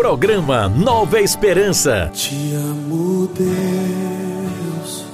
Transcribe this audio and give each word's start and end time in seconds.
Programa 0.00 0.66
Nova 0.66 1.20
Esperança. 1.20 2.10
Te 2.14 2.54
amo, 2.54 3.28
Deus. 3.36 5.04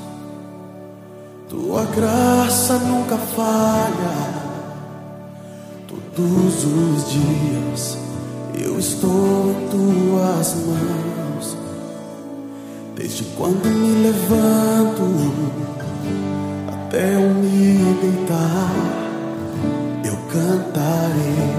Tua 1.48 1.84
graça 1.86 2.78
nunca 2.78 3.16
falha. 3.16 4.30
Todos 5.88 6.64
os 6.64 7.10
dias 7.10 7.98
eu 8.54 8.78
estou 8.78 9.50
em 9.50 9.68
tuas 9.70 10.54
mãos. 10.54 11.56
Desde 12.94 13.24
quando 13.36 13.66
me 13.66 14.04
levanto 14.04 15.02
até 16.68 17.16
eu 17.16 17.34
me 17.34 17.92
deitar, 18.02 18.70
eu 20.04 20.16
cantarei 20.30 21.56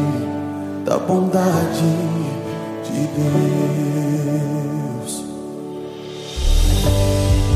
da 0.86 0.98
bondade 0.98 2.17
Deus. 3.18 5.14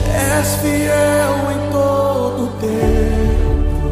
És 0.09 0.55
fiel 0.55 1.35
em 1.51 1.61
todo 1.71 2.41
tempo, 2.59 3.89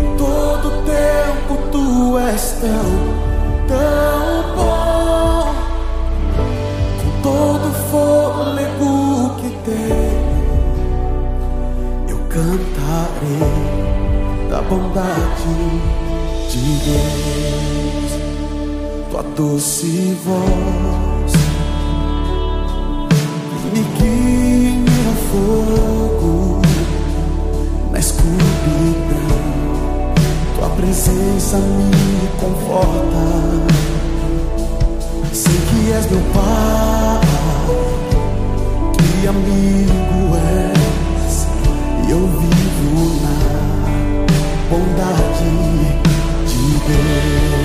em 0.00 0.08
todo 0.16 0.66
tempo 0.86 1.52
tu 1.70 2.18
és 2.18 2.44
tão, 2.62 2.90
tão 3.68 4.26
bom, 4.56 5.52
com 7.02 7.10
todo 7.22 7.66
fôlego 7.90 8.92
que 9.36 9.50
tenho, 9.66 10.46
eu 12.08 12.18
cantarei 12.30 13.66
da 14.48 14.60
bondade 14.62 15.56
de 16.48 16.60
Deus 16.84 17.85
tua 19.16 19.22
doce 19.34 20.14
voz 20.24 21.32
me 23.72 23.82
queima 23.98 25.14
fogo 25.30 26.60
na 27.92 27.98
escuridão. 27.98 28.26
Tua 30.56 30.68
presença 30.70 31.56
me 31.56 32.28
conforta. 32.40 33.24
Sei 35.32 35.52
que 35.52 35.92
és 35.92 36.10
meu 36.10 36.20
pai, 36.34 37.20
que 38.98 39.26
amigo 39.28 40.36
és, 41.26 41.46
e 42.06 42.10
eu 42.10 42.20
vivo 42.20 43.20
na 43.22 43.36
bondade 44.70 45.50
de 46.46 46.62
Deus. 46.86 47.55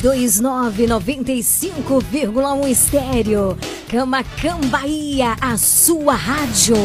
ZYC329 0.00 0.86
95,1 0.88 2.68
estéreo. 2.68 3.56
Camacam 3.88 4.58
Bahia, 4.70 5.36
a 5.40 5.56
sua 5.56 6.14
rádio. 6.14 6.76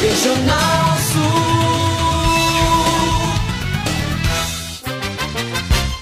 Regional 0.00 0.98
Sul. 1.12 1.58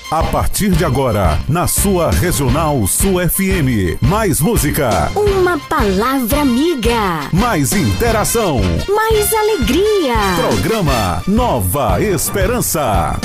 A 0.08 0.22
partir 0.22 0.70
de 0.70 0.84
agora, 0.84 1.37
na 1.48 1.66
sua 1.66 2.12
Regional 2.12 2.87
Sul 2.87 3.14
FM. 3.28 3.99
Mais 4.00 4.40
música, 4.40 5.10
Uma 5.16 5.58
palavra 5.58 6.42
amiga. 6.42 7.28
mais 7.32 7.72
interação. 7.72 8.60
Mais 8.88 9.34
alegria. 9.34 10.14
Programa 10.49 11.22
Nova 11.26 12.00
Esperança. 12.00 13.19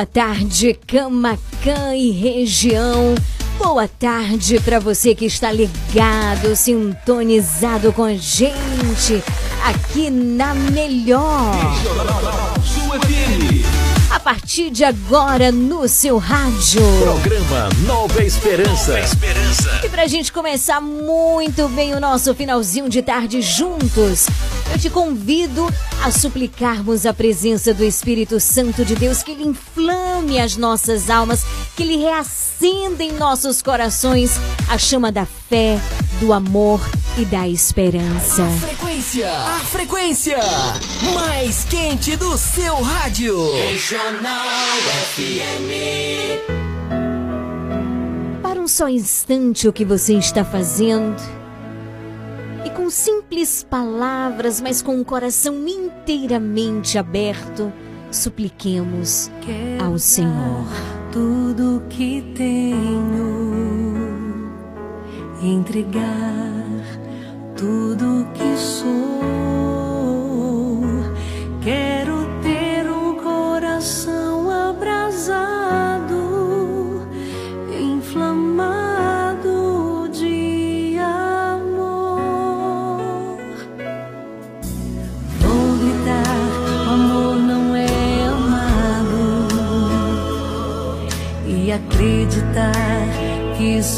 Boa 0.00 0.06
tarde, 0.06 0.78
Camacã 0.86 1.94
e 1.94 2.10
região. 2.10 3.14
Boa 3.58 3.86
tarde 3.86 4.58
para 4.58 4.78
você 4.78 5.14
que 5.14 5.26
está 5.26 5.52
ligado, 5.52 6.56
sintonizado 6.56 7.92
com 7.92 8.04
a 8.04 8.14
gente 8.14 9.22
aqui 9.62 10.08
na 10.08 10.54
Melhor. 10.54 11.54
A 14.10 14.18
partir 14.18 14.70
de 14.70 14.84
agora 14.84 15.52
no 15.52 15.86
seu 15.86 16.16
rádio. 16.16 16.80
Programa 17.02 17.68
Nova 17.86 18.24
Esperança. 18.24 18.98
Esperança. 19.00 19.80
E 19.84 19.88
pra 19.90 20.06
gente 20.06 20.32
começar 20.32 20.80
muito 20.80 21.68
bem 21.68 21.94
o 21.94 22.00
nosso 22.00 22.34
finalzinho 22.34 22.88
de 22.88 23.02
tarde 23.02 23.42
juntos, 23.42 24.28
eu 24.70 24.78
te 24.78 24.88
convido 24.88 25.66
a 26.02 26.10
suplicarmos 26.10 27.04
a 27.04 27.12
presença 27.12 27.74
do 27.74 27.84
Espírito 27.84 28.38
Santo 28.38 28.84
de 28.84 28.94
Deus, 28.94 29.22
que 29.22 29.32
ele 29.32 29.44
inflame 29.44 30.38
as 30.38 30.56
nossas 30.56 31.10
almas, 31.10 31.44
que 31.76 31.82
ele 31.82 31.96
reacenda 31.96 33.02
em 33.02 33.12
nossos 33.12 33.60
corações 33.60 34.32
a 34.68 34.78
chama 34.78 35.10
da 35.10 35.26
fé, 35.26 35.80
do 36.20 36.32
amor 36.32 36.80
e 37.18 37.24
da 37.24 37.48
esperança. 37.48 38.46
Frequência, 38.60 39.32
a 39.32 39.58
frequência 39.60 40.38
mais 41.14 41.64
quente 41.64 42.16
do 42.16 42.36
seu 42.38 42.80
rádio. 42.80 43.52
Regional 43.52 44.46
FM. 45.14 45.70
Para 48.42 48.60
um 48.60 48.68
só 48.68 48.88
instante 48.88 49.66
o 49.66 49.72
que 49.72 49.84
você 49.84 50.14
está 50.14 50.44
fazendo 50.44 51.39
com 52.90 52.92
simples 52.92 53.62
palavras, 53.62 54.60
mas 54.60 54.82
com 54.82 55.00
o 55.00 55.04
coração 55.04 55.64
inteiramente 55.68 56.98
aberto, 56.98 57.72
supliquemos 58.10 59.30
ao 59.80 59.96
Senhor. 59.96 60.66
tudo 61.12 61.84
que 61.88 62.20
tenho, 62.34 63.30
entregar 65.40 66.49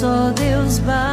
só 0.02 0.32
Deus 0.32 0.80
basta. 0.80 1.11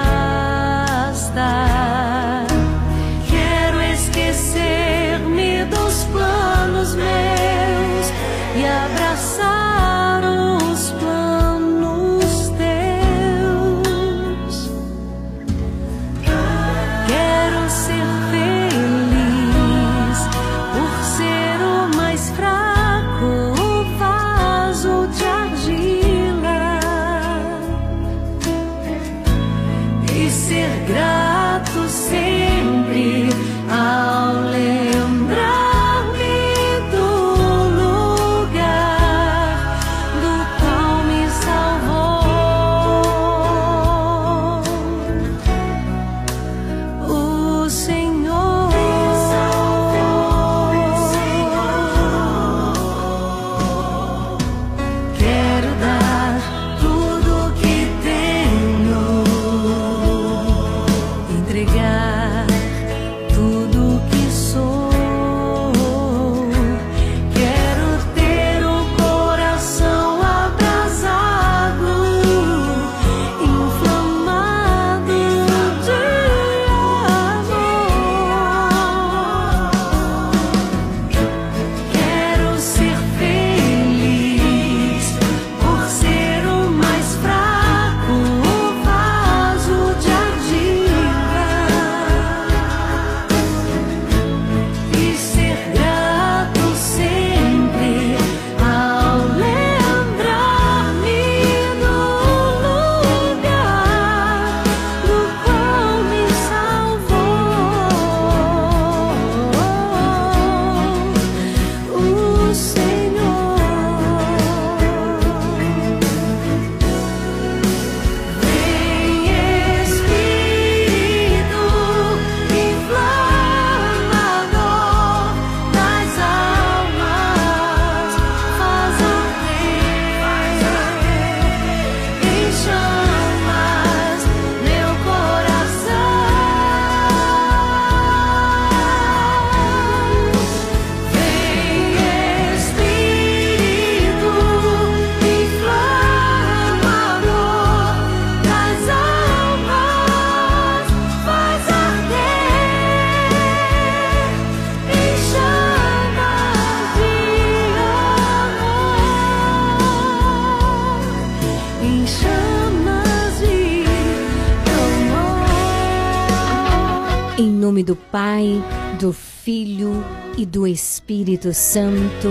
Espírito 171.40 171.54
Santo. 171.54 172.30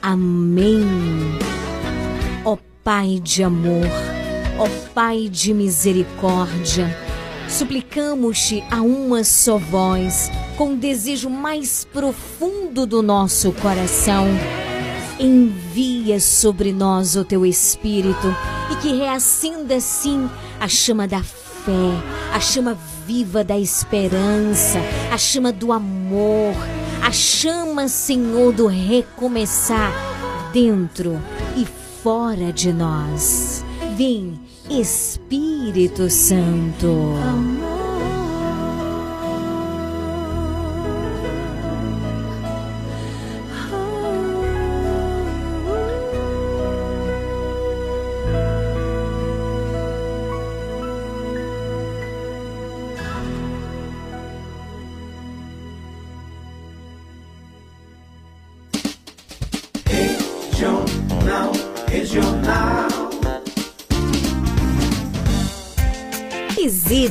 Amém. 0.00 0.82
Ó 2.42 2.56
Pai 2.82 3.20
de 3.22 3.42
amor, 3.42 3.86
ó 4.58 4.66
Pai 4.94 5.28
de 5.28 5.52
misericórdia, 5.52 6.96
suplicamos-te 7.46 8.64
a 8.70 8.80
uma 8.80 9.22
só 9.24 9.58
voz, 9.58 10.30
com 10.56 10.72
o 10.72 10.76
desejo 10.76 11.28
mais 11.28 11.84
profundo 11.92 12.86
do 12.86 13.02
nosso 13.02 13.52
coração. 13.52 14.26
Envia 15.18 16.18
sobre 16.18 16.72
nós 16.72 17.16
o 17.16 17.24
teu 17.24 17.44
Espírito 17.44 18.34
e 18.72 18.76
que 18.76 18.94
reacenda 18.96 19.76
assim 19.76 20.30
a 20.58 20.66
chama 20.66 21.06
da 21.06 21.22
fé, 21.22 22.32
a 22.32 22.40
chama 22.40 22.78
viva 23.06 23.44
da 23.44 23.58
esperança, 23.58 24.78
a 25.12 25.18
chama 25.18 25.52
do 25.52 25.72
amor, 25.72 26.54
a 27.02 27.12
chama, 27.12 27.88
Senhor, 27.88 28.52
do 28.52 28.66
recomeçar 28.66 29.92
dentro 30.52 31.20
e 31.56 31.66
fora 32.02 32.52
de 32.52 32.72
nós. 32.72 33.64
Vem, 33.96 34.40
Espírito 34.68 36.08
Santo. 36.10 37.14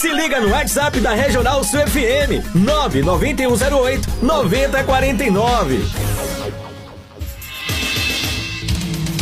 Se 0.00 0.08
liga 0.14 0.40
no 0.40 0.48
WhatsApp 0.48 0.98
da 1.00 1.12
Regional 1.12 1.62
Sul 1.62 1.80
FM 1.80 2.42
99108 2.54 4.08
9049. 4.22 5.76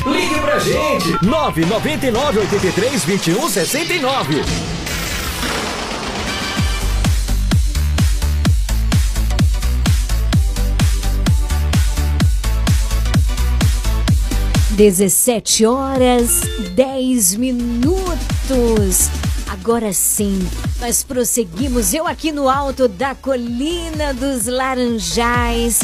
Ligue 0.06 0.40
pra 0.40 0.60
gente 0.60 1.26
999 1.26 2.38
83 2.42 3.04
21 3.04 3.50
69. 3.50 4.42
Dezessete 14.76 15.66
horas, 15.66 16.42
dez 16.76 17.34
minutos. 17.34 19.10
Agora 19.48 19.94
sim, 19.94 20.46
nós 20.78 21.02
prosseguimos. 21.02 21.94
Eu 21.94 22.06
aqui 22.06 22.30
no 22.30 22.50
alto 22.50 22.86
da 22.86 23.14
colina 23.14 24.12
dos 24.12 24.46
Laranjais. 24.46 25.80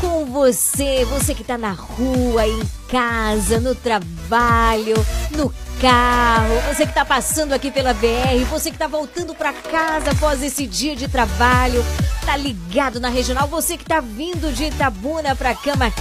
Com 0.00 0.26
você, 0.26 1.04
você 1.06 1.34
que 1.34 1.42
tá 1.42 1.56
na 1.56 1.72
rua, 1.72 2.46
em 2.46 2.60
casa, 2.88 3.58
no 3.58 3.74
trabalho, 3.74 4.94
no 5.30 5.52
carro, 5.80 6.60
você 6.68 6.86
que 6.86 6.92
tá 6.92 7.04
passando 7.04 7.54
aqui 7.54 7.70
pela 7.70 7.94
BR, 7.94 8.44
você 8.50 8.70
que 8.70 8.76
tá 8.76 8.86
voltando 8.86 9.34
para 9.34 9.52
casa 9.52 10.10
após 10.10 10.42
esse 10.42 10.66
dia 10.66 10.94
de 10.94 11.08
trabalho, 11.08 11.82
tá 12.26 12.36
ligado 12.36 13.00
na 13.00 13.08
regional, 13.08 13.48
você 13.48 13.78
que 13.78 13.84
tá 13.84 13.98
vindo 13.98 14.52
de 14.52 14.64
Itabuna 14.64 15.34
para 15.34 15.54
Camacan, 15.54 15.94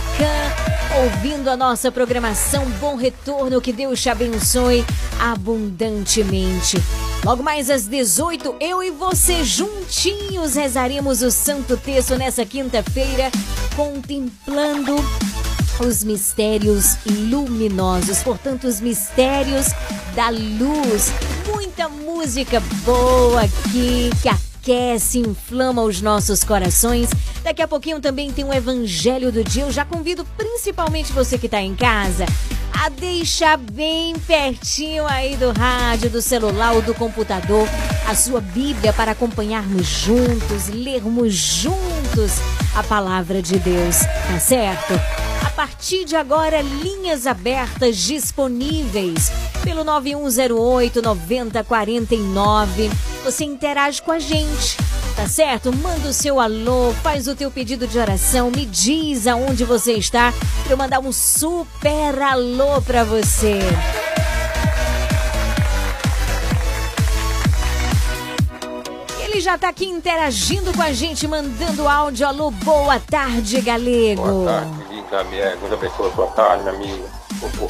ouvindo 1.02 1.50
a 1.50 1.56
nossa 1.56 1.90
programação. 1.92 2.66
Bom 2.82 2.98
retorno, 2.98 3.62
que 3.62 3.72
Deus 3.72 4.02
te 4.02 4.10
abençoe 4.10 4.86
abundantemente. 5.18 6.78
Logo 7.24 7.42
mais 7.42 7.70
às 7.70 7.88
18, 7.88 8.58
eu 8.60 8.84
e 8.84 8.92
você 8.92 9.46
juntinhos 9.46 10.56
rezaremos 10.56 11.22
o 11.22 11.32
Santo 11.32 11.78
Texto 11.78 12.16
nessa 12.16 12.46
quinta-feira, 12.46 13.32
contemplando 13.78 14.96
os 15.86 16.04
mistérios 16.04 16.98
luminosos, 17.06 18.22
portanto, 18.24 18.68
os 18.68 18.82
mistérios 18.82 19.68
da 20.16 20.30
luz. 20.30 21.12
Muita 21.48 21.90
música 21.90 22.62
boa 22.84 23.42
aqui 23.42 24.10
que 24.22 24.30
aquece, 24.30 25.20
inflama 25.20 25.82
os 25.82 26.02
nossos 26.02 26.44
corações. 26.44 27.10
Daqui 27.44 27.62
a 27.62 27.68
pouquinho 27.68 28.00
também 28.00 28.32
tem 28.32 28.46
o 28.46 28.54
Evangelho 28.54 29.32
do 29.32 29.44
Dia. 29.44 29.64
Eu 29.64 29.72
já 29.72 29.86
convido 29.86 30.26
principalmente 30.38 31.12
você 31.14 31.38
que 31.38 31.48
está 31.48 31.62
em 31.62 31.76
casa 31.76 32.26
a 32.74 32.90
deixar 32.90 33.58
bem 33.58 34.18
pertinho 34.20 35.06
aí 35.08 35.36
do 35.36 35.52
rádio, 35.52 36.10
do 36.10 36.22
celular 36.22 36.74
ou 36.74 36.82
do 36.82 36.94
computador 36.94 37.68
a 38.08 38.16
sua 38.16 38.40
Bíblia 38.40 38.94
para 38.94 39.12
acompanharmos 39.12 39.86
juntos, 39.86 40.68
lermos 40.70 41.34
juntos 41.34 42.34
a 42.76 42.84
palavra 42.84 43.42
de 43.42 43.60
Deus, 43.60 44.00
tá 44.00 44.40
certo? 44.40 44.94
A 45.50 45.52
partir 45.52 46.06
de 46.06 46.16
agora, 46.16 46.62
linhas 46.62 47.26
abertas 47.26 47.98
disponíveis 47.98 49.32
pelo 49.64 49.84
9108 49.84 51.02
9049. 51.02 52.90
Você 53.26 53.46
interage 53.46 54.00
com 54.02 54.12
a 54.12 54.20
gente, 54.20 54.78
tá 55.16 55.28
certo? 55.28 55.76
Manda 55.76 56.08
o 56.08 56.14
seu 56.14 56.40
alô, 56.40 56.94
faz 57.02 57.28
o 57.28 57.36
teu 57.36 57.50
pedido 57.50 57.88
de 57.88 57.98
oração, 57.98 58.52
me 58.52 58.64
diz 58.64 59.26
aonde 59.26 59.66
você 59.66 59.94
está 59.94 60.32
para 60.64 60.72
eu 60.72 60.78
mandar 60.78 61.00
um 61.00 61.12
super 61.12 62.22
alô 62.22 62.80
para 62.84 63.04
você. 63.04 63.60
Ele 69.30 69.42
já 69.42 69.60
tá 69.60 69.70
aqui 69.70 69.86
interagindo 69.86 70.74
com 70.74 70.82
a 70.82 70.92
gente, 70.92 71.28
mandando 71.28 71.88
áudio. 71.88 72.26
Alô, 72.26 72.50
boa 72.50 73.00
tarde, 73.00 73.62
galego. 73.62 74.24
Boa 74.24 74.64
tarde, 74.64 74.84
Liga, 74.90 75.24
minha 75.26 75.56
Deus 75.56 75.72
abençoe 75.72 76.10
a 76.10 76.16
sua 76.16 76.28
tarde, 76.28 76.64
minha 76.64 76.76
amiga. 76.76 77.10
Vou. 77.40 77.70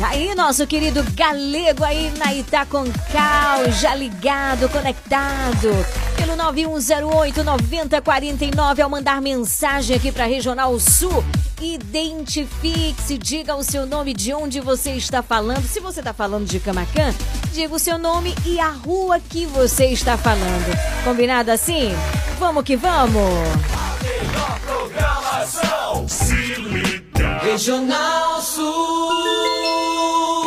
Aí, 0.00 0.32
nosso 0.34 0.64
querido 0.64 1.02
galego 1.14 1.82
aí 1.82 2.12
na 2.16 2.32
Itaconcal, 2.32 3.68
já 3.72 3.96
ligado, 3.96 4.68
conectado. 4.68 5.70
Pelo 6.16 6.36
9108-9049, 6.36 8.80
ao 8.80 8.88
mandar 8.88 9.20
mensagem 9.20 9.96
aqui 9.96 10.12
para 10.12 10.24
Regional 10.24 10.78
Sul. 10.78 11.24
Identifique-se, 11.60 13.18
diga 13.18 13.56
o 13.56 13.64
seu 13.64 13.86
nome, 13.86 14.14
de 14.14 14.32
onde 14.32 14.60
você 14.60 14.92
está 14.92 15.20
falando. 15.20 15.66
Se 15.66 15.80
você 15.80 15.98
está 15.98 16.12
falando 16.12 16.46
de 16.46 16.60
Camacan, 16.60 17.12
diga 17.52 17.74
o 17.74 17.78
seu 17.78 17.98
nome 17.98 18.36
e 18.46 18.60
a 18.60 18.70
rua 18.70 19.18
que 19.18 19.46
você 19.46 19.86
está 19.86 20.16
falando. 20.16 20.78
Combinado 21.02 21.50
assim? 21.50 21.90
Vamos 22.38 22.62
que 22.62 22.76
vamos! 22.76 23.18
Regional 27.50 28.42
Sul. 28.42 29.08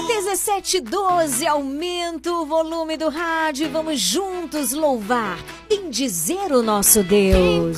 1712, 0.08 1.48
aumenta 1.48 2.31
o 2.31 2.46
volume 2.46 2.96
do 2.96 3.10
rádio 3.10 3.65
e 3.65 3.70
vamos 3.70 4.00
juntos 4.00 4.72
louvar, 4.72 5.39
bendizer 5.67 6.51
o 6.51 6.62
nosso 6.62 7.01
Deus. 7.01 7.77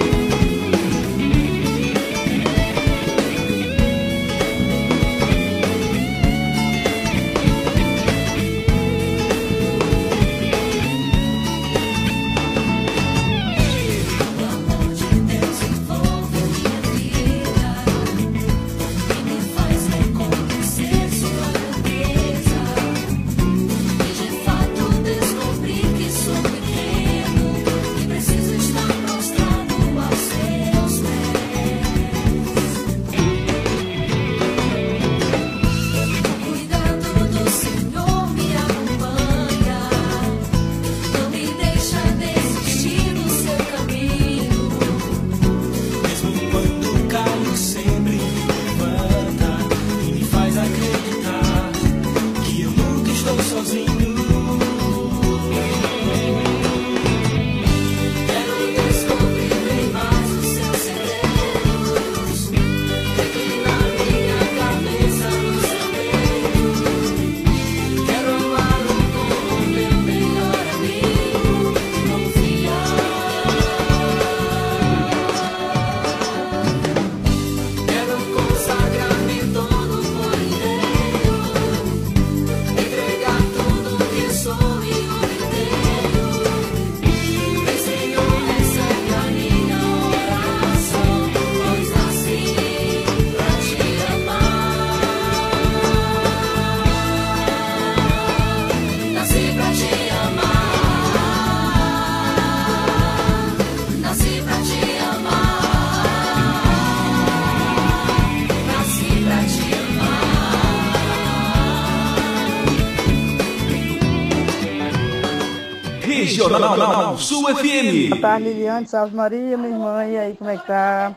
Regional 116.57 117.17
Sul 117.17 117.55
FM. 117.55 118.09
Boa 118.09 118.21
tarde, 118.21 118.43
Liliane. 118.49 118.87
Salve 118.87 119.15
Maria, 119.15 119.57
minha 119.57 119.69
irmã. 119.69 120.05
E 120.05 120.17
aí, 120.17 120.35
como 120.35 120.49
é 120.49 120.57
que 120.57 120.67
tá? 120.67 121.15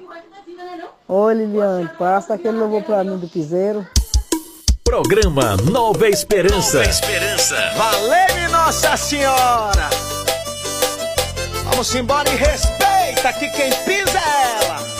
Oi, 1.08 1.34
Liliane. 1.34 1.90
Passa 1.98 2.34
aquele 2.34 2.56
louvor 2.58 2.82
pra 2.82 3.02
mim 3.04 3.18
do 3.18 3.28
piseiro. 3.28 3.86
Programa 4.84 5.56
Nova 5.70 6.08
Esperança. 6.08 6.78
Nova 6.78 6.90
Esperança. 6.90 7.56
Valeu, 7.76 8.50
Nossa 8.52 8.96
Senhora! 8.96 9.90
Vamos 11.64 11.94
embora 11.94 12.28
e 12.30 12.36
respeita 12.36 13.32
que 13.32 13.48
quem 13.48 13.70
pisa 13.84 14.18
é 14.18 14.64
ela. 14.64 14.93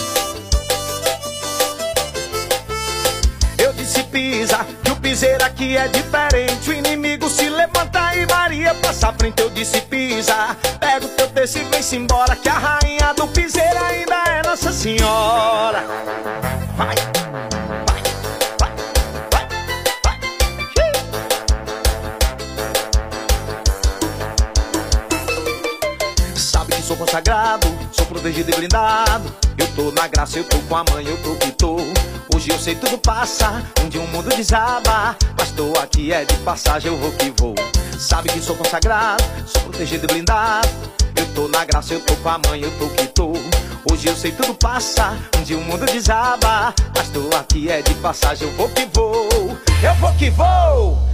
Disse 3.95 4.09
pisa, 4.09 4.67
que 4.83 4.91
o 4.91 4.97
piseiro 4.97 5.45
aqui 5.45 5.77
é 5.77 5.87
diferente. 5.87 6.69
O 6.69 6.73
inimigo 6.73 7.31
se 7.31 7.49
levanta 7.49 8.13
e 8.17 8.27
Maria 8.27 8.75
passa 8.75 9.11
à 9.11 9.13
frente. 9.13 9.41
Eu 9.41 9.51
disse 9.51 9.81
pisa, 9.83 10.57
pega 10.81 11.07
o 11.07 11.09
teu 11.11 11.29
texto 11.29 11.59
e 11.59 11.65
vem-se 11.67 11.95
embora. 11.95 12.35
Que 12.35 12.49
a 12.49 12.59
rainha 12.59 13.15
do 13.15 13.29
piseiro 13.29 13.79
ainda 13.85 14.17
é 14.33 14.43
Nossa 14.43 14.73
Senhora. 14.73 15.85
Vai. 16.77 16.97
Sabe 26.35 26.75
que 26.75 26.83
sou 26.83 26.97
consagrado, 26.97 27.69
sou 27.93 28.07
protegido 28.07 28.51
e 28.51 28.55
blindado. 28.57 29.44
Eu 29.57 29.67
tô 29.75 29.93
na 29.93 30.09
graça, 30.09 30.39
eu 30.39 30.45
tô 30.45 30.59
com 30.59 30.77
a 30.77 30.85
mãe, 30.91 31.07
eu 31.07 31.17
tô 31.23 31.35
que 31.37 31.53
tô. 31.53 31.77
Hoje 32.35 32.51
eu 32.51 32.59
sei 32.59 32.75
tudo 32.75 32.99
passa, 32.99 33.63
um 33.85 33.89
dia 33.89 34.01
o 34.01 34.09
mundo 34.09 34.29
desaba. 34.35 35.17
Mas 35.39 35.51
tô 35.53 35.73
aqui 35.79 36.13
é 36.13 36.25
de 36.25 36.37
passagem, 36.39 36.91
eu 36.91 36.99
vou 36.99 37.13
que 37.13 37.33
vou. 37.39 37.55
Sabe 37.99 38.29
que 38.29 38.41
sou 38.41 38.57
consagrado, 38.57 39.23
sou 39.47 39.63
protegido 39.63 40.05
e 40.05 40.09
blindado. 40.09 40.69
Eu 41.17 41.27
tô 41.35 41.49
na 41.49 41.65
graça, 41.65 41.95
eu 41.95 42.01
tô 42.01 42.17
com 42.17 42.29
a 42.29 42.39
mãe, 42.49 42.63
eu 42.63 42.71
tô 42.79 42.89
que 42.89 43.07
tô. 43.09 43.33
Hoje 43.91 44.09
eu 44.09 44.17
sei 44.17 44.33
tudo 44.33 44.55
passa, 44.55 45.17
um 45.39 45.43
dia 45.43 45.57
o 45.57 45.61
mundo 45.61 45.87
desaba. 45.87 46.75
Mas 46.97 47.09
tô 47.11 47.37
aqui 47.37 47.69
é 47.71 47.81
de 47.83 47.95
passagem, 47.95 48.49
eu 48.49 48.55
vou 48.55 48.69
que 48.71 48.87
vou. 48.93 49.29
Eu 49.83 49.95
vou 50.01 50.13
que 50.15 50.31
vou. 50.31 51.14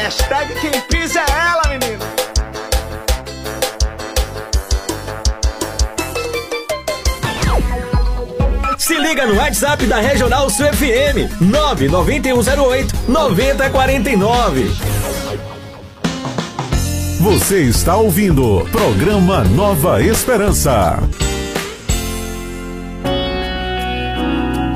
Hashtag 0.00 0.54
quem 0.60 0.80
pisa 0.82 1.18
é 1.18 1.24
ela, 1.28 1.62
menino. 1.70 1.98
Se 8.78 8.96
liga 8.96 9.26
no 9.26 9.34
WhatsApp 9.34 9.84
da 9.86 9.96
Regional 9.98 10.48
Sul 10.50 10.66
FM 10.66 11.40
99108 11.40 12.94
9049. 13.08 14.70
Você 17.20 17.62
está 17.62 17.96
ouvindo 17.96 18.68
Programa 18.70 19.42
Nova 19.42 20.00
Esperança. 20.00 20.96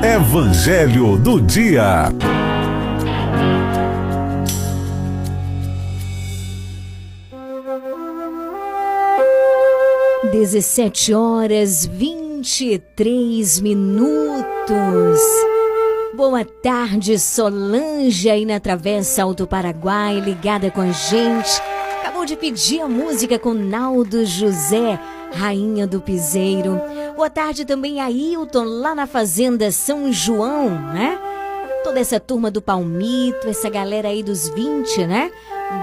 Evangelho 0.03 1.17
do 1.17 1.39
Dia. 1.39 2.11
17 10.31 11.13
horas 11.13 11.85
23 11.85 13.59
minutos. 13.59 15.19
Boa 16.15 16.45
tarde, 16.45 17.19
Solange 17.19 18.29
aí 18.29 18.45
na 18.45 18.57
Travessa 18.59 19.23
Alto 19.23 19.45
Paraguai, 19.45 20.21
ligada 20.21 20.71
com 20.71 20.79
a 20.79 20.91
gente. 20.91 21.61
Acabou 21.99 22.25
de 22.25 22.37
pedir 22.37 22.81
a 22.81 22.87
música 22.87 23.37
com 23.37 23.53
Naldo 23.53 24.25
José, 24.25 24.97
Rainha 25.33 25.85
do 25.85 25.99
Piseiro. 25.99 26.79
Boa 27.17 27.29
tarde 27.29 27.65
também 27.65 27.99
a 27.99 28.09
Hilton, 28.09 28.63
lá 28.63 28.95
na 28.95 29.05
Fazenda 29.05 29.71
São 29.71 30.11
João, 30.11 30.69
né? 30.93 31.19
Toda 31.83 31.99
essa 31.99 32.19
turma 32.19 32.49
do 32.49 32.61
Palmito, 32.61 33.49
essa 33.49 33.69
galera 33.69 34.07
aí 34.07 34.23
dos 34.23 34.47
20, 34.47 35.05
né? 35.05 35.31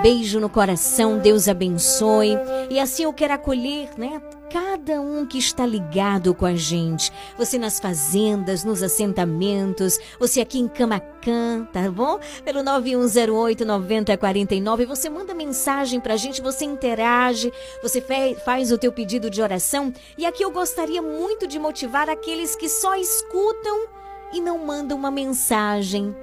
Beijo 0.02 0.40
no 0.40 0.48
coração, 0.48 1.18
Deus 1.18 1.46
abençoe. 1.46 2.38
E 2.70 2.80
assim 2.80 3.02
eu 3.02 3.12
quero 3.12 3.34
acolher, 3.34 3.90
né? 3.98 4.20
Cada 4.50 5.00
um 5.00 5.26
que 5.26 5.38
está 5.38 5.66
ligado 5.66 6.34
com 6.34 6.46
a 6.46 6.54
gente. 6.54 7.12
Você 7.36 7.58
nas 7.58 7.78
fazendas, 7.78 8.64
nos 8.64 8.82
assentamentos, 8.82 9.98
você 10.18 10.40
aqui 10.40 10.58
em 10.58 10.66
Camacan, 10.66 11.68
tá 11.70 11.90
bom? 11.90 12.18
Pelo 12.44 12.62
9108 12.62 13.64
9049, 13.64 14.86
você 14.86 15.10
manda 15.10 15.34
mensagem 15.34 16.00
pra 16.00 16.16
gente, 16.16 16.40
você 16.40 16.64
interage, 16.64 17.52
você 17.82 18.02
faz 18.44 18.72
o 18.72 18.78
teu 18.78 18.90
pedido 18.90 19.28
de 19.28 19.42
oração. 19.42 19.92
E 20.16 20.24
aqui 20.24 20.42
eu 20.42 20.50
gostaria 20.50 21.02
muito 21.02 21.46
de 21.46 21.58
motivar 21.58 22.08
aqueles 22.08 22.56
que 22.56 22.68
só 22.68 22.96
escutam 22.96 23.86
e 24.32 24.40
não 24.40 24.58
mandam 24.58 24.96
uma 24.96 25.10
mensagem. 25.10 26.14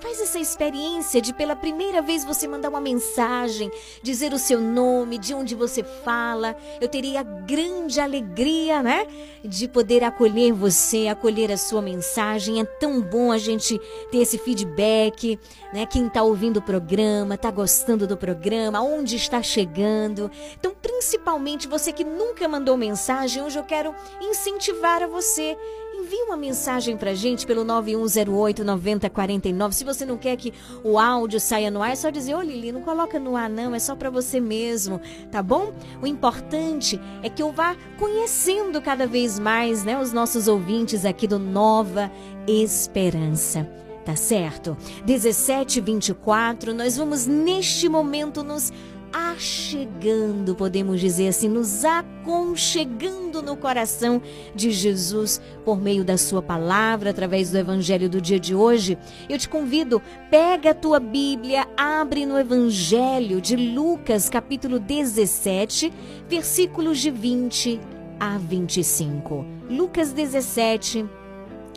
Faz 0.00 0.18
essa 0.18 0.38
experiência 0.38 1.20
de 1.20 1.34
pela 1.34 1.54
primeira 1.54 2.00
vez 2.00 2.24
você 2.24 2.48
mandar 2.48 2.70
uma 2.70 2.80
mensagem, 2.80 3.70
dizer 4.02 4.32
o 4.32 4.38
seu 4.38 4.58
nome, 4.58 5.18
de 5.18 5.34
onde 5.34 5.54
você 5.54 5.84
fala. 5.84 6.56
Eu 6.80 6.88
teria 6.88 7.22
grande 7.22 8.00
alegria, 8.00 8.82
né? 8.82 9.06
De 9.44 9.68
poder 9.68 10.02
acolher 10.02 10.54
você, 10.54 11.06
acolher 11.06 11.52
a 11.52 11.58
sua 11.58 11.82
mensagem. 11.82 12.60
É 12.60 12.64
tão 12.64 13.02
bom 13.02 13.30
a 13.30 13.36
gente 13.36 13.78
ter 14.10 14.18
esse 14.18 14.38
feedback, 14.38 15.38
né? 15.70 15.84
Quem 15.84 16.06
está 16.06 16.22
ouvindo 16.22 16.56
o 16.56 16.62
programa, 16.62 17.34
está 17.34 17.50
gostando 17.50 18.06
do 18.06 18.16
programa, 18.16 18.80
onde 18.80 19.16
está 19.16 19.42
chegando. 19.42 20.30
Então, 20.58 20.74
principalmente 20.80 21.68
você 21.68 21.92
que 21.92 22.04
nunca 22.04 22.48
mandou 22.48 22.74
mensagem, 22.74 23.42
hoje 23.42 23.58
eu 23.58 23.64
quero 23.64 23.94
incentivar 24.22 25.02
a 25.02 25.06
você 25.06 25.58
Envie 26.00 26.22
uma 26.22 26.36
mensagem 26.36 26.96
pra 26.96 27.12
gente 27.12 27.46
pelo 27.46 27.62
9108 27.62 28.64
9049. 28.64 29.74
Se 29.74 29.84
você 29.84 30.06
não 30.06 30.16
quer 30.16 30.34
que 30.34 30.50
o 30.82 30.98
áudio 30.98 31.38
saia 31.38 31.70
no 31.70 31.82
ar, 31.82 31.92
é 31.92 31.94
só 31.94 32.08
dizer: 32.08 32.34
Ô 32.34 32.40
Lili, 32.40 32.72
não 32.72 32.80
coloca 32.80 33.18
no 33.20 33.36
ar, 33.36 33.50
não, 33.50 33.74
é 33.74 33.78
só 33.78 33.94
pra 33.94 34.08
você 34.08 34.40
mesmo, 34.40 34.98
tá 35.30 35.42
bom? 35.42 35.74
O 36.00 36.06
importante 36.06 36.98
é 37.22 37.28
que 37.28 37.42
eu 37.42 37.52
vá 37.52 37.76
conhecendo 37.98 38.80
cada 38.80 39.06
vez 39.06 39.38
mais 39.38 39.84
né, 39.84 40.00
os 40.00 40.10
nossos 40.10 40.48
ouvintes 40.48 41.04
aqui 41.04 41.26
do 41.26 41.38
Nova 41.38 42.10
Esperança. 42.48 43.68
Tá 44.02 44.16
certo? 44.16 44.78
1724, 45.06 46.72
nós 46.72 46.96
vamos 46.96 47.26
neste 47.26 47.86
momento 47.86 48.42
nos 48.42 48.72
achegando, 49.12 50.54
podemos 50.54 51.00
dizer 51.00 51.28
assim, 51.28 51.48
nos 51.48 51.84
aconchegando 51.84 53.42
no 53.42 53.56
coração 53.56 54.20
de 54.54 54.70
Jesus 54.70 55.40
por 55.64 55.80
meio 55.80 56.04
da 56.04 56.16
sua 56.16 56.42
palavra, 56.42 57.10
através 57.10 57.50
do 57.50 57.58
evangelho 57.58 58.08
do 58.08 58.20
dia 58.20 58.38
de 58.38 58.54
hoje. 58.54 58.98
Eu 59.28 59.38
te 59.38 59.48
convido, 59.48 60.00
pega 60.30 60.70
a 60.70 60.74
tua 60.74 61.00
Bíblia, 61.00 61.66
abre 61.76 62.26
no 62.26 62.38
evangelho 62.38 63.40
de 63.40 63.56
Lucas, 63.56 64.28
capítulo 64.28 64.78
17, 64.78 65.92
versículos 66.28 66.98
de 66.98 67.10
20 67.10 67.80
a 68.18 68.36
25. 68.38 69.44
Lucas 69.68 70.12
17, 70.12 71.06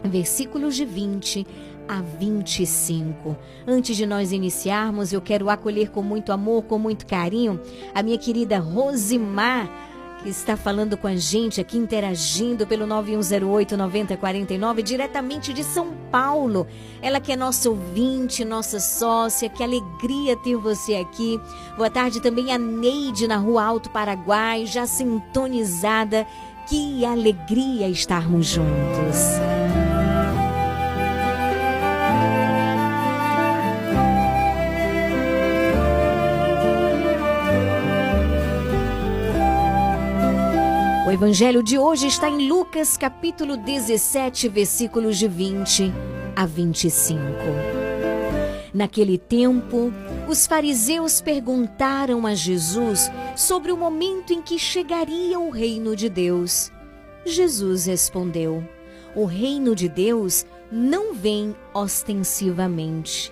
versículos 0.04 0.76
de 0.76 0.86
20 0.86 1.48
a 1.88 2.02
25. 2.02 3.36
Antes 3.68 3.96
de 3.96 4.06
nós 4.06 4.32
iniciarmos, 4.32 5.14
eu 5.14 5.22
quero 5.22 5.50
acolher 5.50 5.90
com 5.90 6.02
muito 6.02 6.32
amor, 6.32 6.64
com 6.64 6.78
muito 6.78 7.06
carinho, 7.06 7.60
a 7.94 8.02
minha 8.02 8.18
querida 8.18 8.60
Rosimar, 8.60 9.70
que 10.24 10.30
está 10.30 10.56
falando 10.56 10.96
com 10.96 11.06
a 11.06 11.16
gente 11.16 11.60
aqui, 11.60 11.78
interagindo 11.78 12.66
pelo 12.66 12.88
9108 12.88 13.76
9049, 13.76 14.82
diretamente 14.82 15.54
de 15.54 15.64
São 15.64 15.94
Paulo. 16.10 16.66
Ela 17.02 17.20
que 17.20 17.34
é 17.34 17.36
nossa 17.36 17.70
ouvinte, 17.70 18.46
nossa 18.46 18.80
sócia, 18.80 19.50
que 19.50 19.62
alegria 19.62 20.38
ter 20.38 20.56
você 20.56 20.96
aqui. 20.96 21.40
Boa 21.76 21.90
tarde 21.90 22.22
também 22.22 22.54
a 22.54 22.58
Neide, 22.58 23.28
na 23.28 23.38
Rua 23.38 23.64
Alto 23.64 23.90
Paraguai, 23.90 24.66
já 24.66 24.88
sintonizada. 24.88 26.26
Que 26.70 27.04
alegria 27.04 27.90
estarmos 27.90 28.46
juntos. 28.48 29.93
Evangelho 41.14 41.62
de 41.62 41.78
hoje 41.78 42.08
está 42.08 42.28
em 42.28 42.48
Lucas 42.48 42.98
capítulo 42.98 43.56
17, 43.56 44.50
versículos 44.50 45.16
de 45.20 45.28
20 45.28 45.94
a 46.36 46.44
25. 46.48 47.22
Naquele 48.74 49.20
tempo, 49.20 49.94
os 50.28 50.48
fariseus 50.48 51.22
perguntaram 51.22 52.26
a 52.26 52.34
Jesus 52.34 53.12
sobre 53.36 53.72
o 53.72 53.78
momento 53.78 54.34
em 54.34 54.42
que 54.42 54.58
chegaria 54.58 55.40
o 55.40 55.52
reino 55.52 55.96
de 55.96 56.10
Deus. 56.10 56.72
Jesus 57.24 57.86
respondeu: 57.86 58.68
O 59.16 59.26
reino 59.26 59.76
de 59.76 59.88
Deus 59.88 60.48
não 60.72 61.14
vem 61.14 61.56
ostensivamente, 61.76 63.32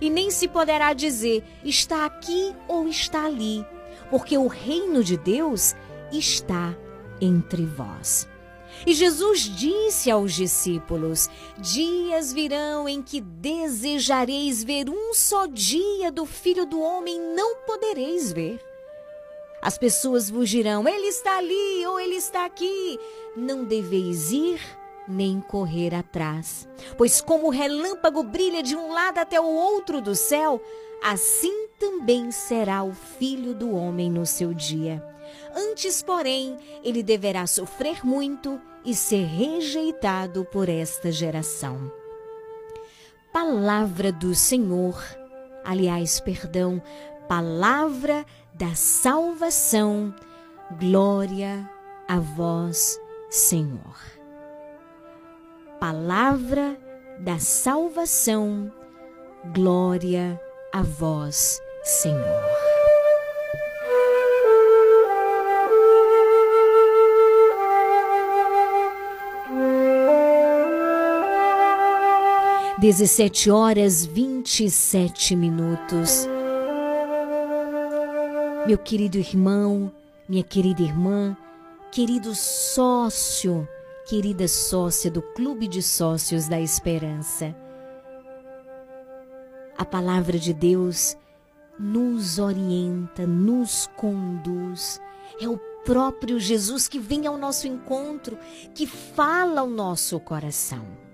e 0.00 0.10
nem 0.10 0.32
se 0.32 0.48
poderá 0.48 0.92
dizer 0.92 1.44
está 1.64 2.04
aqui 2.04 2.52
ou 2.66 2.88
está 2.88 3.24
ali, 3.24 3.64
porque 4.10 4.36
o 4.36 4.48
reino 4.48 5.04
de 5.04 5.16
Deus 5.16 5.76
está 6.10 6.74
entre 7.20 7.64
vós. 7.64 8.28
E 8.86 8.94
Jesus 8.94 9.40
disse 9.40 10.10
aos 10.10 10.32
discípulos: 10.32 11.28
Dias 11.58 12.32
virão 12.32 12.88
em 12.88 13.02
que 13.02 13.20
desejareis 13.20 14.64
ver 14.64 14.88
um 14.88 15.12
só 15.12 15.46
dia 15.46 16.10
do 16.10 16.24
Filho 16.24 16.64
do 16.64 16.80
Homem, 16.80 17.18
não 17.34 17.56
podereis 17.66 18.32
ver. 18.32 18.60
As 19.60 19.76
pessoas 19.76 20.30
vos 20.30 20.48
dirão: 20.48 20.88
Ele 20.88 21.08
está 21.08 21.36
ali 21.36 21.86
ou 21.86 22.00
ele 22.00 22.16
está 22.16 22.46
aqui. 22.46 22.98
Não 23.36 23.64
deveis 23.64 24.32
ir 24.32 24.60
nem 25.06 25.40
correr 25.40 25.94
atrás. 25.94 26.68
Pois 26.96 27.20
como 27.20 27.48
o 27.48 27.50
relâmpago 27.50 28.22
brilha 28.22 28.62
de 28.62 28.76
um 28.76 28.92
lado 28.92 29.18
até 29.18 29.40
o 29.40 29.44
outro 29.44 30.00
do 30.00 30.14
céu, 30.14 30.60
assim 31.02 31.68
também 31.78 32.30
será 32.30 32.82
o 32.82 32.92
Filho 32.92 33.54
do 33.54 33.74
Homem 33.74 34.10
no 34.10 34.24
seu 34.24 34.54
dia. 34.54 35.04
Antes, 35.54 36.02
porém, 36.02 36.56
ele 36.82 37.02
deverá 37.02 37.46
sofrer 37.46 38.04
muito 38.04 38.60
e 38.84 38.94
ser 38.94 39.24
rejeitado 39.24 40.44
por 40.44 40.68
esta 40.68 41.10
geração. 41.10 41.92
Palavra 43.32 44.10
do 44.10 44.34
Senhor, 44.34 45.02
aliás, 45.64 46.20
perdão, 46.20 46.82
palavra 47.28 48.24
da 48.54 48.74
salvação. 48.74 50.14
Glória 50.78 51.68
a 52.08 52.18
vós, 52.18 53.00
Senhor. 53.28 53.96
Palavra 55.78 56.76
da 57.20 57.38
salvação. 57.38 58.72
Glória 59.54 60.40
a 60.72 60.82
vós, 60.82 61.60
Senhor. 61.82 62.69
Dezessete 72.80 73.50
horas 73.50 74.06
vinte 74.06 74.64
e 74.64 74.70
sete 74.70 75.36
minutos. 75.36 76.26
Meu 78.66 78.78
querido 78.78 79.18
irmão, 79.18 79.92
minha 80.26 80.42
querida 80.42 80.80
irmã, 80.80 81.36
querido 81.92 82.34
sócio, 82.34 83.68
querida 84.08 84.48
sócia 84.48 85.10
do 85.10 85.20
Clube 85.20 85.68
de 85.68 85.82
Sócios 85.82 86.48
da 86.48 86.58
Esperança. 86.58 87.54
A 89.76 89.84
palavra 89.84 90.38
de 90.38 90.54
Deus 90.54 91.18
nos 91.78 92.38
orienta, 92.38 93.26
nos 93.26 93.90
conduz. 93.94 94.98
É 95.38 95.46
o 95.46 95.58
próprio 95.84 96.40
Jesus 96.40 96.88
que 96.88 96.98
vem 96.98 97.26
ao 97.26 97.36
nosso 97.36 97.66
encontro, 97.66 98.38
que 98.74 98.86
fala 98.86 99.60
ao 99.60 99.68
nosso 99.68 100.18
coração. 100.18 101.09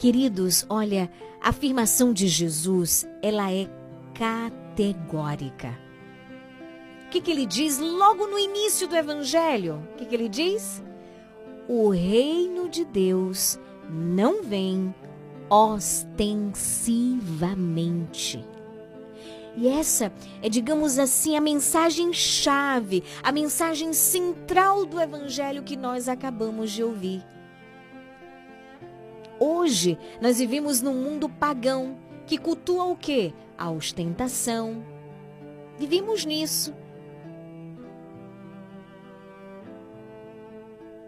Queridos, 0.00 0.66
olha, 0.70 1.10
a 1.42 1.50
afirmação 1.50 2.10
de 2.10 2.26
Jesus, 2.26 3.06
ela 3.20 3.52
é 3.52 3.68
categórica. 4.14 5.78
O 7.04 7.10
que, 7.10 7.20
que 7.20 7.30
ele 7.30 7.44
diz 7.44 7.78
logo 7.78 8.26
no 8.26 8.38
início 8.38 8.88
do 8.88 8.96
Evangelho? 8.96 9.86
O 9.92 9.96
que, 9.98 10.06
que 10.06 10.14
ele 10.14 10.30
diz? 10.30 10.82
O 11.68 11.90
reino 11.90 12.66
de 12.66 12.82
Deus 12.82 13.60
não 13.90 14.42
vem 14.42 14.94
ostensivamente. 15.50 18.42
E 19.54 19.68
essa 19.68 20.10
é, 20.40 20.48
digamos 20.48 20.98
assim, 20.98 21.36
a 21.36 21.42
mensagem 21.42 22.10
chave, 22.14 23.04
a 23.22 23.30
mensagem 23.30 23.92
central 23.92 24.86
do 24.86 24.98
evangelho 24.98 25.62
que 25.62 25.76
nós 25.76 26.08
acabamos 26.08 26.70
de 26.70 26.82
ouvir. 26.82 27.22
Hoje, 29.42 29.98
nós 30.20 30.38
vivemos 30.38 30.82
num 30.82 30.92
mundo 30.92 31.26
pagão 31.26 31.96
que 32.26 32.36
cultua 32.36 32.84
o 32.84 32.94
quê? 32.94 33.32
A 33.56 33.70
ostentação. 33.70 34.84
Vivemos 35.78 36.26
nisso. 36.26 36.74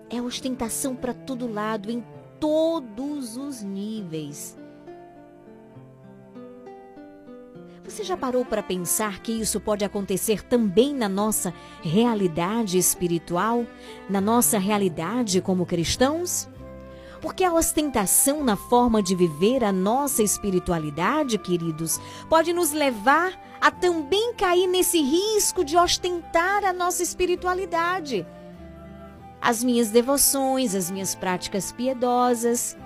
É 0.09 0.21
ostentação 0.23 0.97
para 0.97 1.12
todo 1.12 1.47
lado, 1.47 1.90
em 1.90 2.03
todos 2.40 3.37
os 3.37 3.62
níveis. 3.62 4.57
Você 7.85 8.03
já 8.03 8.16
parou 8.16 8.47
para 8.47 8.62
pensar 8.62 9.21
que 9.21 9.33
isso 9.33 9.61
pode 9.61 9.85
acontecer 9.85 10.42
também 10.42 10.95
na 10.95 11.09
nossa 11.09 11.53
realidade 11.83 12.79
espiritual, 12.79 13.66
na 14.09 14.23
nossa 14.23 14.59
realidade 14.59 15.42
como 15.42 15.66
cristãos? 15.66 16.49
Porque 17.22 17.44
a 17.44 17.54
ostentação 17.54 18.42
na 18.42 18.56
forma 18.56 19.00
de 19.00 19.14
viver 19.14 19.62
a 19.62 19.70
nossa 19.70 20.24
espiritualidade, 20.24 21.38
queridos, 21.38 22.00
pode 22.28 22.52
nos 22.52 22.72
levar 22.72 23.32
a 23.61 23.70
também 23.70 24.35
cair 24.35 24.66
nesse 24.66 25.00
risco 25.00 25.64
de 25.64 25.76
ostentar 25.76 26.64
a 26.64 26.72
nossa 26.72 27.00
espiritualidade. 27.00 28.26
As 29.40 29.62
minhas 29.62 29.90
devoções, 29.90 30.74
as 30.74 30.90
minhas 30.90 31.14
práticas 31.14 31.70
piedosas, 31.70 32.76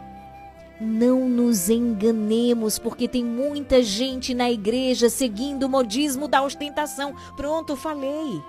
não 0.79 1.27
nos 1.29 1.71
enganemos, 1.71 2.79
porque 2.79 3.09
tem 3.09 3.25
muita 3.25 3.83
gente 3.83 4.35
na 4.35 4.51
igreja 4.51 5.09
seguindo 5.09 5.63
o 5.63 5.69
modismo 5.69 6.29
da 6.29 6.43
ostentação. 6.43 7.15
Pronto, 7.37 7.75
falei. 7.75 8.43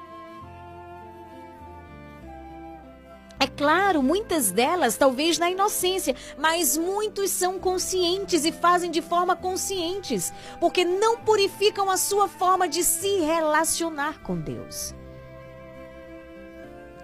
É 3.39 3.45
claro, 3.45 4.01
muitas 4.01 4.51
delas 4.51 4.97
talvez 4.97 5.37
na 5.37 5.49
inocência, 5.49 6.15
mas 6.37 6.75
muitos 6.75 7.29
são 7.29 7.59
conscientes 7.59 8.45
e 8.45 8.51
fazem 8.51 8.89
de 8.89 9.01
forma 9.01 9.35
conscientes, 9.35 10.33
porque 10.59 10.83
não 10.83 11.17
purificam 11.17 11.89
a 11.89 11.97
sua 11.97 12.27
forma 12.27 12.67
de 12.67 12.83
se 12.83 13.19
relacionar 13.19 14.21
com 14.23 14.35
Deus. 14.35 14.95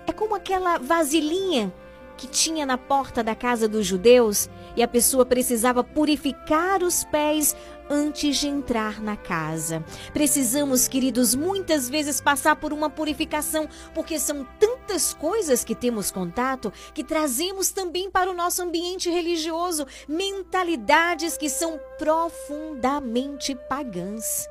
É 0.07 0.11
como 0.11 0.33
aquela 0.35 0.79
vasilhinha 0.79 1.71
que 2.17 2.27
tinha 2.27 2.65
na 2.65 2.77
porta 2.77 3.23
da 3.23 3.35
casa 3.35 3.67
dos 3.67 3.85
judeus 3.85 4.49
e 4.75 4.83
a 4.83 4.87
pessoa 4.87 5.25
precisava 5.25 5.83
purificar 5.83 6.81
os 6.81 7.03
pés 7.05 7.55
antes 7.89 8.37
de 8.37 8.47
entrar 8.47 9.01
na 9.01 9.15
casa. 9.15 9.83
Precisamos, 10.13 10.87
queridos, 10.87 11.35
muitas 11.35 11.89
vezes 11.89 12.21
passar 12.21 12.55
por 12.55 12.73
uma 12.73 12.89
purificação, 12.89 13.67
porque 13.93 14.19
são 14.19 14.47
tantas 14.59 15.13
coisas 15.13 15.63
que 15.63 15.75
temos 15.75 16.11
contato 16.11 16.71
que 16.93 17.03
trazemos 17.03 17.71
também 17.71 18.09
para 18.09 18.29
o 18.29 18.33
nosso 18.33 18.61
ambiente 18.61 19.09
religioso 19.09 19.85
mentalidades 20.07 21.37
que 21.37 21.49
são 21.49 21.79
profundamente 21.97 23.55
pagãs. 23.67 24.47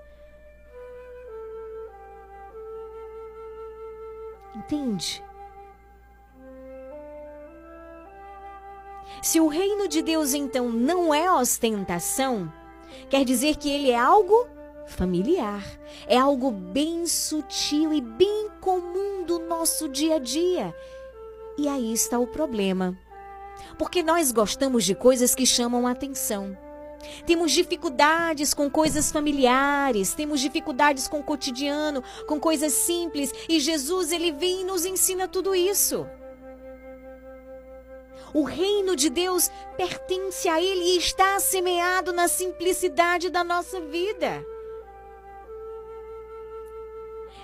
Entende? 4.55 5.25
Se 9.23 9.41
o 9.41 9.47
reino 9.47 9.87
de 9.89 10.03
Deus 10.03 10.35
então 10.35 10.69
não 10.69 11.15
é 11.15 11.31
ostentação, 11.31 12.53
quer 13.13 13.27
dizer 13.27 13.57
que 13.57 13.69
ele 13.69 13.91
é 13.91 13.99
algo 13.99 14.49
familiar, 14.87 15.63
é 16.07 16.17
algo 16.17 16.51
bem 16.51 17.07
sutil 17.07 17.93
e 17.93 18.01
bem 18.01 18.49
comum 18.59 19.23
do 19.23 19.39
nosso 19.39 19.87
dia 19.87 20.17
a 20.17 20.19
dia. 20.19 20.75
E 21.59 21.69
aí 21.69 21.93
está 21.93 22.19
o 22.19 22.27
problema. 22.27 22.99
Porque 23.77 24.03
nós 24.03 24.33
gostamos 24.33 24.83
de 24.87 24.95
coisas 24.95 25.35
que 25.35 25.45
chamam 25.45 25.87
a 25.87 25.91
atenção. 25.91 26.57
Temos 27.27 27.53
dificuldades 27.53 28.55
com 28.55 28.71
coisas 28.71 29.13
familiares, 29.13 30.15
temos 30.15 30.41
dificuldades 30.41 31.07
com 31.07 31.21
o 31.21 31.23
cotidiano, 31.23 32.03
com 32.27 32.41
coisas 32.41 32.73
simples, 32.73 33.31
e 33.47 33.61
Jesus 33.61 34.11
ele 34.11 34.33
vem 34.33 34.63
e 34.63 34.65
nos 34.65 34.87
ensina 34.87 35.29
tudo 35.29 35.55
isso. 35.55 36.07
O 38.35 38.45
reino 38.45 38.97
de 38.97 39.11
Deus 39.11 39.51
pertence 39.77 40.49
a 40.49 40.61
Ele 40.61 40.95
e 40.95 40.99
está 40.99 41.39
semeado 41.39 42.13
na 42.13 42.29
simplicidade 42.29 43.29
da 43.29 43.45
nossa 43.45 43.81
vida. 43.81 44.45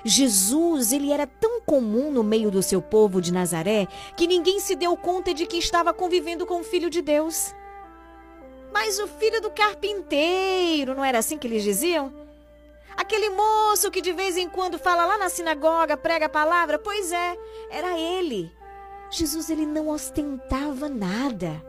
Jesus, 0.05 0.92
ele 0.92 1.12
era 1.12 1.27
tão 1.27 1.61
comum 1.61 2.11
no 2.11 2.22
meio 2.22 2.51
do 2.51 2.62
seu 2.62 2.81
povo 2.81 3.20
de 3.20 3.33
Nazaré 3.33 3.87
que 4.16 4.27
ninguém 4.27 4.61
se 4.61 4.74
deu 4.74 4.96
conta 4.96 5.35
de 5.35 5.44
que 5.44 5.59
estava 5.59 5.92
convivendo 5.92 6.46
com 6.46 6.61
o 6.61 6.64
filho 6.64 6.88
de 6.88 7.03
Deus. 7.03 7.55
Mas 8.72 8.98
o 8.98 9.07
filho 9.07 9.40
do 9.40 9.51
carpinteiro, 9.51 10.94
não 10.94 11.05
era 11.05 11.18
assim 11.18 11.37
que 11.37 11.46
eles 11.46 11.62
diziam? 11.62 12.12
Aquele 12.96 13.31
moço 13.31 13.90
que 13.90 14.01
de 14.01 14.12
vez 14.12 14.37
em 14.37 14.48
quando 14.48 14.79
fala 14.79 15.05
lá 15.05 15.18
na 15.18 15.29
sinagoga, 15.29 15.96
prega 15.96 16.27
a 16.27 16.31
palavra, 16.31 16.79
pois 16.79 17.12
é, 17.12 17.37
era 17.70 17.98
ele. 17.98 18.51
Jesus 19.11 19.49
ele 19.51 19.64
não 19.64 19.88
ostentava 19.88 20.88
nada. 20.88 21.62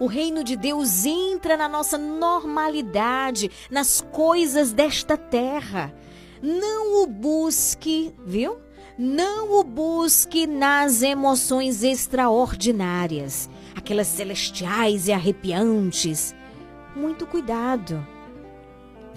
O 0.00 0.06
reino 0.06 0.44
de 0.44 0.56
Deus 0.56 1.04
entra 1.04 1.56
na 1.56 1.68
nossa 1.68 1.98
normalidade, 1.98 3.50
nas 3.68 4.00
coisas 4.00 4.72
desta 4.72 5.16
terra. 5.16 5.92
Não 6.40 7.02
o 7.02 7.06
busque, 7.06 8.14
viu? 8.24 8.58
Não 8.96 9.58
o 9.58 9.64
busque 9.64 10.46
nas 10.46 11.02
emoções 11.02 11.82
extraordinárias, 11.82 13.50
aquelas 13.74 14.06
celestiais 14.06 15.08
e 15.08 15.12
arrepiantes. 15.12 16.34
Muito 16.94 17.26
cuidado. 17.26 18.04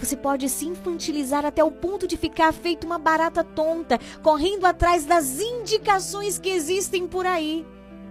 Você 0.02 0.16
pode 0.16 0.48
se 0.48 0.66
infantilizar 0.66 1.46
até 1.46 1.62
o 1.62 1.70
ponto 1.70 2.08
de 2.08 2.16
ficar 2.16 2.52
feito 2.52 2.84
uma 2.84 2.98
barata 2.98 3.44
tonta, 3.44 4.00
correndo 4.20 4.64
atrás 4.64 5.04
das 5.04 5.38
indicações 5.38 6.40
que 6.40 6.48
existem 6.50 7.06
por 7.06 7.24
aí. 7.24 7.64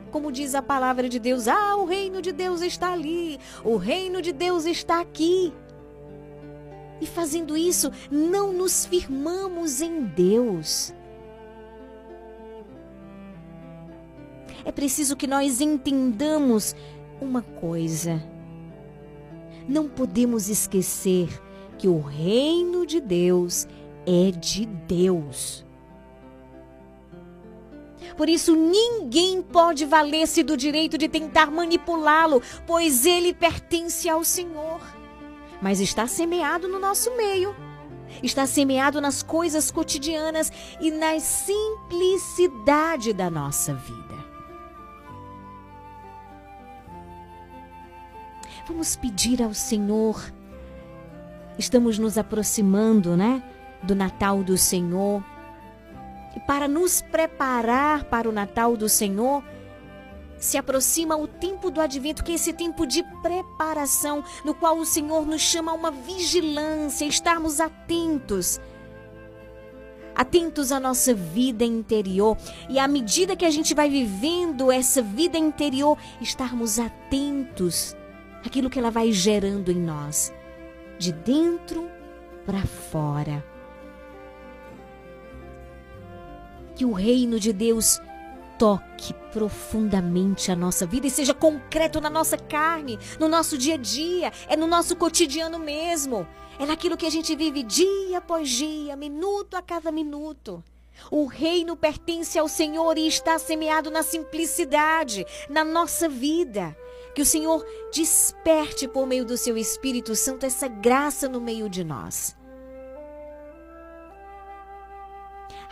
Como 0.09 0.31
diz 0.31 0.55
a 0.55 0.61
palavra 0.61 1.09
de 1.09 1.19
Deus, 1.19 1.49
ah, 1.49 1.75
o 1.75 1.83
reino 1.83 2.21
de 2.21 2.31
Deus 2.31 2.61
está 2.61 2.93
ali, 2.93 3.37
o 3.61 3.75
reino 3.75 4.21
de 4.21 4.31
Deus 4.31 4.63
está 4.63 5.01
aqui. 5.01 5.53
E 7.01 7.05
fazendo 7.05 7.57
isso, 7.57 7.91
não 8.09 8.53
nos 8.53 8.85
firmamos 8.85 9.81
em 9.81 10.01
Deus. 10.05 10.93
É 14.63 14.71
preciso 14.71 15.17
que 15.17 15.27
nós 15.27 15.59
entendamos 15.59 16.73
uma 17.19 17.41
coisa. 17.41 18.23
Não 19.67 19.89
podemos 19.89 20.47
esquecer 20.47 21.27
que 21.81 21.87
o 21.87 21.99
reino 21.99 22.85
de 22.85 23.01
Deus 23.01 23.67
é 24.05 24.29
de 24.29 24.67
Deus. 24.67 25.65
Por 28.15 28.29
isso, 28.29 28.55
ninguém 28.55 29.41
pode 29.41 29.83
valer-se 29.83 30.43
do 30.43 30.55
direito 30.55 30.95
de 30.95 31.09
tentar 31.09 31.49
manipulá-lo, 31.49 32.39
pois 32.67 33.03
ele 33.03 33.33
pertence 33.33 34.07
ao 34.07 34.23
Senhor. 34.23 34.79
Mas 35.59 35.79
está 35.79 36.05
semeado 36.05 36.67
no 36.67 36.77
nosso 36.77 37.17
meio, 37.17 37.55
está 38.21 38.45
semeado 38.45 39.01
nas 39.01 39.23
coisas 39.23 39.71
cotidianas 39.71 40.51
e 40.79 40.91
na 40.91 41.19
simplicidade 41.19 43.11
da 43.11 43.27
nossa 43.31 43.73
vida. 43.73 44.21
Vamos 48.67 48.95
pedir 48.95 49.41
ao 49.41 49.55
Senhor 49.55 50.31
estamos 51.61 51.97
nos 51.97 52.17
aproximando, 52.17 53.15
né, 53.15 53.41
do 53.81 53.95
Natal 53.95 54.43
do 54.43 54.57
Senhor. 54.57 55.23
E 56.35 56.39
para 56.41 56.67
nos 56.67 57.01
preparar 57.01 58.05
para 58.05 58.27
o 58.27 58.31
Natal 58.31 58.75
do 58.75 58.89
Senhor, 58.89 59.43
se 60.37 60.57
aproxima 60.57 61.15
o 61.15 61.27
tempo 61.27 61.69
do 61.69 61.79
advento, 61.79 62.23
que 62.23 62.31
é 62.31 62.35
esse 62.35 62.51
tempo 62.51 62.85
de 62.85 63.03
preparação, 63.21 64.23
no 64.43 64.55
qual 64.55 64.77
o 64.77 64.85
Senhor 64.85 65.25
nos 65.25 65.41
chama 65.41 65.71
a 65.71 65.75
uma 65.75 65.91
vigilância, 65.91 67.05
estarmos 67.05 67.59
atentos. 67.59 68.59
Atentos 70.15 70.71
à 70.71 70.79
nossa 70.79 71.13
vida 71.13 71.63
interior. 71.63 72.37
E 72.69 72.79
à 72.79 72.87
medida 72.87 73.35
que 73.35 73.45
a 73.45 73.51
gente 73.51 73.75
vai 73.75 73.89
vivendo 73.89 74.71
essa 74.71 75.01
vida 75.01 75.37
interior, 75.37 75.97
estarmos 76.19 76.79
atentos 76.79 77.95
àquilo 78.43 78.69
que 78.69 78.79
ela 78.79 78.89
vai 78.89 79.11
gerando 79.11 79.71
em 79.71 79.79
nós, 79.79 80.33
de 81.01 81.11
dentro 81.11 81.89
para 82.45 82.61
fora. 82.61 83.43
Que 86.75 86.85
o 86.85 86.91
reino 86.91 87.39
de 87.39 87.51
Deus 87.51 87.99
toque 88.59 89.11
profundamente 89.33 90.51
a 90.51 90.55
nossa 90.55 90.85
vida 90.85 91.07
e 91.07 91.09
seja 91.09 91.33
concreto 91.33 91.99
na 91.99 92.07
nossa 92.07 92.37
carne, 92.37 92.99
no 93.19 93.27
nosso 93.27 93.57
dia 93.57 93.73
a 93.73 93.77
dia, 93.77 94.31
é 94.47 94.55
no 94.55 94.67
nosso 94.67 94.95
cotidiano 94.95 95.57
mesmo. 95.57 96.27
É 96.59 96.67
naquilo 96.67 96.95
que 96.95 97.07
a 97.07 97.09
gente 97.09 97.35
vive 97.35 97.63
dia 97.63 98.19
após 98.19 98.47
dia, 98.47 98.95
minuto 98.95 99.55
a 99.55 99.61
cada 99.63 99.91
minuto. 99.91 100.63
O 101.09 101.25
reino 101.25 101.75
pertence 101.75 102.37
ao 102.37 102.47
Senhor 102.47 102.95
e 102.95 103.07
está 103.07 103.39
semeado 103.39 103.89
na 103.89 104.03
simplicidade, 104.03 105.25
na 105.49 105.63
nossa 105.63 106.07
vida. 106.07 106.77
Que 107.13 107.21
o 107.21 107.25
Senhor 107.25 107.65
desperte 107.93 108.87
por 108.87 109.05
meio 109.05 109.25
do 109.25 109.37
seu 109.37 109.57
Espírito 109.57 110.15
Santo 110.15 110.45
essa 110.45 110.67
graça 110.67 111.27
no 111.27 111.41
meio 111.41 111.69
de 111.69 111.83
nós. 111.83 112.35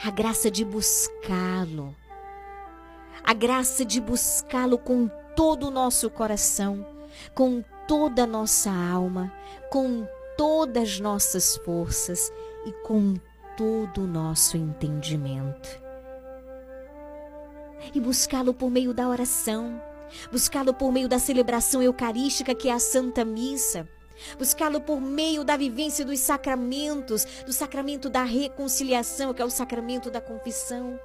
A 0.04 0.10
graça 0.12 0.50
de 0.50 0.64
buscá-lo. 0.64 1.96
A 3.24 3.34
graça 3.34 3.84
de 3.86 4.00
buscá-lo 4.00 4.78
com 4.78 5.10
todo 5.36 5.68
o 5.68 5.72
nosso 5.72 6.10
coração, 6.10 6.86
com 7.34 7.64
toda 7.88 8.24
a 8.24 8.28
nossa 8.28 8.70
alma, 8.72 9.34
com 9.70 10.08
todas 10.38 10.84
as 10.84 11.00
nossas 11.00 11.58
forças 11.58 12.32
e 12.66 12.72
com 12.84 13.16
todo 13.58 14.04
o 14.04 14.08
nosso 14.08 14.56
entendimento. 14.56 15.82
E 17.94 18.00
buscá-lo 18.00 18.54
por 18.54 18.70
meio 18.70 18.94
da 18.94 19.08
oração, 19.08 19.82
buscá-lo 20.32 20.74
por 20.74 20.92
meio 20.92 21.08
da 21.08 21.20
celebração 21.20 21.82
eucarística 21.82 22.56
que 22.56 22.70
é 22.70 22.74
a 22.74 22.80
Santa 22.80 23.26
Missa, 23.26 23.88
buscá-lo 24.38 24.82
por 24.82 25.00
meio 25.00 25.44
da 25.44 25.56
vivência 25.56 26.06
dos 26.06 26.20
sacramentos, 26.20 27.26
do 27.46 27.54
sacramento 27.54 28.10
da 28.10 28.24
reconciliação, 28.24 29.34
que 29.34 29.42
é 29.42 29.46
o 29.46 29.50
sacramento 29.50 30.10
da 30.12 30.22
confissão. 30.22 31.00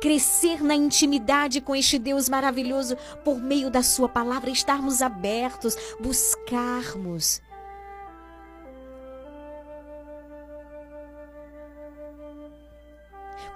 crescer 0.00 0.62
na 0.62 0.74
intimidade 0.74 1.60
com 1.60 1.74
este 1.74 1.98
Deus 1.98 2.28
maravilhoso 2.28 2.96
por 3.24 3.40
meio 3.40 3.70
da 3.70 3.82
Sua 3.82 4.08
palavra, 4.08 4.50
estarmos 4.50 5.02
abertos, 5.02 5.76
buscarmos. 5.98 7.40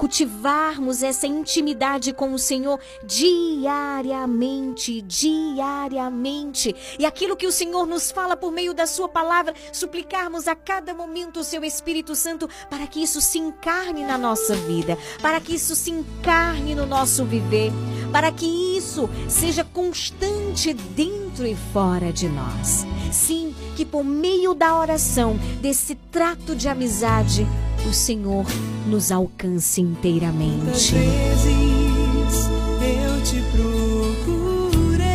Cultivarmos 0.01 1.03
essa 1.03 1.27
intimidade 1.27 2.15
com 2.15 2.33
o 2.33 2.39
Senhor 2.39 2.81
diariamente, 3.05 5.03
diariamente. 5.03 6.75
E 6.99 7.05
aquilo 7.05 7.37
que 7.37 7.47
o 7.47 7.53
Senhor 7.53 7.85
nos 7.87 8.11
fala 8.11 8.35
por 8.35 8.51
meio 8.51 8.73
da 8.73 8.87
Sua 8.87 9.11
palavra, 9.11 9.53
suplicarmos 9.71 10.49
a 10.49 10.57
cada 10.57 10.95
momento 10.95 11.41
o 11.41 11.45
Seu 11.45 11.63
Espírito 11.63 12.15
Santo 12.15 12.49
para 12.71 12.87
que 12.87 13.03
isso 13.03 13.21
se 13.21 13.39
encarne 13.39 14.03
na 14.03 14.17
nossa 14.17 14.57
vida, 14.57 14.97
para 15.21 15.39
que 15.39 15.57
isso 15.57 15.77
se 15.77 15.91
encarne 15.91 16.75
no 16.75 16.87
nosso 16.87 17.27
viver, 17.27 17.71
para 18.11 18.33
que 18.33 18.47
isso 18.47 19.07
seja 19.29 19.65
constante 19.65 20.73
dentro 20.73 21.30
e 21.47 21.57
fora 21.72 22.12
de 22.12 22.28
nós. 22.28 22.86
Sim, 23.12 23.55
que 23.76 23.84
por 23.84 24.05
meio 24.05 24.55
da 24.55 24.76
oração, 24.76 25.38
desse 25.61 25.95
trato 26.11 26.55
de 26.55 26.68
amizade, 26.68 27.47
o 27.88 27.93
Senhor 27.93 28.47
nos 28.86 29.11
alcance 29.11 29.80
inteiramente. 29.80 30.95
vezes 30.95 32.49
eu 32.82 33.22
te 33.22 33.43
procurei 33.53 35.07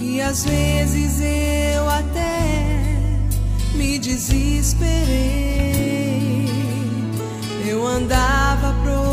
e 0.00 0.20
às 0.20 0.44
vezes 0.44 1.20
eu 1.20 1.88
até 1.88 3.18
me 3.74 3.98
desesperei. 3.98 4.98
Eu 7.66 7.86
andava 7.86 8.72
procurando 8.82 9.07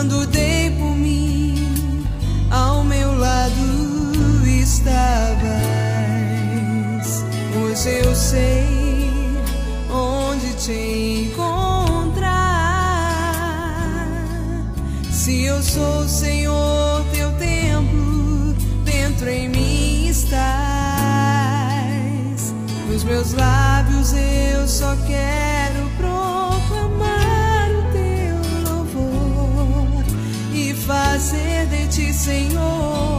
Quando 0.00 0.26
dei 0.28 0.70
por 0.78 0.96
mim, 0.96 2.06
ao 2.50 2.82
meu 2.82 3.18
lado 3.18 3.52
estavas. 4.46 4.96
Hoje 7.54 8.00
eu 8.02 8.14
sei 8.14 8.66
onde 9.92 10.54
te 10.54 11.28
encontrar. 11.28 12.30
Se 15.12 15.44
eu 15.44 15.62
sou 15.62 15.98
o 15.98 16.08
Senhor, 16.08 17.04
teu 17.12 17.30
templo, 17.32 18.54
dentro 18.82 19.28
em 19.28 19.50
mim 19.50 20.08
estás. 20.08 20.40
Nos 22.88 23.04
meus 23.04 23.34
lábios 23.34 23.59
Senhor, 32.30 33.09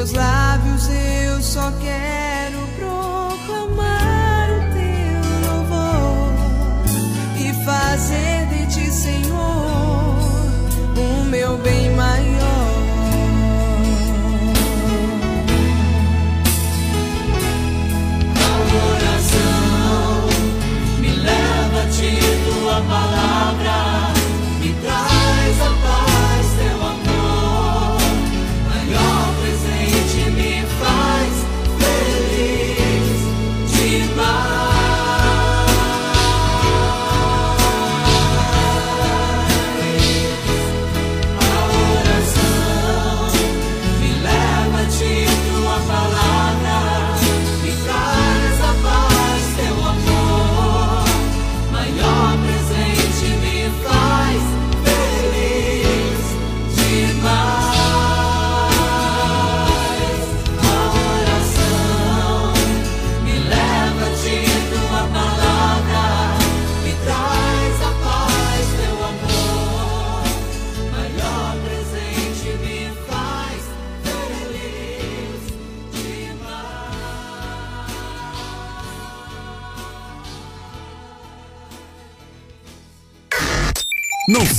Nos 0.00 0.12
meus 0.12 0.39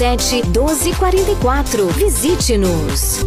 99807 0.00 0.42
1244. 0.54 1.86
Visite-nos. 1.92 3.26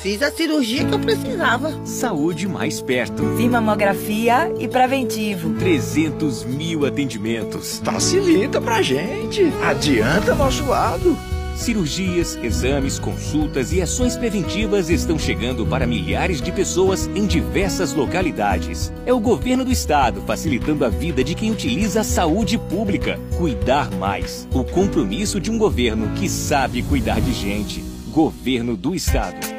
Fiz 0.00 0.22
a 0.22 0.30
cirurgia 0.30 0.84
que 0.84 0.94
eu 0.94 1.00
precisava. 1.00 1.84
Saúde 1.84 2.46
mais 2.46 2.80
perto. 2.80 3.36
Fiz 3.36 3.50
mamografia 3.50 4.52
e 4.56 4.68
preventivo. 4.68 5.54
300 5.54 6.44
mil 6.44 6.86
atendimentos. 6.86 7.80
Facilita 7.82 8.60
pra 8.60 8.80
gente. 8.80 9.52
Adianta 9.60 10.36
nosso 10.36 10.64
lado. 10.66 11.18
Cirurgias, 11.56 12.36
exames, 12.36 13.00
consultas 13.00 13.72
e 13.72 13.82
ações 13.82 14.16
preventivas 14.16 14.88
estão 14.88 15.18
chegando 15.18 15.66
para 15.66 15.88
milhares 15.88 16.40
de 16.40 16.52
pessoas 16.52 17.08
em 17.16 17.26
diversas 17.26 17.92
localidades. 17.92 18.92
É 19.04 19.12
o 19.12 19.18
governo 19.18 19.64
do 19.64 19.72
estado 19.72 20.22
facilitando 20.24 20.84
a 20.84 20.88
vida 20.88 21.24
de 21.24 21.34
quem 21.34 21.50
utiliza 21.50 22.02
a 22.02 22.04
saúde 22.04 22.56
pública. 22.56 23.18
Cuidar 23.36 23.90
mais. 23.96 24.46
O 24.54 24.62
compromisso 24.62 25.40
de 25.40 25.50
um 25.50 25.58
governo 25.58 26.12
que 26.14 26.28
sabe 26.28 26.84
cuidar 26.84 27.20
de 27.20 27.32
gente. 27.32 27.82
Governo 28.12 28.76
do 28.76 28.94
estado. 28.94 29.58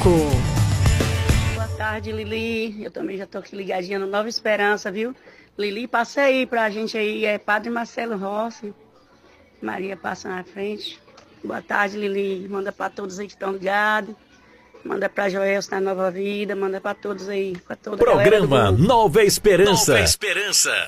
Boa 1.55 1.67
tarde, 1.77 2.13
Lili. 2.13 2.81
Eu 2.81 2.91
também 2.91 3.17
já 3.17 3.25
tô 3.25 3.39
aqui 3.39 3.57
ligadinha 3.57 3.99
no 3.99 4.07
Nova 4.07 4.29
Esperança, 4.29 4.89
viu? 4.89 5.13
Lili, 5.57 5.85
passa 5.85 6.21
aí 6.21 6.45
pra 6.45 6.69
gente 6.69 6.97
aí, 6.97 7.25
é 7.25 7.37
Padre 7.37 7.69
Marcelo 7.69 8.15
Rossi. 8.15 8.73
Maria 9.61 9.97
passa 9.97 10.29
na 10.29 10.45
frente. 10.45 10.97
Boa 11.43 11.61
tarde, 11.61 11.97
Lili. 11.97 12.47
Manda 12.47 12.71
pra 12.71 12.89
todos 12.89 13.19
aí 13.19 13.27
que 13.27 13.33
estão 13.33 13.51
ligados. 13.51 14.15
Manda 14.85 15.09
pra 15.09 15.27
Joelson 15.27 15.75
na 15.75 15.81
Nova 15.81 16.09
Vida, 16.09 16.55
manda 16.55 16.79
pra 16.79 16.93
todos 16.93 17.27
aí, 17.27 17.57
pra 17.67 17.75
toda 17.75 17.97
Programa. 17.97 18.71
Nova 18.71 19.25
Esperança. 19.25 19.91
Nova 19.91 20.05
Esperança. 20.05 20.87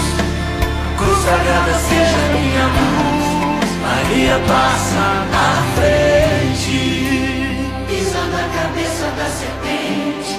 Cruz 1.01 1.17
sagrada 1.23 1.73
seja 1.79 2.21
minha 2.31 2.65
luz, 2.77 3.69
Maria 3.81 4.39
passa 4.47 5.25
à 5.33 5.63
frente. 5.73 6.77
Pisa 7.87 8.21
na 8.27 8.43
cabeça 8.53 9.07
da 9.17 9.25
serpente, 9.25 10.33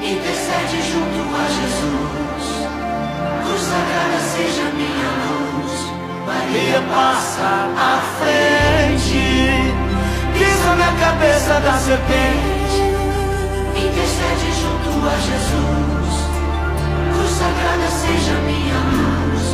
intercede 0.00 0.78
junto 0.92 1.20
a 1.34 1.44
Jesus. 1.58 2.44
Cruz 3.44 3.62
sagrada 3.62 4.20
seja 4.32 4.64
minha 4.76 5.10
luz, 5.26 5.74
Maria 6.24 6.80
passa 6.94 7.50
à 7.76 8.00
frente, 8.20 9.22
pisa 10.38 10.74
na 10.76 10.90
cabeça 11.04 11.60
da 11.60 11.74
serpente, 11.78 12.78
intercede 13.74 14.48
junto 14.54 14.90
a 15.04 15.16
Jesus. 15.18 16.14
Cruz 17.12 17.32
sagrada 17.32 17.88
seja 17.90 18.34
minha 18.46 18.78
luz, 18.94 19.53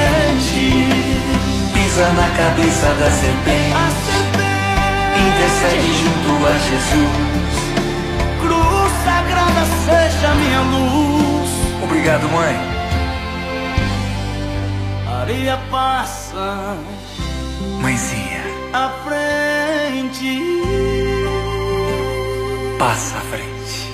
pisa 1.91 2.07
na 2.13 2.29
cabeça 2.37 2.87
da 2.93 3.11
serpente, 3.11 3.75
intercede 5.27 5.91
junto 5.99 6.47
a 6.47 6.53
Jesus. 6.69 7.55
cruz 8.39 8.91
sagrada 9.03 9.65
seja 9.85 10.33
minha 10.35 10.61
luz. 10.61 11.49
Obrigado, 11.83 12.29
mãe. 12.29 12.55
Maria 15.05 15.59
passa 15.69 16.77
Mãezinha, 17.81 18.43
à 18.71 18.89
frente. 19.03 20.39
passa 22.79 23.17
à 23.17 23.21
frente 23.21 23.93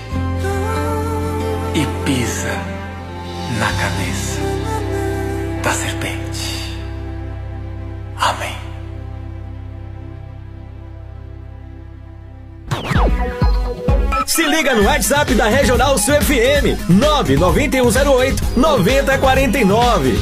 e 1.74 1.86
pisa 2.06 2.58
na 3.60 3.72
cabeça 3.74 4.42
da 5.64 5.72
serpente. 5.74 6.57
Liga 14.58 14.74
no 14.74 14.84
WhatsApp 14.86 15.36
da 15.36 15.46
Regional 15.46 16.00
Sul 16.00 16.16
FM 16.16 16.90
99108 16.90 18.44
9049. 18.58 20.20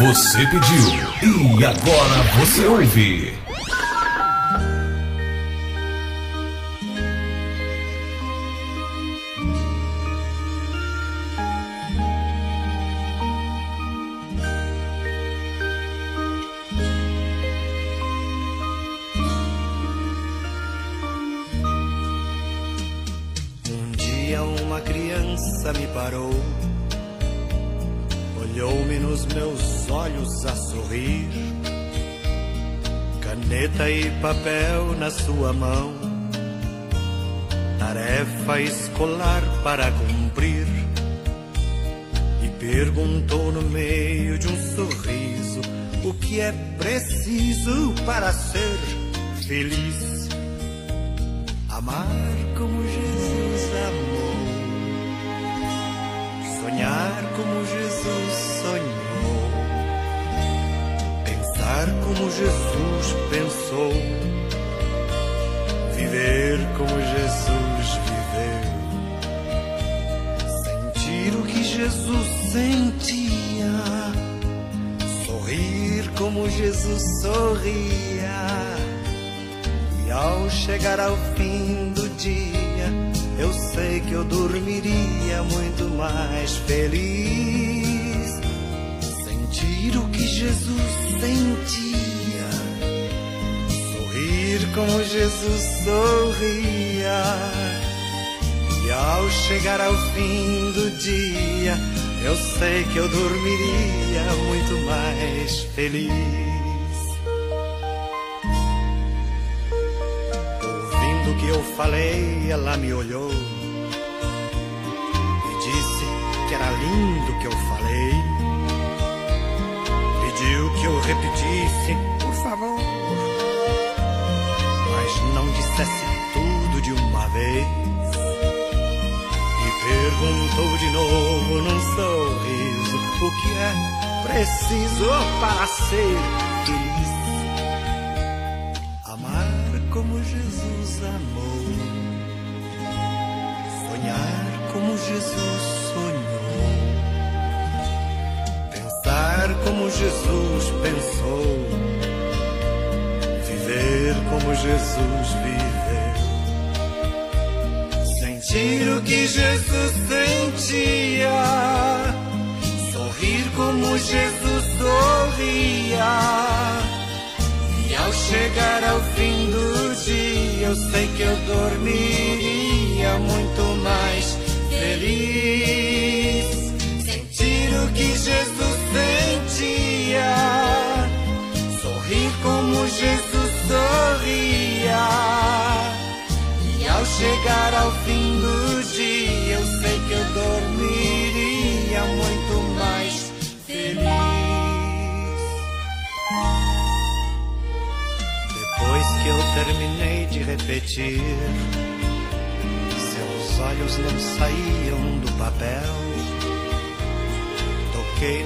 Você 0.00 0.38
pediu 0.46 1.58
e 1.58 1.64
agora 1.64 2.22
você 2.38 2.66
ouve. 2.66 3.45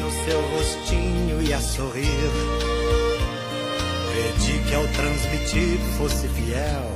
No 0.01 0.11
seu 0.25 0.41
rostinho 0.53 1.43
e 1.43 1.53
a 1.53 1.61
sorrir. 1.61 2.31
Pedi 4.13 4.59
que 4.69 4.75
ao 4.75 4.87
transmitir 4.89 5.79
fosse 5.99 6.27
fiel. 6.29 6.95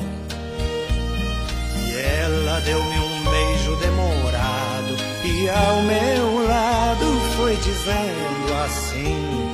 E 1.86 1.96
ela 1.96 2.61
deu-me 2.61 2.98
um 2.98 3.24
beijo 3.30 3.76
demorado. 3.76 4.96
E 5.24 5.48
ao 5.48 5.82
meu 5.82 6.46
lado 6.48 7.20
foi 7.36 7.57
dizendo 7.57 8.55
assim. 8.64 9.53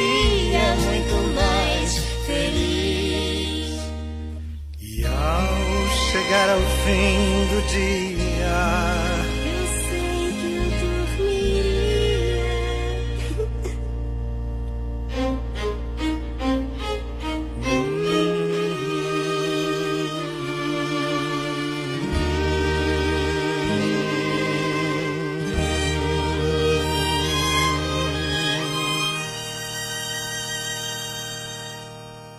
chegar 6.21 6.49
ao 6.49 6.59
fim 6.59 7.47
do 7.47 7.61
dia, 7.67 8.59
Eu 9.45 9.65
sei 9.89 10.31
que 10.39 10.47
eu 10.55 10.65
dormiria. 10.79 11.81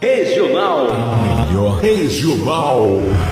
Regional. 0.01 0.87
Melhor 1.49 1.81
regional. 1.81 3.32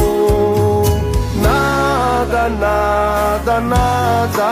Nada, 2.01 2.49
nada, 2.49 3.61
nada. 3.61 4.49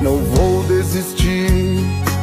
Não 0.00 0.18
vou 0.18 0.62
desistir, 0.68 1.80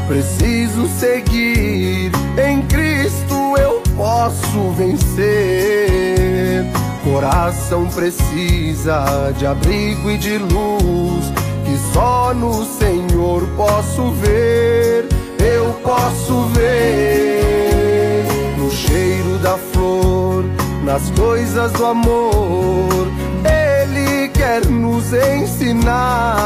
preciso 0.07 0.87
seguir. 0.87 2.13
Em 2.37 2.61
Cristo 2.67 3.57
eu 3.57 3.83
posso 3.97 4.71
vencer. 4.77 6.65
Coração 7.03 7.87
precisa 7.87 9.33
de 9.37 9.45
abrigo 9.45 10.09
e 10.11 10.17
de 10.17 10.37
luz 10.37 11.25
que 11.65 11.77
só 11.93 12.33
no 12.33 12.63
Senhor 12.63 13.45
posso 13.57 14.11
ver. 14.11 15.09
Eu 15.39 15.73
posso 15.83 16.43
ver 16.53 18.25
no 18.57 18.71
cheiro 18.71 19.37
da 19.39 19.57
flor, 19.57 20.45
nas 20.85 21.09
coisas 21.11 21.71
do 21.73 21.85
amor. 21.85 23.07
Ele 23.43 24.29
quer 24.29 24.65
nos 24.67 25.11
ensinar 25.11 26.45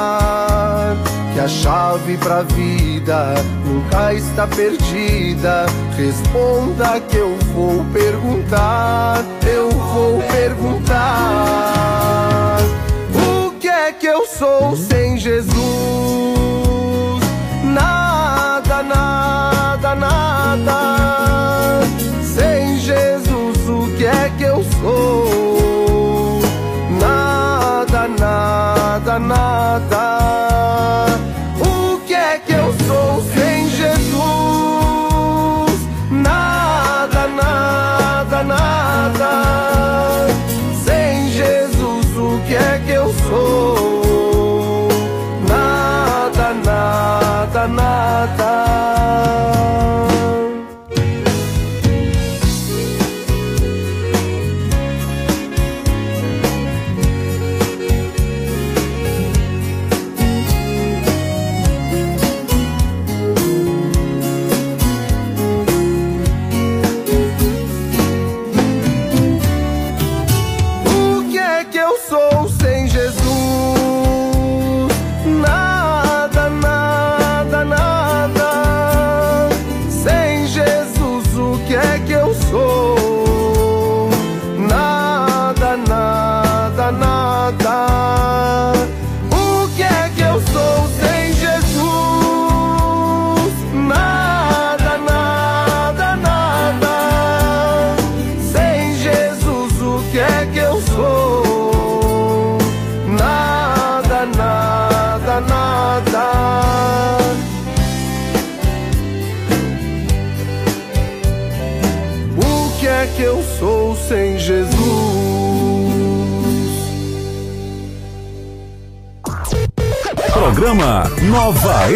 que 1.34 1.40
a 1.40 1.48
chave 1.48 2.18
pra 2.18 2.42
vida 2.44 3.36
nunca 3.66 4.14
está 4.14 4.48
perdida. 4.48 5.66
Responda 5.96 7.00
que 7.02 7.18
eu 7.18 7.38
vou 7.54 7.86
perguntar, 7.94 9.24
eu 9.46 9.70
vou 9.70 10.24
perguntar. 10.24 10.98
O 13.14 13.52
que 13.60 13.68
é 13.68 13.92
que 13.92 14.08
eu 14.08 14.26
sou 14.26 14.76
sem 14.78 15.18
Jesus? 15.18 15.60
Nada, 17.64 18.82
nada, 18.82 19.96
nada. 19.96 21.29
Nada, 27.00 28.08
nada, 28.08 29.20
nada. 29.20 30.49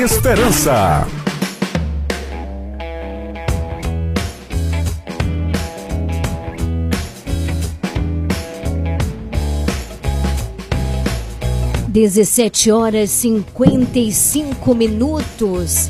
Esperança. 0.04 1.08
Dezessete 11.88 12.70
horas 12.70 13.12
55 13.12 14.76
minutos. 14.76 15.88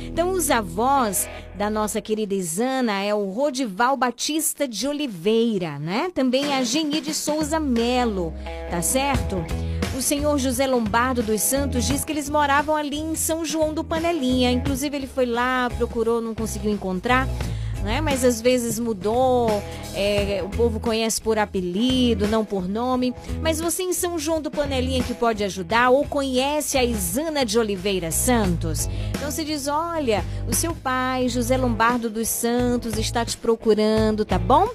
Então 0.05 0.31
os 0.31 0.51
avós 0.51 1.27
da 1.55 1.69
nossa 1.69 2.01
querida 2.01 2.33
Isana 2.33 3.01
é 3.01 3.13
o 3.13 3.31
Rodival 3.31 3.95
Batista 3.95 4.67
de 4.67 4.87
Oliveira, 4.87 5.79
né? 5.79 6.11
Também 6.13 6.53
a 6.53 6.63
Geni 6.63 6.99
de 6.99 7.13
Souza 7.13 7.59
Melo, 7.59 8.33
tá 8.69 8.81
certo? 8.81 9.37
O 9.97 10.01
senhor 10.01 10.37
José 10.37 10.67
Lombardo 10.67 11.23
dos 11.23 11.41
Santos 11.41 11.85
diz 11.85 12.03
que 12.03 12.11
eles 12.11 12.29
moravam 12.29 12.75
ali 12.75 12.97
em 12.97 13.15
São 13.15 13.45
João 13.45 13.73
do 13.73 13.81
Panelinha. 13.81 14.51
Inclusive, 14.51 14.97
ele 14.97 15.07
foi 15.07 15.25
lá, 15.25 15.69
procurou, 15.77 16.19
não 16.19 16.35
conseguiu 16.35 16.69
encontrar. 16.69 17.27
Né? 17.85 18.01
Mas 18.01 18.25
às 18.25 18.41
vezes 18.41 18.79
mudou, 18.79 19.61
é, 19.93 20.41
o 20.43 20.49
povo 20.49 20.79
conhece 20.79 21.21
por 21.21 21.37
apelido, 21.37 22.27
não 22.27 22.43
por 22.43 22.67
nome. 22.67 23.13
Mas 23.43 23.61
você 23.61 23.83
em 23.83 23.93
São 23.93 24.17
João 24.17 24.41
do 24.41 24.49
Panelinha 24.49 25.03
que 25.03 25.13
pode 25.13 25.43
ajudar 25.43 25.91
ou 25.91 26.03
conhece 26.03 26.79
a 26.79 26.83
Isana 26.83 27.45
de 27.45 27.59
Oliveira 27.59 28.09
Santos? 28.09 28.89
Então 29.11 29.29
se 29.29 29.45
diz: 29.45 29.67
olha, 29.67 30.25
o 30.47 30.53
seu 30.53 30.73
pai, 30.73 31.29
José 31.29 31.57
Lombardo 31.57 32.09
dos 32.09 32.27
Santos, 32.27 32.97
está 32.97 33.23
te 33.23 33.37
procurando, 33.37 34.25
tá 34.25 34.39
bom? 34.39 34.67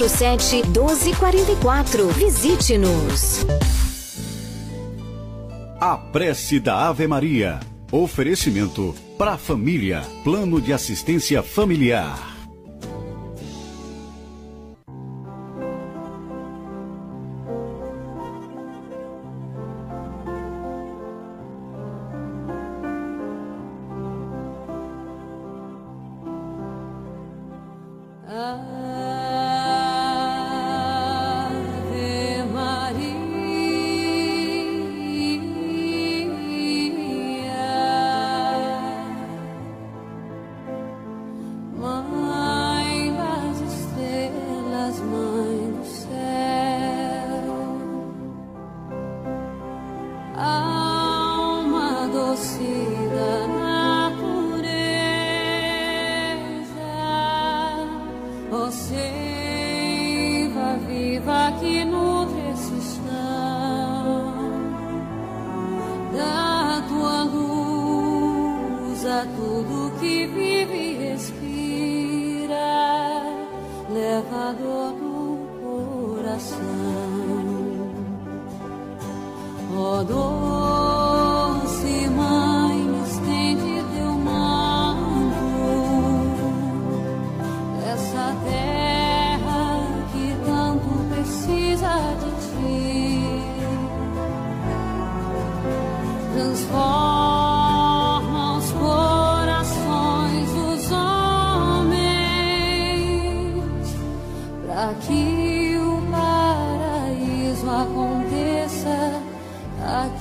99807 0.01 0.63
1244. 0.71 2.07
Visite-nos. 2.09 3.45
A 5.79 5.97
prece 5.97 6.59
da 6.59 6.87
Ave 6.87 7.07
Maria. 7.07 7.59
Oferecimento 7.91 8.95
para 9.17 9.33
a 9.33 9.37
família. 9.37 10.01
Plano 10.23 10.61
de 10.61 10.73
assistência 10.73 11.43
familiar. 11.43 12.30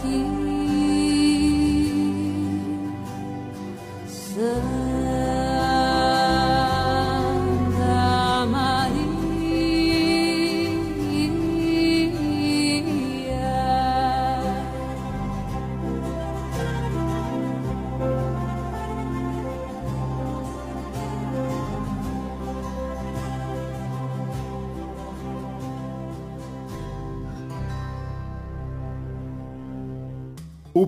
Aqui. 0.01 0.40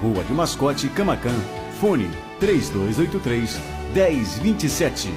Rua 0.00 0.22
de 0.24 0.32
Mascote, 0.32 0.88
Camacan. 0.88 1.38
Fone 1.80 2.10
3283 2.40 3.58
1027. 3.94 5.10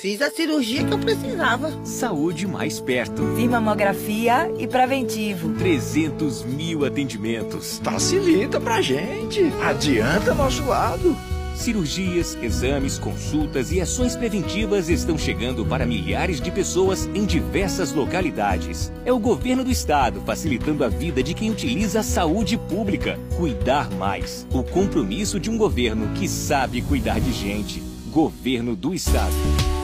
Fiz 0.00 0.22
a 0.22 0.30
cirurgia 0.30 0.82
que 0.82 0.94
eu 0.94 0.98
precisava. 0.98 1.84
Saúde 1.84 2.46
mais 2.46 2.80
perto. 2.80 3.34
Vi 3.34 3.46
mamografia 3.46 4.50
e 4.58 4.66
preventivo. 4.66 5.52
300 5.58 6.42
mil 6.44 6.86
atendimentos. 6.86 7.78
Facilita 7.84 8.58
pra 8.58 8.80
gente. 8.80 9.52
Adianta 9.62 10.34
nosso 10.34 10.64
lado. 10.64 11.14
Cirurgias, 11.60 12.38
exames, 12.42 12.98
consultas 12.98 13.70
e 13.70 13.82
ações 13.82 14.16
preventivas 14.16 14.88
estão 14.88 15.18
chegando 15.18 15.62
para 15.66 15.84
milhares 15.84 16.40
de 16.40 16.50
pessoas 16.50 17.04
em 17.14 17.26
diversas 17.26 17.92
localidades. 17.92 18.90
É 19.04 19.12
o 19.12 19.18
governo 19.18 19.62
do 19.62 19.70
estado 19.70 20.22
facilitando 20.22 20.82
a 20.84 20.88
vida 20.88 21.22
de 21.22 21.34
quem 21.34 21.50
utiliza 21.50 22.00
a 22.00 22.02
saúde 22.02 22.56
pública. 22.56 23.20
Cuidar 23.36 23.90
mais. 23.90 24.46
O 24.50 24.62
compromisso 24.62 25.38
de 25.38 25.50
um 25.50 25.58
governo 25.58 26.08
que 26.14 26.26
sabe 26.26 26.80
cuidar 26.80 27.20
de 27.20 27.30
gente. 27.30 27.82
Governo 28.10 28.74
do 28.74 28.94
estado. 28.94 29.34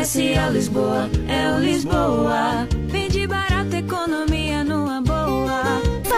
Comercial 0.00 0.50
Lisboa, 0.50 1.10
é 1.28 1.52
o 1.52 1.58
Lisboa. 1.58 2.66
Economia 2.90 3.26
numa 3.26 3.34
boa. 3.34 3.49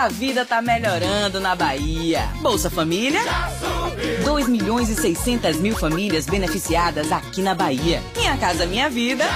A 0.00 0.08
vida 0.08 0.46
tá 0.46 0.62
melhorando 0.62 1.38
na 1.40 1.54
Bahia. 1.54 2.26
Bolsa 2.40 2.70
Família? 2.70 3.20
2 4.24 4.48
milhões 4.48 4.88
e 4.88 4.94
600 4.94 5.56
mil 5.56 5.76
famílias 5.76 6.24
beneficiadas 6.24 7.12
aqui 7.12 7.42
na 7.42 7.54
Bahia. 7.54 8.02
Minha 8.16 8.34
Casa 8.38 8.64
Minha 8.64 8.88
Vida? 8.88 9.26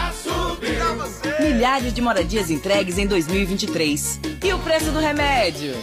Milhares 1.38 1.92
de 1.92 2.00
moradias 2.00 2.50
entregues 2.50 2.96
em 2.96 3.06
2023. 3.06 4.20
E 4.42 4.54
o 4.54 4.58
preço 4.60 4.90
do 4.90 5.00
remédio? 5.00 5.74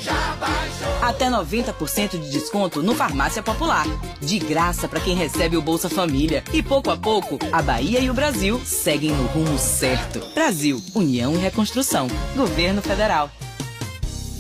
Até 1.00 1.30
90% 1.30 2.20
de 2.20 2.32
desconto 2.32 2.82
no 2.82 2.96
Farmácia 2.96 3.44
Popular. 3.44 3.86
De 4.20 4.40
graça 4.40 4.88
para 4.88 5.00
quem 5.00 5.14
recebe 5.16 5.58
o 5.58 5.62
Bolsa 5.62 5.92
Família. 5.92 6.44
E 6.52 6.64
pouco 6.64 6.90
a 6.90 6.98
pouco, 6.98 7.38
a 7.52 7.62
Bahia 7.62 8.00
e 8.00 8.10
o 8.10 8.16
Brasil 8.16 8.60
seguem 8.66 9.12
no 9.12 9.28
rumo 9.28 9.60
certo. 9.60 10.22
Brasil, 10.34 10.82
União 10.96 11.36
e 11.36 11.38
Reconstrução. 11.38 12.08
Governo 12.36 12.82
Federal. 12.82 13.30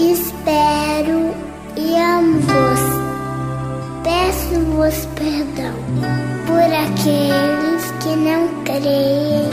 espero 0.00 1.34
e 1.76 1.96
amo-vos. 1.96 2.80
Peço-vos 4.02 5.06
perdão 5.14 5.74
por 6.46 6.58
aqueles 6.58 7.90
que 8.02 8.16
não 8.16 8.48
creem, 8.64 9.50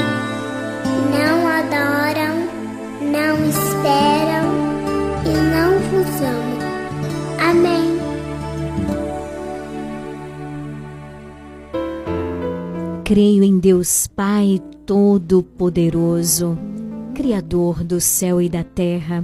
não 1.11 1.47
adoram, 1.47 2.47
não 3.01 3.49
esperam 3.49 4.47
e 5.25 5.29
não 5.51 5.79
vos 5.89 6.21
amam. 6.21 6.57
Amém. 7.49 7.97
Creio 13.03 13.43
em 13.43 13.59
Deus 13.59 14.07
Pai 14.07 14.61
Todo-Poderoso, 14.85 16.57
Criador 17.13 17.83
do 17.83 18.01
céu 18.01 18.41
e 18.41 18.49
da 18.49 18.63
terra, 18.63 19.23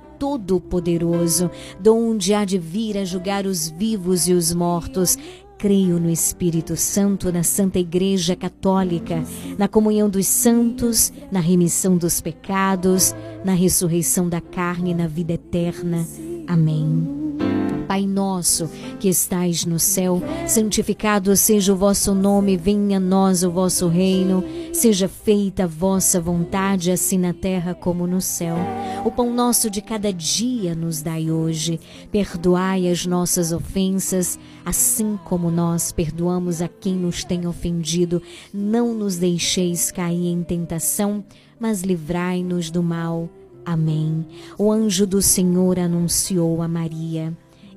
Todo-Poderoso, 0.21 1.49
donde 1.79 2.31
há 2.31 2.45
de 2.45 2.59
vir 2.59 2.95
a 2.95 3.03
julgar 3.03 3.47
os 3.47 3.71
vivos 3.71 4.27
e 4.27 4.33
os 4.33 4.53
mortos. 4.53 5.17
Creio 5.57 5.99
no 5.99 6.11
Espírito 6.11 6.77
Santo, 6.77 7.31
na 7.31 7.41
Santa 7.41 7.79
Igreja 7.79 8.35
Católica, 8.35 9.23
na 9.57 9.67
comunhão 9.67 10.07
dos 10.07 10.27
santos, 10.27 11.11
na 11.31 11.39
remissão 11.39 11.97
dos 11.97 12.21
pecados, 12.21 13.15
na 13.43 13.53
ressurreição 13.53 14.29
da 14.29 14.39
carne 14.39 14.91
e 14.91 14.95
na 14.95 15.07
vida 15.07 15.33
eterna. 15.33 16.05
Amém. 16.47 17.50
Pai 17.91 18.07
nosso 18.07 18.69
que 19.01 19.09
estais 19.09 19.65
no 19.65 19.77
céu, 19.77 20.21
santificado 20.47 21.35
seja 21.35 21.73
o 21.73 21.75
vosso 21.75 22.15
nome, 22.15 22.55
venha 22.55 22.95
a 22.95 22.99
nós 23.01 23.43
o 23.43 23.51
vosso 23.51 23.89
reino, 23.89 24.45
seja 24.71 25.09
feita 25.09 25.65
a 25.65 25.67
vossa 25.67 26.21
vontade, 26.21 26.89
assim 26.89 27.17
na 27.17 27.33
terra 27.33 27.73
como 27.73 28.07
no 28.07 28.21
céu. 28.21 28.55
O 29.03 29.11
pão 29.11 29.33
nosso 29.33 29.69
de 29.69 29.81
cada 29.81 30.13
dia 30.13 30.73
nos 30.73 31.01
dai 31.01 31.29
hoje. 31.29 31.81
Perdoai 32.09 32.87
as 32.87 33.05
nossas 33.05 33.51
ofensas, 33.51 34.39
assim 34.63 35.19
como 35.25 35.51
nós 35.51 35.91
perdoamos 35.91 36.61
a 36.61 36.69
quem 36.69 36.95
nos 36.95 37.25
tem 37.25 37.45
ofendido. 37.45 38.21
Não 38.53 38.93
nos 38.93 39.17
deixeis 39.17 39.91
cair 39.91 40.27
em 40.27 40.43
tentação, 40.43 41.25
mas 41.59 41.81
livrai-nos 41.81 42.71
do 42.71 42.81
mal. 42.81 43.27
Amém. 43.65 44.25
O 44.57 44.71
anjo 44.71 45.05
do 45.05 45.21
Senhor 45.21 45.77
anunciou 45.77 46.61
a 46.61 46.69
Maria 46.69 47.35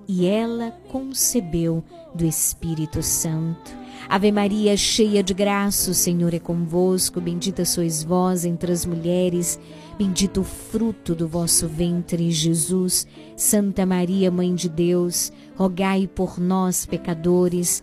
e 0.08 0.26
ela 0.26 0.70
concebeu 0.88 1.82
do 2.14 2.24
Espírito 2.24 3.02
Santo. 3.02 3.84
Ave 4.08 4.30
Maria, 4.30 4.76
cheia 4.76 5.22
de 5.22 5.32
graça, 5.32 5.90
o 5.90 5.94
Senhor 5.94 6.34
é 6.34 6.38
convosco, 6.38 7.20
bendita 7.20 7.64
sois 7.64 8.02
vós 8.04 8.44
entre 8.44 8.70
as 8.70 8.84
mulheres, 8.84 9.58
bendito 9.98 10.42
o 10.42 10.44
fruto 10.44 11.14
do 11.14 11.26
vosso 11.26 11.66
ventre, 11.66 12.30
Jesus. 12.30 13.06
Santa 13.36 13.86
Maria, 13.86 14.30
Mãe 14.30 14.54
de 14.54 14.68
Deus, 14.68 15.32
rogai 15.56 16.06
por 16.06 16.38
nós, 16.38 16.84
pecadores, 16.84 17.82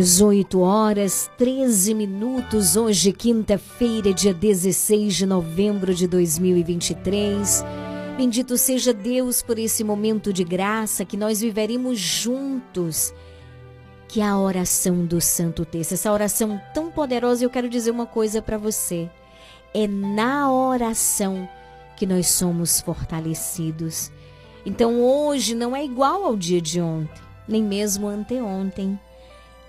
18 0.00 0.60
horas 0.60 1.30
13 1.36 1.92
minutos, 1.92 2.74
hoje, 2.74 3.12
quinta-feira, 3.12 4.14
dia 4.14 4.32
16 4.32 5.14
de 5.14 5.26
novembro 5.26 5.94
de 5.94 6.06
2023. 6.06 7.62
Bendito 8.16 8.56
seja 8.56 8.94
Deus 8.94 9.42
por 9.42 9.58
esse 9.58 9.84
momento 9.84 10.32
de 10.32 10.42
graça 10.42 11.04
que 11.04 11.18
nós 11.18 11.42
viveremos 11.42 11.98
juntos. 11.98 13.12
Que 14.08 14.22
a 14.22 14.38
oração 14.38 15.04
do 15.04 15.20
Santo 15.20 15.66
Texto, 15.66 15.92
essa 15.92 16.10
oração 16.10 16.58
tão 16.72 16.90
poderosa, 16.90 17.44
eu 17.44 17.50
quero 17.50 17.68
dizer 17.68 17.90
uma 17.90 18.06
coisa 18.06 18.40
para 18.40 18.56
você. 18.56 19.06
É 19.74 19.86
na 19.86 20.50
oração 20.50 21.46
que 21.98 22.06
nós 22.06 22.26
somos 22.26 22.80
fortalecidos. 22.80 24.10
Então 24.64 24.98
hoje 25.02 25.54
não 25.54 25.76
é 25.76 25.84
igual 25.84 26.24
ao 26.24 26.38
dia 26.38 26.58
de 26.58 26.80
ontem, 26.80 27.20
nem 27.46 27.62
mesmo 27.62 28.08
anteontem. 28.08 28.98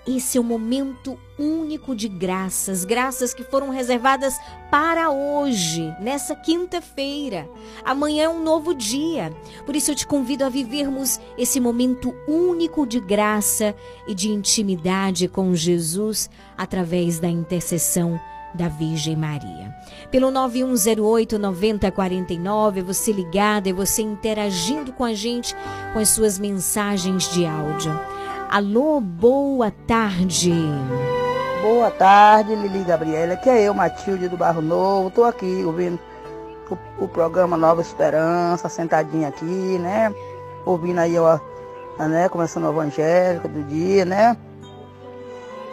Esse 0.06 0.36
é 0.36 0.40
o 0.40 0.44
momento 0.44 1.16
único 1.38 1.94
de 1.94 2.08
graças, 2.08 2.84
graças 2.84 3.32
que 3.32 3.44
foram 3.44 3.70
reservadas 3.70 4.36
para 4.68 5.10
hoje, 5.10 5.94
nessa 6.00 6.34
quinta-feira. 6.34 7.48
Amanhã 7.84 8.24
é 8.24 8.28
um 8.28 8.42
novo 8.42 8.74
dia. 8.74 9.32
Por 9.64 9.76
isso 9.76 9.92
eu 9.92 9.94
te 9.94 10.04
convido 10.04 10.44
a 10.44 10.48
vivermos 10.48 11.20
esse 11.38 11.60
momento 11.60 12.12
único 12.26 12.84
de 12.84 12.98
graça 12.98 13.76
e 14.08 14.14
de 14.14 14.28
intimidade 14.28 15.28
com 15.28 15.54
Jesus 15.54 16.28
através 16.58 17.20
da 17.20 17.28
intercessão 17.28 18.20
da 18.54 18.68
Virgem 18.68 19.16
Maria. 19.16 19.74
Pelo 20.10 20.30
9108 20.32 21.38
9049, 21.38 22.82
você 22.82 23.12
ligado 23.12 23.68
e 23.68 23.72
você 23.72 24.02
interagindo 24.02 24.92
com 24.92 25.04
a 25.04 25.14
gente 25.14 25.54
com 25.92 26.00
as 26.00 26.08
suas 26.10 26.40
mensagens 26.40 27.32
de 27.32 27.46
áudio. 27.46 27.92
Alô, 28.52 29.00
boa 29.00 29.70
tarde. 29.86 30.52
Boa 31.62 31.90
tarde, 31.90 32.54
Lili 32.54 32.84
Gabriela. 32.84 33.32
Aqui 33.32 33.48
é 33.48 33.62
eu, 33.62 33.72
Matilde 33.72 34.28
do 34.28 34.36
Barro 34.36 34.60
Novo. 34.60 35.10
Tô 35.10 35.24
aqui 35.24 35.64
ouvindo 35.64 35.98
o, 36.70 37.04
o 37.04 37.08
programa 37.08 37.56
Nova 37.56 37.80
Esperança, 37.80 38.68
sentadinha 38.68 39.28
aqui, 39.28 39.78
né? 39.78 40.14
Ouvindo 40.66 40.98
aí, 40.98 41.18
ó, 41.18 41.38
né? 41.98 42.28
Começando 42.28 42.64
o 42.64 42.72
evangélico 42.72 43.48
do 43.48 43.62
dia, 43.62 44.04
né? 44.04 44.36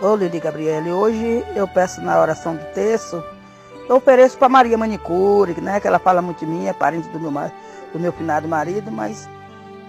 Ô, 0.01 0.15
Lili 0.15 0.39
Gabriela, 0.39 0.87
hoje 0.87 1.43
eu 1.57 1.67
peço 1.67 1.99
na 1.99 2.17
oração 2.17 2.55
do 2.55 2.63
texto, 2.73 3.21
eu 3.89 3.97
ofereço 3.97 4.37
para 4.37 4.47
Maria 4.47 4.77
Manicure, 4.77 5.59
né? 5.59 5.81
Que 5.81 5.87
ela 5.89 5.99
fala 5.99 6.21
muito 6.21 6.39
de 6.39 6.45
mim, 6.45 6.67
é 6.67 6.71
parente 6.71 7.09
do 7.09 7.19
meu, 7.19 7.29
do 7.91 7.99
meu 7.99 8.13
finado 8.13 8.47
marido, 8.47 8.89
mas 8.89 9.27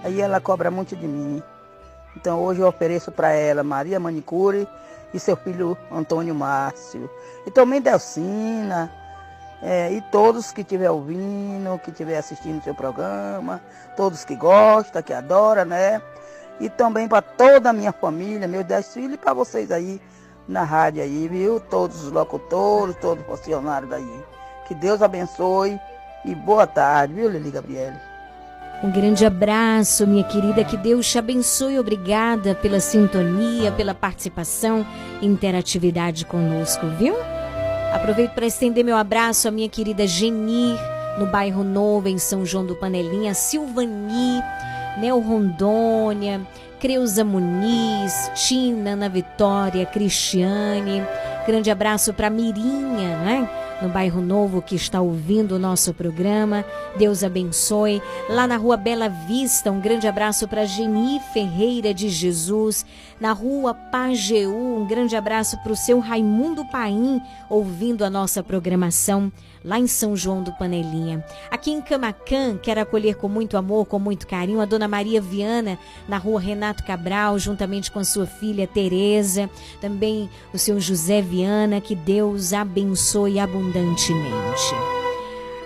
aí 0.03 0.19
ela 0.19 0.41
cobra 0.41 0.69
muito 0.69 0.93
de 0.93 1.07
mim. 1.07 1.41
Então 2.15 2.39
hoje 2.39 2.61
eu 2.61 2.67
ofereço 2.67 3.11
para 3.11 3.31
ela 3.31 3.63
Maria 3.63 3.99
Manicure 3.99 4.67
e 5.13 5.19
seu 5.19 5.35
filho 5.35 5.77
Antônio 5.91 6.35
Márcio. 6.35 7.09
E 7.45 7.51
também 7.51 7.81
Delcina, 7.81 8.91
é, 9.61 9.91
e 9.91 10.01
todos 10.11 10.51
que 10.51 10.61
estiver 10.61 10.89
ouvindo, 10.89 11.79
que 11.83 11.91
estiver 11.91 12.17
assistindo 12.17 12.59
o 12.59 12.63
seu 12.63 12.73
programa, 12.73 13.61
todos 13.95 14.25
que 14.25 14.35
gostam, 14.35 15.01
que 15.03 15.13
adoram, 15.13 15.65
né? 15.65 16.01
E 16.59 16.69
também 16.69 17.07
para 17.07 17.21
toda 17.21 17.69
a 17.69 17.73
minha 17.73 17.91
família, 17.91 18.47
meus 18.47 18.65
dez 18.65 18.93
filhos, 18.93 19.13
e 19.13 19.17
para 19.17 19.33
vocês 19.33 19.71
aí 19.71 20.01
na 20.47 20.63
rádio 20.63 21.03
aí, 21.03 21.27
viu? 21.27 21.59
Todos 21.59 22.03
os 22.03 22.11
locutores, 22.11 22.95
todos 22.97 23.23
os 23.27 23.39
funcionários 23.39 23.89
daí. 23.89 24.23
Que 24.67 24.75
Deus 24.75 25.01
abençoe 25.01 25.79
e 26.25 26.35
boa 26.35 26.65
tarde, 26.65 27.13
viu, 27.13 27.29
Lili 27.29 27.51
Gabriele? 27.51 28.10
Um 28.83 28.89
grande 28.89 29.23
abraço, 29.23 30.07
minha 30.07 30.23
querida. 30.23 30.63
Que 30.63 30.75
Deus 30.75 31.07
te 31.09 31.19
abençoe. 31.19 31.77
Obrigada 31.77 32.55
pela 32.55 32.79
sintonia, 32.79 33.71
pela 33.71 33.93
participação 33.93 34.85
e 35.21 35.27
interatividade 35.27 36.25
conosco, 36.25 36.87
viu? 36.97 37.15
Aproveito 37.93 38.31
para 38.31 38.47
estender 38.47 38.83
meu 38.83 38.97
abraço 38.97 39.47
à 39.47 39.51
minha 39.51 39.69
querida 39.69 40.07
Genir, 40.07 40.79
no 41.19 41.27
bairro 41.27 41.63
Novo, 41.63 42.07
em 42.07 42.17
São 42.17 42.43
João 42.43 42.65
do 42.65 42.75
Panelinha, 42.75 43.35
Silvani, 43.35 44.41
Neo 44.97 45.19
Rondônia, 45.19 46.41
Creuza 46.79 47.23
Muniz, 47.23 48.31
Tina, 48.33 48.91
Ana 48.91 49.09
Vitória, 49.09 49.85
Cristiane. 49.85 51.03
Grande 51.45 51.69
abraço 51.69 52.13
para 52.13 52.31
Mirinha, 52.31 53.17
né? 53.17 53.49
No 53.81 53.89
bairro 53.89 54.21
Novo 54.21 54.61
que 54.61 54.75
está 54.75 55.01
ouvindo 55.01 55.55
o 55.55 55.59
nosso 55.59 55.93
programa. 55.93 56.63
Deus 56.97 57.23
abençoe. 57.23 58.01
Lá 58.29 58.47
na 58.47 58.57
rua 58.57 58.77
Bela 58.77 59.09
Vista, 59.09 59.71
um 59.71 59.79
grande 59.79 60.07
abraço 60.07 60.47
para 60.47 60.65
Geni 60.65 61.19
Ferreira 61.33 61.93
de 61.93 62.07
Jesus. 62.09 62.85
Na 63.21 63.33
rua 63.33 63.75
Pajeú, 63.75 64.81
um 64.81 64.87
grande 64.87 65.15
abraço 65.15 65.55
para 65.61 65.71
o 65.71 65.75
seu 65.75 65.99
Raimundo 65.99 66.65
Paim, 66.65 67.21
ouvindo 67.47 68.03
a 68.03 68.09
nossa 68.09 68.41
programação 68.41 69.31
lá 69.63 69.77
em 69.77 69.85
São 69.85 70.15
João 70.15 70.41
do 70.41 70.51
Panelinha. 70.53 71.23
Aqui 71.51 71.69
em 71.69 71.83
Camacan, 71.83 72.57
quero 72.57 72.81
acolher 72.81 73.17
com 73.17 73.29
muito 73.29 73.55
amor, 73.57 73.85
com 73.85 73.99
muito 73.99 74.25
carinho, 74.25 74.59
a 74.59 74.65
dona 74.65 74.87
Maria 74.87 75.21
Viana, 75.21 75.77
na 76.09 76.17
rua 76.17 76.39
Renato 76.39 76.83
Cabral, 76.83 77.37
juntamente 77.37 77.91
com 77.91 78.03
sua 78.03 78.25
filha 78.25 78.65
Tereza, 78.65 79.47
também 79.79 80.27
o 80.51 80.57
seu 80.57 80.79
José 80.79 81.21
Viana, 81.21 81.79
que 81.79 81.93
Deus 81.93 82.53
abençoe 82.53 83.39
abundantemente. 83.39 85.00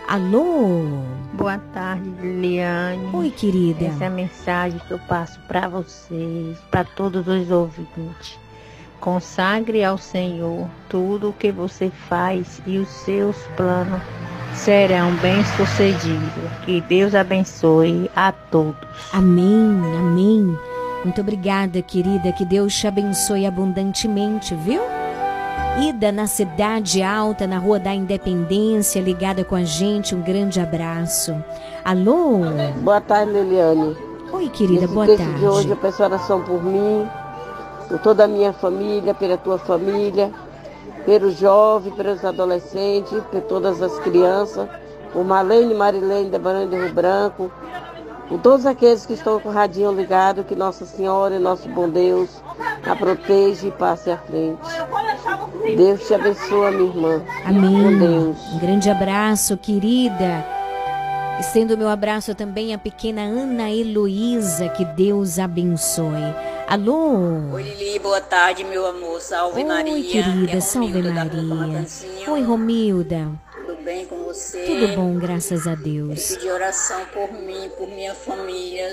Alô? 0.07 0.85
Boa 1.33 1.57
tarde, 1.73 2.07
Liliane. 2.21 3.09
Oi, 3.11 3.31
querida. 3.31 3.85
Essa 3.85 4.03
é 4.03 4.07
a 4.07 4.11
mensagem 4.11 4.79
que 4.87 4.91
eu 4.91 4.99
passo 4.99 5.39
para 5.47 5.67
vocês, 5.67 6.59
para 6.69 6.83
todos 6.83 7.27
os 7.27 7.49
ouvintes. 7.49 8.37
Consagre 8.99 9.83
ao 9.83 9.97
Senhor 9.97 10.69
tudo 10.89 11.29
o 11.29 11.33
que 11.33 11.51
você 11.51 11.91
faz 12.07 12.61
e 12.67 12.77
os 12.77 12.87
seus 12.87 13.35
planos 13.57 14.01
serão 14.53 15.11
bem-sucedidos. 15.15 16.51
Que 16.65 16.81
Deus 16.81 17.15
abençoe 17.15 18.09
a 18.15 18.31
todos. 18.31 18.87
Amém, 19.11 19.81
amém. 19.97 20.55
Muito 21.03 21.19
obrigada, 21.19 21.81
querida. 21.81 22.31
Que 22.31 22.45
Deus 22.45 22.75
te 22.75 22.87
abençoe 22.87 23.45
abundantemente, 23.45 24.53
viu? 24.53 24.81
Ida 25.77 26.11
na 26.11 26.25
Cidade 26.25 27.03
Alta, 27.03 27.45
na 27.45 27.57
Rua 27.57 27.77
da 27.79 27.93
Independência, 27.93 29.01
ligada 29.01 29.43
com 29.43 29.55
a 29.55 29.63
gente. 29.63 30.15
Um 30.15 30.21
grande 30.21 30.59
abraço. 30.59 31.35
Alô? 31.83 32.39
Boa 32.81 33.01
tarde, 33.01 33.31
Liliane. 33.33 33.95
Oi, 34.31 34.49
querida, 34.49 34.81
Nesse 34.81 34.93
boa 34.93 35.05
tarde. 35.07 35.33
de 35.39 35.45
hoje 35.45 35.69
eu 35.69 35.77
peço 35.77 36.01
oração 36.01 36.41
por 36.41 36.63
mim, 36.63 37.07
por 37.89 37.99
toda 37.99 38.23
a 38.23 38.27
minha 38.27 38.53
família, 38.53 39.13
pela 39.13 39.37
tua 39.37 39.57
família, 39.57 40.31
pelos 41.05 41.37
jovens, 41.37 41.93
pelos 41.93 42.23
adolescentes, 42.23 43.21
por 43.31 43.41
todas 43.41 43.81
as 43.81 43.97
crianças, 43.99 44.67
por 45.11 45.23
Marlene 45.25 45.73
Marilene 45.73 46.29
da 46.29 46.39
Barão 46.39 46.67
de 46.67 46.75
Rio 46.75 46.93
Branco, 46.93 47.51
por 48.27 48.39
todos 48.39 48.65
aqueles 48.65 49.05
que 49.05 49.13
estão 49.13 49.39
com 49.39 49.49
o 49.49 49.51
radinho 49.51 49.91
ligado, 49.91 50.43
que 50.43 50.55
Nossa 50.55 50.85
Senhora 50.85 51.35
e 51.35 51.39
nosso 51.39 51.67
bom 51.69 51.89
Deus 51.89 52.29
a 52.85 52.95
proteja 52.95 53.67
e 53.67 53.71
passe 53.71 54.11
à 54.11 54.17
frente. 54.17 54.59
Deus 55.75 56.05
te 56.05 56.13
abençoe, 56.13 56.75
minha 56.75 56.89
irmã. 56.89 57.19
Com 57.43 57.49
Amém. 57.49 57.99
Deus. 57.99 58.37
Um 58.53 58.59
grande 58.59 58.89
abraço, 58.89 59.57
querida. 59.57 60.45
Estendo 61.39 61.77
meu 61.77 61.89
abraço 61.89 62.33
também 62.33 62.73
à 62.73 62.77
pequena 62.77 63.21
Ana 63.21 63.69
Heloísa. 63.69 64.69
Que 64.69 64.85
Deus 64.85 65.37
abençoe. 65.37 66.33
Alô? 66.67 67.53
Oi, 67.53 67.63
Lili, 67.63 67.99
boa 67.99 68.21
tarde, 68.21 68.63
meu 68.63 68.85
amor. 68.85 69.19
Salve 69.19 69.57
Oi, 69.61 69.63
Maria. 69.67 70.01
querida. 70.01 70.51
É 70.53 70.59
Salve 70.59 71.01
Maria. 71.01 71.85
Oi, 72.27 72.41
Romilda. 72.41 73.31
Tudo 73.85 73.93
bem 73.93 74.05
com 74.07 74.23
você? 74.23 74.63
Tudo 74.65 74.95
bom, 74.95 75.19
graças 75.19 75.67
a 75.67 75.73
Eu 75.73 75.77
Deus. 75.77 76.31
pedi 76.31 76.49
oração 76.49 77.05
por 77.13 77.31
mim, 77.31 77.69
por 77.77 77.87
minha 77.87 78.15
família. 78.15 78.91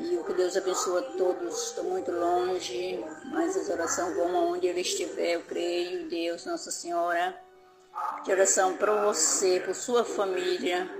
E 0.00 0.16
o 0.16 0.24
que 0.24 0.34
Deus 0.34 0.56
abençoe 0.56 0.98
a 0.98 1.02
todos. 1.16 1.68
Estou 1.68 1.84
muito 1.84 2.10
longe, 2.10 2.98
mas 3.26 3.56
as 3.56 3.68
orações 3.68 4.16
vão 4.16 4.36
aonde 4.36 4.66
ele 4.66 4.80
estiver. 4.80 5.34
Eu 5.36 5.42
creio 5.42 6.00
em 6.00 6.08
Deus, 6.08 6.44
Nossa 6.44 6.72
Senhora. 6.72 7.36
De 8.24 8.32
oração 8.32 8.76
para 8.76 9.06
você, 9.06 9.60
por 9.64 9.76
sua 9.76 10.04
família. 10.04 10.90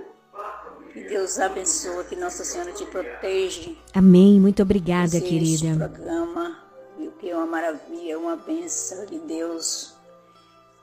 Que 0.93 1.03
Deus 1.03 1.37
abençoe, 1.37 2.05
que 2.05 2.15
Nossa 2.15 2.45
Senhora 2.45 2.71
te 2.71 2.85
proteja. 2.85 3.71
Amém. 3.93 4.39
Muito 4.39 4.61
obrigada, 4.61 5.17
Esse 5.17 5.21
querida. 5.21 5.75
programa, 5.75 6.63
e 6.97 7.09
o 7.09 7.11
que 7.11 7.29
é 7.29 7.35
uma 7.35 7.45
maravilha, 7.45 8.17
uma 8.17 8.37
bênção 8.37 9.05
de 9.05 9.19
Deus. 9.19 9.98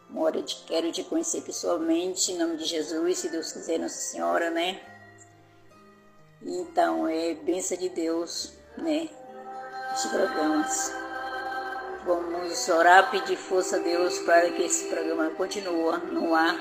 Mora, 0.09 0.43
te 0.43 0.65
quero 0.66 0.91
te 0.93 1.03
conhecer 1.05 1.43
pessoalmente, 1.43 2.33
em 2.33 2.39
nome 2.39 2.57
de 2.57 2.65
Jesus, 2.65 3.19
se 3.19 3.28
Deus 3.28 3.53
quiser, 3.53 3.78
Nossa 3.78 3.99
Senhora, 3.99 4.51
né? 4.51 4.81
Então, 6.43 7.09
é 7.09 7.35
bênção 7.35 7.77
de 7.77 7.89
Deus, 7.89 8.53
né? 8.78 9.09
Esses 9.93 10.11
programas. 10.11 10.93
Vamos 12.05 12.69
orar, 12.69 13.11
pedir 13.11 13.37
força 13.37 13.77
a 13.77 13.81
Deus 13.81 14.20
para 14.20 14.49
que 14.53 14.62
esse 14.62 14.89
programa 14.89 15.28
continue 15.31 15.99
no 16.12 16.37
ar 16.37 16.57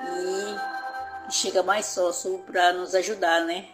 e 0.00 1.32
chega 1.32 1.62
mais 1.62 1.86
sócio 1.86 2.38
para 2.46 2.72
nos 2.72 2.94
ajudar, 2.94 3.44
né? 3.44 3.68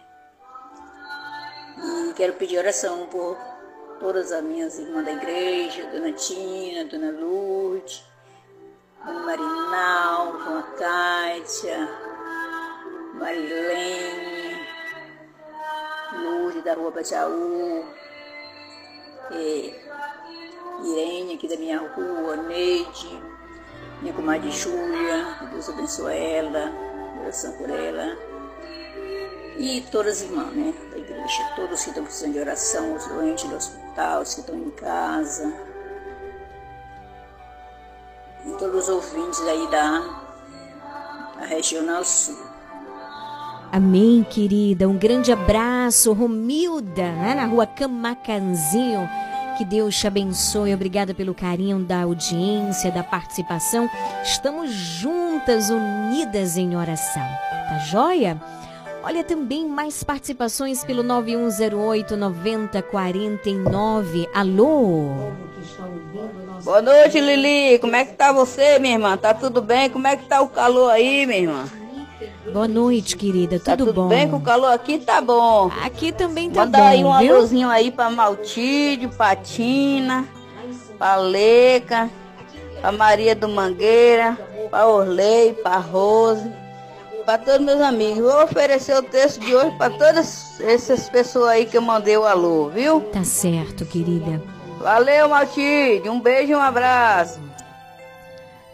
E 1.77 2.13
quero 2.13 2.33
pedir 2.33 2.57
oração 2.57 3.05
por 3.07 3.37
todas 3.99 4.31
as 4.31 4.43
minhas 4.43 4.79
irmãs 4.79 5.05
da 5.05 5.13
igreja, 5.13 5.85
Dona 5.91 6.11
Tina, 6.13 6.85
Dona 6.85 7.11
Lourdes, 7.11 8.03
Dona 9.05 9.19
Marinal, 9.19 10.31
Dona 10.31 10.63
Kátia, 10.79 11.89
Marilene, 13.15 14.65
Lourdes 16.13 16.63
da 16.63 16.73
Rua 16.73 16.91
Bajaú, 16.91 17.85
Irene 20.85 21.33
aqui 21.35 21.49
da 21.49 21.57
minha 21.57 21.79
rua, 21.79 22.37
Neide, 22.37 23.21
minha 24.01 24.13
comadre 24.13 24.49
Júlia, 24.51 25.37
Deus 25.51 25.67
abençoe 25.67 26.15
ela, 26.15 26.71
oração 27.21 27.51
por 27.57 27.69
ela. 27.69 28.17
E 29.57 29.81
todas 29.91 30.21
as 30.21 30.29
irmãs, 30.29 30.53
né, 30.53 30.73
da 30.91 30.97
igreja, 30.97 31.43
todos 31.57 31.83
que 31.83 31.89
estão 31.89 32.05
precisando 32.05 32.33
de 32.33 32.39
oração, 32.39 32.95
os 32.95 33.05
doentes 33.07 33.49
do 33.49 33.55
hospital, 33.57 34.21
os 34.21 34.33
que 34.33 34.39
estão 34.39 34.55
em 34.55 34.71
casa. 34.71 35.72
E 38.63 38.65
todos 38.65 38.87
os 38.87 38.95
ouvintes 38.95 39.41
aí 39.41 39.67
da, 39.69 40.01
da 41.37 41.45
Regional 41.45 42.01
Sul. 42.05 42.37
Amém, 43.69 44.23
querida. 44.23 44.87
Um 44.87 44.97
grande 44.97 45.33
abraço, 45.33 46.13
Romilda, 46.13 47.13
lá 47.17 47.35
na 47.35 47.45
rua 47.45 47.67
Camacanzinho. 47.67 49.05
Que 49.57 49.65
Deus 49.65 49.97
te 49.97 50.07
abençoe. 50.07 50.73
Obrigada 50.73 51.13
pelo 51.13 51.35
carinho 51.35 51.79
da 51.79 52.03
audiência, 52.03 52.89
da 52.89 53.03
participação. 53.03 53.89
Estamos 54.23 54.71
juntas, 54.71 55.69
unidas 55.69 56.55
em 56.55 56.77
oração. 56.77 57.27
Tá 57.67 57.79
joia? 57.79 58.41
Olha 59.03 59.25
também 59.25 59.67
mais 59.67 60.05
participações 60.05 60.85
pelo 60.85 61.03
9108 61.03 62.15
9049. 62.15 64.29
Alô? 64.33 65.33
Boa 66.63 66.81
noite, 66.81 67.19
Lili. 67.19 67.77
Como 67.79 67.95
é 67.95 68.05
que 68.05 68.13
tá 68.13 68.31
você, 68.31 68.79
minha 68.79 68.93
irmã? 68.95 69.17
Tá 69.17 69.33
tudo 69.33 69.61
bem? 69.61 69.89
Como 69.89 70.07
é 70.07 70.15
que 70.15 70.25
tá 70.25 70.41
o 70.41 70.47
calor 70.47 70.89
aí, 70.91 71.25
minha 71.25 71.39
irmã? 71.39 71.65
Boa 72.53 72.67
noite, 72.67 73.17
querida. 73.17 73.57
Tudo, 73.59 73.65
Tá 73.65 73.77
tudo 73.77 73.93
bom? 73.93 74.07
bem 74.07 74.29
com 74.29 74.37
o 74.37 74.41
calor 74.41 74.71
aqui? 74.71 74.97
Tá 74.99 75.19
bom. 75.19 75.69
Aqui 75.83 76.11
também 76.11 76.49
tá 76.49 76.61
Manda 76.65 76.77
bom, 76.77 76.83
aí 76.85 77.03
um 77.03 77.17
viu? 77.19 77.35
alôzinho 77.35 77.69
aí 77.69 77.91
pra 77.91 78.09
Maltídio, 78.09 79.09
pra 79.09 79.35
Tina, 79.35 80.25
pra 80.97 81.15
Leca, 81.17 82.09
pra 82.79 82.91
Maria 82.91 83.35
do 83.35 83.49
Mangueira, 83.49 84.37
pra 84.69 84.87
Orley, 84.87 85.53
pra 85.53 85.77
Rose, 85.77 86.49
pra 87.25 87.37
todos 87.37 87.65
meus 87.65 87.81
amigos. 87.81 88.19
Vou 88.31 88.43
oferecer 88.43 88.95
o 88.97 89.03
texto 89.03 89.39
de 89.41 89.53
hoje 89.53 89.71
pra 89.77 89.89
todas 89.89 90.59
essas 90.61 91.09
pessoas 91.09 91.47
aí 91.49 91.65
que 91.65 91.77
eu 91.77 91.81
mandei 91.81 92.17
o 92.17 92.23
alô, 92.25 92.69
viu? 92.69 93.01
Tá 93.11 93.23
certo, 93.23 93.85
querida. 93.85 94.41
Valeu, 94.83 95.29
Maltídio. 95.29 96.11
Um 96.11 96.19
beijo 96.19 96.51
e 96.51 96.55
um 96.55 96.59
abraço. 96.59 97.39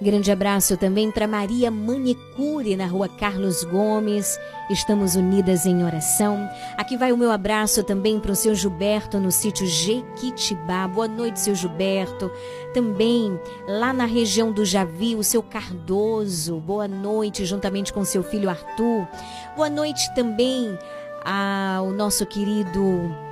Grande 0.01 0.31
abraço 0.31 0.75
também 0.75 1.11
para 1.11 1.27
Maria 1.27 1.69
Manicure, 1.69 2.75
na 2.75 2.87
rua 2.87 3.07
Carlos 3.07 3.63
Gomes. 3.63 4.39
Estamos 4.71 5.15
unidas 5.15 5.67
em 5.67 5.83
oração. 5.83 6.49
Aqui 6.77 6.97
vai 6.97 7.11
o 7.11 7.17
meu 7.17 7.29
abraço 7.31 7.83
também 7.83 8.19
para 8.19 8.31
o 8.31 8.35
seu 8.35 8.55
Gilberto, 8.55 9.19
no 9.19 9.31
sítio 9.31 9.67
Jequitibá. 9.67 10.87
Boa 10.87 11.07
noite, 11.07 11.41
seu 11.41 11.53
Gilberto. 11.53 12.31
Também 12.73 13.39
lá 13.67 13.93
na 13.93 14.05
região 14.05 14.51
do 14.51 14.65
Javi, 14.65 15.15
o 15.15 15.23
seu 15.23 15.43
Cardoso. 15.43 16.59
Boa 16.59 16.87
noite, 16.87 17.45
juntamente 17.45 17.93
com 17.93 18.03
seu 18.03 18.23
filho 18.23 18.49
Arthur. 18.49 19.07
Boa 19.55 19.69
noite 19.69 20.11
também 20.15 20.75
ao 21.23 21.91
nosso 21.91 22.25
querido 22.25 23.28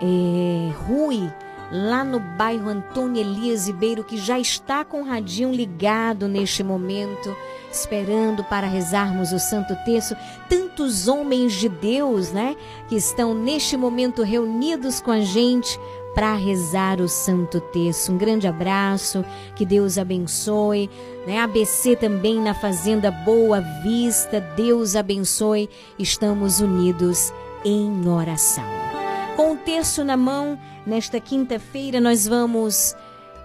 é, 0.00 0.72
Rui, 0.86 1.30
lá 1.70 2.02
no 2.02 2.18
bairro 2.18 2.68
Antônio 2.68 3.20
Elias 3.20 3.66
Ribeiro, 3.66 4.04
que 4.04 4.16
já 4.16 4.38
está 4.38 4.84
com 4.84 5.02
o 5.02 5.04
radinho 5.04 5.52
ligado 5.52 6.26
neste 6.26 6.62
momento, 6.62 7.36
esperando 7.70 8.42
para 8.44 8.66
rezarmos 8.66 9.32
o 9.32 9.38
Santo 9.38 9.76
Terço. 9.84 10.16
Tantos 10.48 11.08
homens 11.08 11.52
de 11.52 11.68
Deus, 11.68 12.32
né, 12.32 12.56
que 12.88 12.96
estão 12.96 13.34
neste 13.34 13.76
momento 13.76 14.22
reunidos 14.22 15.00
com 15.00 15.10
a 15.10 15.20
gente 15.20 15.78
para 16.14 16.34
rezar 16.34 17.00
o 17.00 17.08
Santo 17.08 17.60
Terço. 17.60 18.12
Um 18.12 18.18
grande 18.18 18.48
abraço, 18.48 19.24
que 19.54 19.64
Deus 19.64 19.98
abençoe. 19.98 20.90
Né? 21.26 21.38
ABC 21.38 21.94
também 21.94 22.40
na 22.40 22.54
Fazenda 22.54 23.10
Boa 23.10 23.60
Vista, 23.82 24.40
Deus 24.56 24.96
abençoe. 24.96 25.68
Estamos 25.98 26.60
unidos 26.60 27.32
em 27.64 28.08
oração. 28.08 28.64
Com 29.38 29.52
o 29.52 29.56
terço 29.56 30.04
na 30.04 30.16
mão, 30.16 30.58
nesta 30.84 31.20
quinta-feira 31.20 32.00
nós 32.00 32.26
vamos 32.26 32.96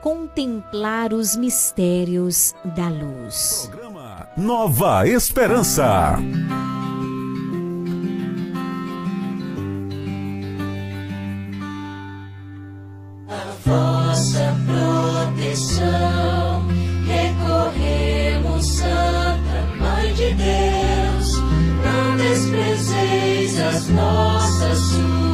contemplar 0.01 1.13
os 1.13 1.35
mistérios 1.35 2.55
da 2.65 2.89
luz. 2.89 3.69
Nova 4.35 5.07
Esperança. 5.07 6.17
vossa 13.63 14.57
proteção. 14.65 16.65
Recorremos, 17.05 18.65
Santa 18.65 19.67
Mãe 19.79 20.11
de 20.15 20.33
Deus, 20.33 21.37
não 21.85 22.17
desprezeis 22.17 23.59
as 23.59 23.89
nossas 23.89 24.79
súplicas 24.79 25.32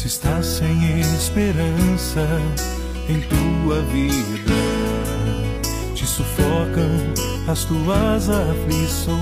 Se 0.00 0.06
estás 0.06 0.46
sem 0.46 0.98
esperança 0.98 2.26
em 3.06 3.20
tua 3.20 3.82
vida, 3.82 4.54
te 5.94 6.06
sufocam 6.06 6.88
as 7.46 7.66
tuas 7.66 8.30
aflições. 8.30 9.20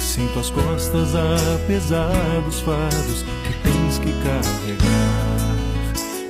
Sinto 0.00 0.40
as 0.40 0.50
costas 0.50 1.14
a 1.14 1.36
dos 2.44 2.58
fardos 2.62 3.24
que 3.44 3.52
tens 3.62 3.98
que 3.98 4.12
carregar. 4.24 5.56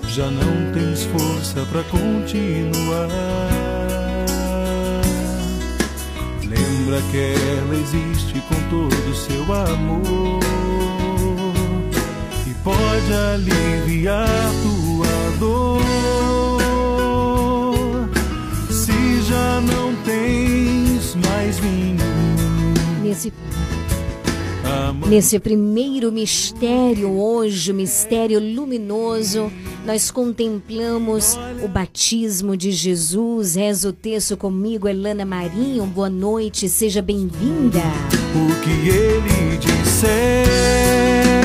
Já 0.09 0.31
não 0.31 0.73
tens 0.75 1.05
força 1.05 1.67
para 1.73 1.83
continuar. 1.85 3.09
Lembra 6.45 7.01
que 7.11 7.17
ela 7.17 7.75
existe 7.77 8.43
com 8.47 8.57
todo 8.69 9.11
o 9.11 9.15
seu 9.15 9.43
amor 9.55 10.43
pode 12.65 13.13
aliviar 13.13 14.29
tua 14.63 15.07
dor. 15.39 15.83
Se 18.71 19.23
já 19.23 19.61
não 19.61 19.95
tens 20.05 21.15
mais 21.17 21.59
vinho, 21.59 21.99
Nesse. 23.03 23.33
Nesse 25.09 25.39
primeiro 25.39 26.11
mistério 26.11 27.11
hoje, 27.11 27.73
o 27.73 27.75
mistério 27.75 28.41
luminoso, 28.41 29.53
nós 29.85 30.11
contemplamos 30.11 31.37
o 31.63 31.69
batismo 31.69 32.57
de 32.57 32.71
Jesus. 32.71 33.57
Reza 33.57 33.91
o 33.91 33.93
texto 33.93 34.37
comigo, 34.37 34.89
Elana 34.89 35.27
Marinho. 35.27 35.85
Boa 35.85 36.09
noite, 36.09 36.69
seja 36.69 37.03
bem-vinda. 37.03 37.81
o 38.35 38.61
que 38.63 38.89
ele 38.89 39.59
disser. 39.59 41.42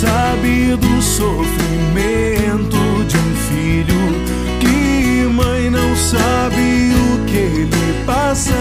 Sabe 0.00 0.76
do 0.76 1.00
sofrimento 1.00 2.76
de 3.08 3.16
um 3.16 3.34
filho. 3.48 3.96
Que 4.60 5.24
mãe 5.32 5.70
não 5.70 5.96
sabe 5.96 6.92
o 6.92 7.24
que 7.24 7.36
ele 7.38 8.04
passa. 8.04 8.52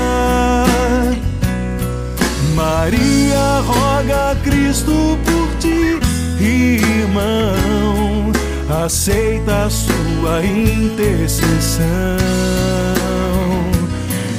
Maria 2.56 3.60
roga 3.68 4.32
a 4.32 4.36
Cristo 4.46 5.20
por 5.26 5.50
ti, 5.60 6.00
irmão. 6.42 8.32
Aceita 8.86 9.66
a 9.66 9.70
sua 9.70 10.42
intercessão. 10.42 11.86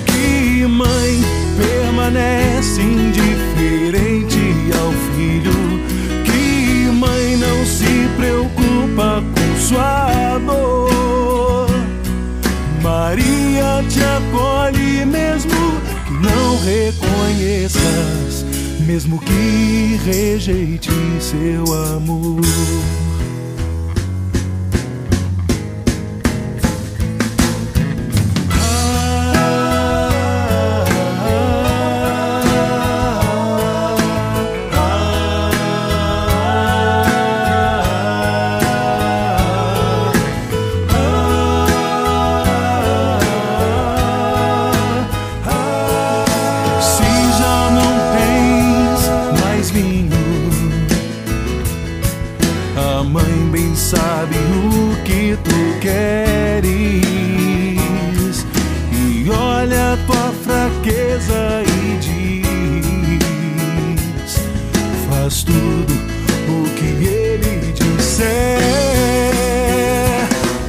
Que 0.07 0.67
mãe 0.67 1.21
permanece 1.59 2.81
indiferente 2.81 4.36
preocupa 8.17 9.23
com 9.35 9.61
sua 9.61 10.39
dor. 10.39 11.69
Maria 12.83 13.85
te 13.89 14.01
acolhe 14.01 15.05
mesmo 15.05 15.51
que 16.07 16.13
não 16.13 16.59
reconheças, 16.65 18.45
mesmo 18.87 19.19
que 19.21 20.01
rejeite 20.05 20.91
seu 21.21 21.65
amor. 21.97 22.41
Queres 55.87 56.67
e 58.91 59.31
olha 59.31 59.93
a 59.93 59.97
tua 59.99 60.33
fraqueza 60.45 61.63
e 61.63 61.97
diz: 61.99 62.43
faz 65.09 65.45
tudo 65.45 65.95
o 66.49 66.65
que 66.75 67.07
ele 67.07 67.73
disser. 67.73 68.59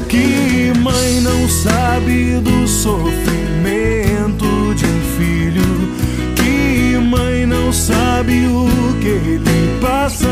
Que 0.08 0.72
mãe 0.80 1.20
não 1.22 1.50
sabe 1.50 2.40
do 2.40 2.68
sofrimento 2.68 4.76
de 4.76 4.86
um 4.86 5.02
filho? 5.18 5.90
Que 6.36 7.00
mãe 7.00 7.48
não 7.48 7.74
sabe 7.74 8.46
o 8.46 8.68
que 9.02 9.08
ele 9.08 9.80
passa? 9.82 10.28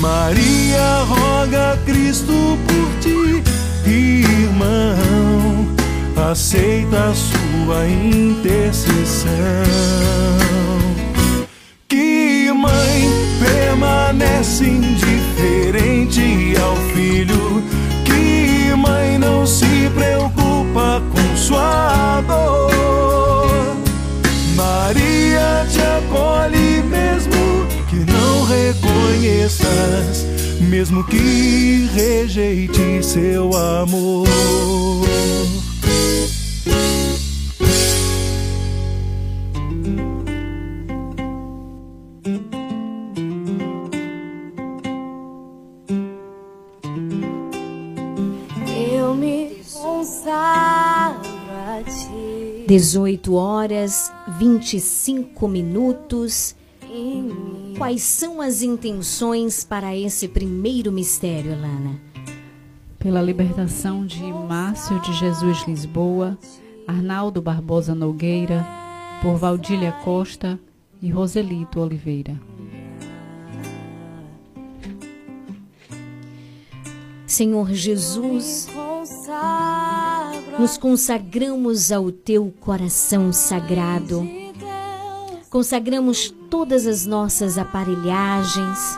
Maria 0.00 1.02
roga 1.04 1.72
a 1.72 1.76
Cristo 2.18 2.58
por 2.66 2.88
ti, 3.00 3.44
irmão. 3.86 5.68
Aceita 6.30 7.10
a 7.10 7.14
sua 7.14 7.88
intercessão. 7.88 9.30
Que 11.88 12.52
mãe 12.52 13.08
permanece 13.38 14.64
indiferente 14.64 16.56
ao 16.60 16.74
filho? 16.92 17.62
Que 18.04 18.74
mãe 18.76 19.16
não 19.18 19.46
se 19.46 19.88
preocupa 19.94 21.00
com 21.12 21.36
sua 21.36 22.20
dor? 22.26 23.76
Maria 24.56 25.64
te 25.70 25.80
acolhe 25.80 26.82
mesmo 26.82 27.66
que 27.88 28.04
não 28.10 28.44
reconheças, 28.44 30.17
mesmo 30.68 31.02
que 31.04 31.88
rejeite 31.94 33.02
seu 33.02 33.50
amor. 33.56 34.28
Eu 48.90 49.14
me 49.14 49.56
consagro 49.72 51.28
a 51.66 51.82
ti. 51.82 52.64
18 52.68 53.34
horas 53.34 54.12
25 54.38 55.48
minutos. 55.48 56.57
Quais 57.76 58.02
são 58.02 58.40
as 58.40 58.62
intenções 58.62 59.64
para 59.64 59.96
esse 59.96 60.26
primeiro 60.28 60.90
mistério, 60.90 61.52
Lana? 61.52 62.00
Pela 62.98 63.22
libertação 63.22 64.04
de 64.04 64.22
Márcio 64.22 65.00
de 65.02 65.12
Jesus 65.12 65.64
Lisboa, 65.66 66.36
Arnaldo 66.86 67.40
Barbosa 67.40 67.94
Nogueira, 67.94 68.66
por 69.22 69.36
Valdília 69.36 69.92
Costa 70.04 70.58
e 71.00 71.10
Roselito 71.10 71.80
Oliveira. 71.80 72.40
Senhor 77.26 77.72
Jesus, 77.72 78.68
nos 80.58 80.76
consagramos 80.76 81.92
ao 81.92 82.10
teu 82.10 82.52
coração 82.58 83.32
sagrado. 83.32 84.47
Consagramos 85.50 86.34
todas 86.50 86.86
as 86.86 87.06
nossas 87.06 87.56
aparelhagens 87.56 88.96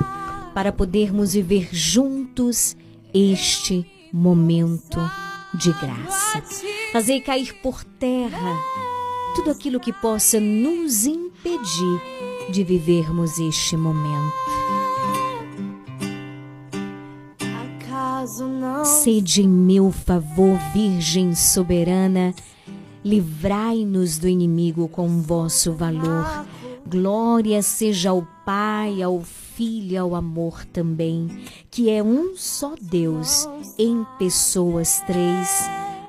para 0.53 0.73
podermos 0.73 1.33
viver 1.33 1.69
juntos 1.73 2.77
este 3.15 3.87
momento 4.13 4.99
de 5.55 5.73
graça. 5.73 6.43
Fazer 6.93 7.21
cair 7.21 7.55
por 7.63 7.85
terra 7.85 8.57
tudo 9.37 9.53
aquilo 9.53 9.79
que 9.79 9.93
possa 9.93 10.41
nos 10.41 11.07
impedir 11.07 12.01
de 12.51 12.65
vivermos 12.65 13.39
este 13.39 13.77
momento. 13.77 14.35
Sede 18.85 19.43
em 19.43 19.49
meu 19.49 19.91
favor, 19.93 20.59
Virgem 20.75 21.35
soberana, 21.35 22.35
livrai-nos 23.05 24.19
do 24.19 24.29
inimigo 24.29 24.89
com 24.89 25.21
vosso 25.23 25.73
valor. 25.73 26.47
Glória 26.87 27.63
seja 27.63 28.11
ao 28.11 28.27
Pai, 28.45 29.03
ao 29.03 29.21
Filho 29.21 29.93
e 29.93 29.97
ao 29.97 30.15
amor 30.15 30.65
também, 30.65 31.29
que 31.71 31.91
é 31.91 32.03
um 32.03 32.35
só 32.37 32.75
Deus, 32.81 33.47
em 33.79 34.05
pessoas 34.19 35.01
três, 35.07 35.49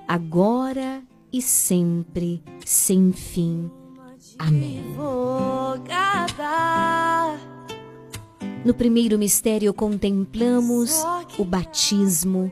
agora 0.08 1.02
e 1.32 1.42
sempre, 1.42 2.42
sem 2.66 3.12
fim. 3.12 3.70
Amém. 4.40 4.84
No 8.64 8.74
primeiro 8.74 9.18
mistério 9.18 9.74
contemplamos 9.74 11.04
o 11.38 11.44
batismo 11.44 12.52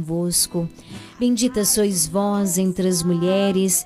Bendita 1.19 1.63
sois 1.63 2.07
vós 2.07 2.57
entre 2.57 2.87
as 2.87 3.03
mulheres, 3.03 3.85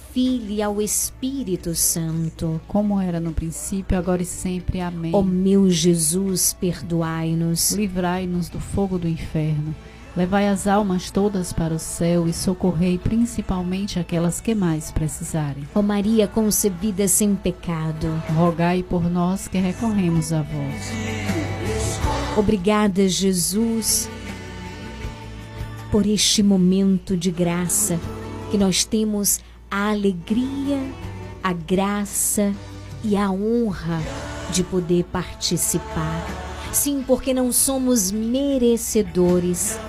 e 0.19 0.61
ao 0.61 0.81
Espírito 0.81 1.73
Santo. 1.73 2.59
Como 2.67 2.99
era 2.99 3.19
no 3.19 3.31
princípio, 3.31 3.97
agora 3.97 4.21
e 4.21 4.25
sempre. 4.25 4.81
Amém. 4.81 5.11
Ó 5.13 5.21
meu 5.21 5.69
Jesus, 5.69 6.53
perdoai-nos. 6.59 7.71
Livrai-nos 7.71 8.49
do 8.49 8.59
fogo 8.59 8.97
do 8.97 9.07
inferno. 9.07 9.73
Levai 10.15 10.49
as 10.49 10.67
almas 10.67 11.09
todas 11.09 11.53
para 11.53 11.73
o 11.73 11.79
céu 11.79 12.27
e 12.27 12.33
socorrei 12.33 12.97
principalmente 12.97 13.97
aquelas 13.97 14.41
que 14.41 14.53
mais 14.53 14.91
precisarem. 14.91 15.63
Ó 15.73 15.81
Maria 15.81 16.27
concebida 16.27 17.07
sem 17.07 17.33
pecado. 17.33 18.07
Rogai 18.35 18.83
por 18.83 19.09
nós 19.09 19.47
que 19.47 19.57
recorremos 19.57 20.33
a 20.33 20.41
vós. 20.41 20.91
Obrigada, 22.37 23.07
Jesus, 23.07 24.09
por 25.89 26.05
este 26.05 26.43
momento 26.43 27.15
de 27.15 27.31
graça 27.31 27.97
que 28.49 28.57
nós 28.57 28.83
temos 28.83 29.39
a 29.71 29.91
alegria, 29.91 30.83
a 31.41 31.53
graça 31.53 32.53
e 33.01 33.15
a 33.15 33.31
honra 33.31 34.01
de 34.51 34.63
poder 34.65 35.05
participar. 35.05 36.27
Sim, 36.73 37.03
porque 37.07 37.33
não 37.33 37.53
somos 37.53 38.11
merecedores, 38.11 39.79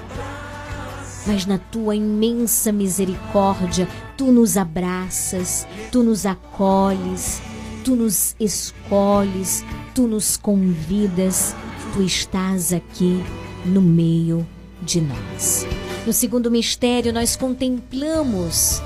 mas 1.26 1.46
na 1.46 1.58
tua 1.58 1.96
imensa 1.96 2.70
misericórdia, 2.70 3.88
tu 4.16 4.30
nos 4.30 4.56
abraças, 4.56 5.66
tu 5.90 6.04
nos 6.04 6.26
acolhes, 6.26 7.42
tu 7.84 7.96
nos 7.96 8.36
escolhes, 8.38 9.64
tu 9.94 10.06
nos 10.06 10.36
convidas, 10.36 11.56
tu 11.92 12.02
estás 12.02 12.72
aqui 12.72 13.20
no 13.64 13.82
meio 13.82 14.46
de 14.80 15.00
nós. 15.00 15.66
No 16.06 16.12
segundo 16.12 16.50
mistério, 16.50 17.12
nós 17.12 17.36
contemplamos 17.36 18.80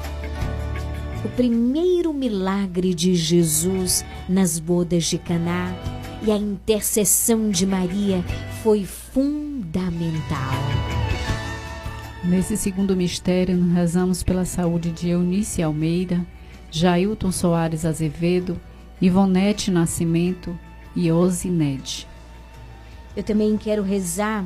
o 1.26 1.28
primeiro 1.30 2.14
milagre 2.14 2.94
de 2.94 3.16
Jesus 3.16 4.04
nas 4.28 4.60
bodas 4.60 5.06
de 5.06 5.18
Caná 5.18 5.74
e 6.24 6.30
a 6.30 6.36
intercessão 6.36 7.50
de 7.50 7.66
Maria 7.66 8.24
foi 8.62 8.84
fundamental. 8.84 10.54
Nesse 12.22 12.56
segundo 12.56 12.94
mistério, 12.94 13.56
nós 13.56 13.74
rezamos 13.74 14.22
pela 14.22 14.44
saúde 14.44 14.92
de 14.92 15.08
Eunice 15.08 15.60
Almeida, 15.64 16.24
Jailton 16.70 17.32
Soares 17.32 17.84
Azevedo, 17.84 18.56
Ivonete 19.02 19.68
Nascimento 19.68 20.56
e 20.94 21.10
Osinede. 21.10 22.06
Eu 23.16 23.24
também 23.24 23.56
quero 23.56 23.82
rezar 23.82 24.44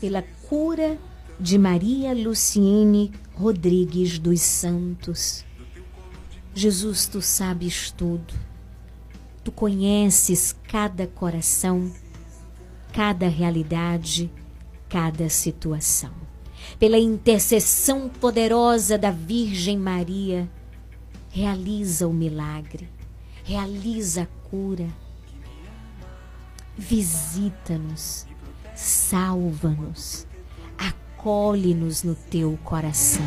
pela 0.00 0.24
cura 0.48 0.98
de 1.38 1.56
Maria 1.56 2.12
Luciene 2.12 3.12
Rodrigues 3.36 4.18
dos 4.18 4.40
Santos. 4.40 5.45
Jesus, 6.58 7.06
tu 7.06 7.20
sabes 7.20 7.90
tudo. 7.90 8.32
Tu 9.44 9.52
conheces 9.52 10.56
cada 10.66 11.06
coração, 11.06 11.92
cada 12.94 13.28
realidade, 13.28 14.32
cada 14.88 15.28
situação. 15.28 16.14
Pela 16.78 16.98
intercessão 16.98 18.08
poderosa 18.08 18.96
da 18.96 19.10
Virgem 19.10 19.76
Maria, 19.76 20.50
realiza 21.28 22.08
o 22.08 22.12
milagre, 22.14 22.88
realiza 23.44 24.22
a 24.22 24.48
cura. 24.48 24.88
Visita-nos, 26.74 28.26
salva-nos, 28.74 30.26
acolhe-nos 30.78 32.02
no 32.02 32.14
teu 32.14 32.58
coração. 32.64 33.26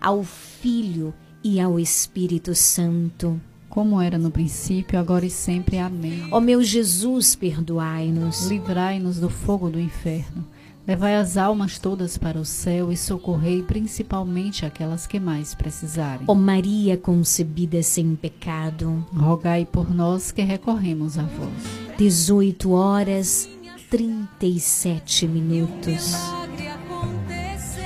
ao 0.00 0.22
Filho 0.24 1.14
e 1.42 1.60
ao 1.60 1.78
Espírito 1.78 2.54
Santo. 2.54 3.40
Como 3.68 4.00
era 4.00 4.16
no 4.16 4.30
princípio, 4.30 4.98
agora 4.98 5.26
e 5.26 5.30
sempre. 5.30 5.78
Amém. 5.78 6.28
Ó 6.30 6.40
meu 6.40 6.62
Jesus, 6.62 7.34
perdoai-nos. 7.34 8.46
Livrai-nos 8.46 9.18
do 9.18 9.28
fogo 9.28 9.68
do 9.68 9.80
inferno. 9.80 10.46
Levai 10.86 11.16
as 11.16 11.38
almas 11.38 11.78
todas 11.78 12.18
para 12.18 12.38
o 12.38 12.44
céu 12.44 12.92
e 12.92 12.96
socorrei 12.96 13.62
principalmente 13.62 14.66
aquelas 14.66 15.06
que 15.06 15.18
mais 15.18 15.54
precisarem. 15.54 16.24
Ó 16.26 16.34
Maria 16.34 16.96
concebida 16.96 17.82
sem 17.82 18.14
pecado. 18.14 19.04
Rogai 19.16 19.64
por 19.64 19.92
nós 19.92 20.30
que 20.30 20.42
recorremos 20.42 21.18
a 21.18 21.22
vós. 21.22 21.96
18 21.96 22.70
horas 22.70 23.48
37 23.90 25.26
minutos. 25.26 26.14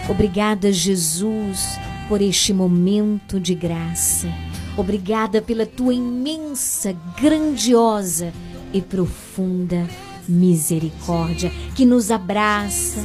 Obrigada, 0.08 0.72
Jesus, 0.72 1.78
por 2.08 2.22
este 2.22 2.54
momento 2.54 3.38
de 3.38 3.54
graça. 3.54 4.28
Obrigada 4.76 5.42
pela 5.42 5.66
tua 5.66 5.92
imensa, 5.92 6.96
grandiosa 7.20 8.32
e 8.72 8.80
profunda 8.80 9.86
misericórdia 10.26 11.50
que 11.74 11.84
nos 11.84 12.10
abraça, 12.10 13.00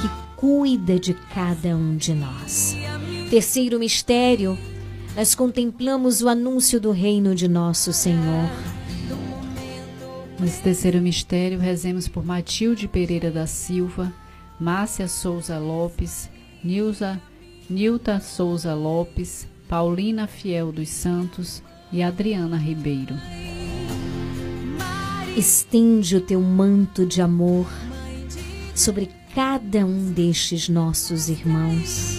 que 0.00 0.36
cuida 0.36 0.98
de 0.98 1.14
cada 1.34 1.76
um 1.76 1.96
de 1.96 2.14
nós. 2.14 2.76
Terceiro 3.28 3.78
mistério, 3.78 4.58
nós 5.16 5.34
contemplamos 5.34 6.22
o 6.22 6.28
anúncio 6.28 6.80
do 6.80 6.92
reino 6.92 7.34
de 7.34 7.48
nosso 7.48 7.92
Senhor. 7.92 8.48
Nesse 10.38 10.62
terceiro 10.62 11.00
mistério, 11.00 11.58
rezemos 11.58 12.08
por 12.08 12.24
Matilde 12.24 12.88
Pereira 12.88 13.30
da 13.30 13.46
Silva, 13.46 14.12
Márcia 14.58 15.06
Souza 15.06 15.58
Lopes, 15.58 16.30
Nilza, 16.64 17.20
Nilta 17.70 18.18
Souza 18.18 18.74
Lopes, 18.74 19.46
Paulina 19.68 20.26
Fiel 20.26 20.72
dos 20.72 20.88
Santos 20.88 21.62
e 21.92 22.02
Adriana 22.02 22.56
Ribeiro. 22.56 23.14
Estende 25.36 26.16
o 26.16 26.20
teu 26.20 26.40
manto 26.40 27.06
de 27.06 27.22
amor 27.22 27.70
sobre 28.74 29.08
cada 29.36 29.86
um 29.86 30.10
destes 30.10 30.68
nossos 30.68 31.28
irmãos. 31.28 32.18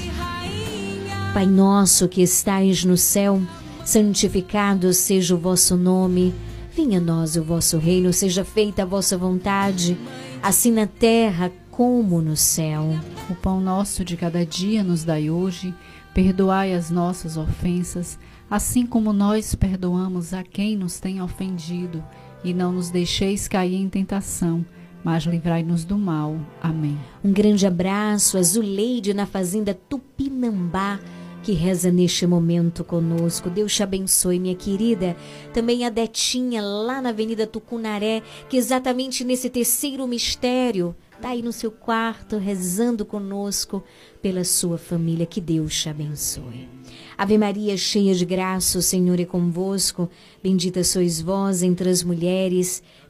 Pai 1.34 1.46
nosso 1.46 2.08
que 2.08 2.22
estais 2.22 2.86
no 2.86 2.96
céu, 2.96 3.42
santificado 3.84 4.94
seja 4.94 5.36
o 5.36 5.38
vosso 5.38 5.76
nome. 5.76 6.34
Venha 6.74 7.00
a 7.00 7.02
nós 7.02 7.36
o 7.36 7.44
vosso 7.44 7.78
reino, 7.78 8.14
seja 8.14 8.46
feita 8.46 8.84
a 8.84 8.86
vossa 8.86 9.18
vontade, 9.18 9.98
assim 10.42 10.72
na 10.72 10.88
terra 10.88 11.52
como 11.70 12.22
no 12.22 12.38
céu. 12.38 12.98
O 13.32 13.36
pão 13.36 13.62
nosso 13.62 14.04
de 14.04 14.18
cada 14.18 14.46
dia 14.46 14.84
nos 14.84 15.06
dai 15.06 15.30
hoje, 15.30 15.74
perdoai 16.14 16.74
as 16.74 16.92
nossas 16.92 17.38
ofensas, 17.38 18.20
assim 18.50 18.86
como 18.86 19.14
nós 19.14 19.56
perdoamos 19.56 20.34
a 20.34 20.44
quem 20.44 20.76
nos 20.76 21.00
tem 21.00 21.22
ofendido, 21.22 22.04
e 22.44 22.54
não 22.54 22.74
nos 22.74 22.90
deixeis 22.90 23.48
cair 23.48 23.76
em 23.76 23.88
tentação, 23.88 24.66
mas 25.02 25.24
livrai-nos 25.24 25.86
do 25.86 25.98
mal. 25.98 26.36
Amém. 26.62 27.00
Um 27.24 27.32
grande 27.32 27.66
abraço 27.66 28.38
a 28.38 28.44
Zuleide 28.44 29.14
na 29.14 29.26
fazenda 29.26 29.74
Tupinambá, 29.74 31.00
que 31.42 31.54
reza 31.54 31.90
neste 31.90 32.28
momento 32.28 32.84
conosco. 32.84 33.50
Deus 33.50 33.74
te 33.74 33.82
abençoe, 33.82 34.42
minha 34.42 34.56
querida. 34.56 35.16
Também 35.54 35.86
a 35.86 35.90
Detinha, 35.90 36.62
lá 36.62 37.02
na 37.02 37.10
Avenida 37.10 37.48
Tucunaré, 37.48 38.22
que 38.50 38.58
exatamente 38.58 39.24
nesse 39.24 39.50
terceiro 39.50 40.06
mistério 40.06 40.94
está 41.22 41.30
aí 41.30 41.44
no 41.44 41.54
seu 41.54 41.70
quarto 41.70 42.40
rezando 42.40 43.06
conosco 43.06 43.84
pela 44.24 44.44
sua 44.44 44.80
família. 44.80 45.24
Que 45.24 45.40
Deus 45.40 45.80
te 45.80 45.88
abençoe. 45.88 46.68
Ave 47.16 47.38
Maria, 47.38 47.78
cheia 47.78 48.16
de 48.16 48.26
graça, 48.26 48.80
o 48.80 48.82
Senhor 48.82 49.20
é 49.20 49.26
convosco. 49.26 50.10
Bendita 50.42 50.84
sois 50.84 51.22
vós 51.22 51.62
entre 51.62 51.90
as 51.92 52.02
mulheres. 52.02 52.82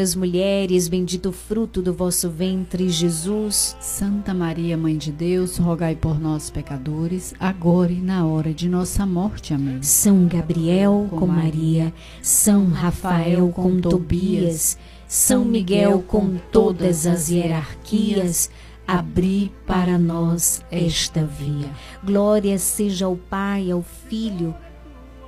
as 0.00 0.14
mulheres, 0.14 0.88
bendito 0.88 1.28
o 1.28 1.32
fruto 1.32 1.80
do 1.82 1.92
vosso 1.92 2.30
ventre, 2.30 2.88
Jesus. 2.88 3.76
Santa 3.80 4.32
Maria, 4.32 4.76
Mãe 4.76 4.96
de 4.96 5.12
Deus, 5.12 5.56
rogai 5.56 5.94
por 5.94 6.20
nós, 6.20 6.50
pecadores, 6.50 7.34
agora 7.38 7.92
e 7.92 8.00
na 8.00 8.26
hora 8.26 8.52
de 8.52 8.68
nossa 8.68 9.04
morte. 9.04 9.54
Amém. 9.54 9.82
São 9.82 10.26
Gabriel 10.26 11.06
com 11.10 11.26
Maria, 11.26 11.92
São 12.22 12.66
Rafael 12.68 13.48
com 13.50 13.80
Tobias, 13.80 14.78
São 15.06 15.44
Miguel 15.44 16.02
com 16.06 16.36
todas 16.50 17.06
as 17.06 17.28
hierarquias, 17.28 18.50
abri 18.86 19.52
para 19.66 19.98
nós 19.98 20.62
esta 20.70 21.24
via. 21.24 21.70
Glória 22.02 22.58
seja 22.58 23.06
ao 23.06 23.16
Pai, 23.16 23.70
ao 23.70 23.82
Filho 23.82 24.54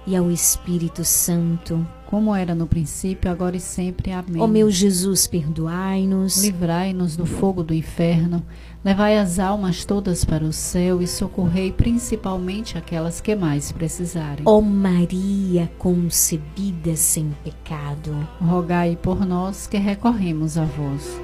e 0.07 0.15
ao 0.15 0.31
Espírito 0.31 1.05
Santo. 1.05 1.87
Como 2.07 2.35
era 2.35 2.55
no 2.55 2.69
princípio, 2.69 3.29
agora 3.29 3.57
e 3.57 3.61
sempre. 3.61 4.13
Amém. 4.13 4.41
Ó 4.41 4.47
meu 4.47 4.71
Jesus, 4.71 5.27
perdoai-nos. 5.27 6.45
Livrai-nos 6.45 7.17
do 7.17 7.27
fogo 7.27 7.65
do 7.65 7.75
inferno, 7.75 8.45
levai 8.85 9.19
as 9.19 9.41
almas 9.41 9.85
todas 9.85 10.25
para 10.25 10.45
o 10.45 10.53
céu 10.53 11.03
e 11.03 11.07
socorrei 11.09 11.73
principalmente 11.73 12.79
aquelas 12.79 13.21
que 13.21 13.35
mais 13.35 13.73
precisarem. 13.73 14.45
Ó 14.47 14.61
Maria 14.61 15.69
concebida 15.79 16.95
sem 16.95 17.35
pecado, 17.43 18.17
rogai 18.41 18.97
por 19.03 19.27
nós 19.27 19.67
que 19.67 19.77
recorremos 19.77 20.57
a 20.57 20.65
vós. 20.65 21.21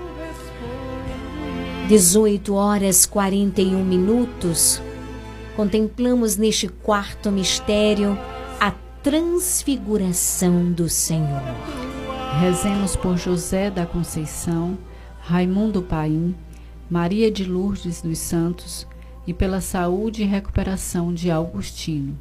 18 1.88 2.54
horas 2.54 3.06
41 3.06 3.84
minutos. 3.84 4.82
Contemplamos 5.54 6.36
neste 6.36 6.66
quarto 6.66 7.30
mistério 7.30 8.18
transfiguração 9.02 10.70
do 10.70 10.88
Senhor. 10.88 11.42
Rezemos 12.40 12.94
por 12.94 13.18
José 13.18 13.68
da 13.68 13.84
Conceição, 13.84 14.78
Raimundo 15.20 15.82
Paim, 15.82 16.36
Maria 16.88 17.28
de 17.28 17.44
Lourdes 17.44 18.00
dos 18.00 18.18
Santos 18.18 18.86
e 19.26 19.34
pela 19.34 19.60
saúde 19.60 20.22
e 20.22 20.26
recuperação 20.26 21.12
de 21.12 21.32
Augustino. 21.32 22.16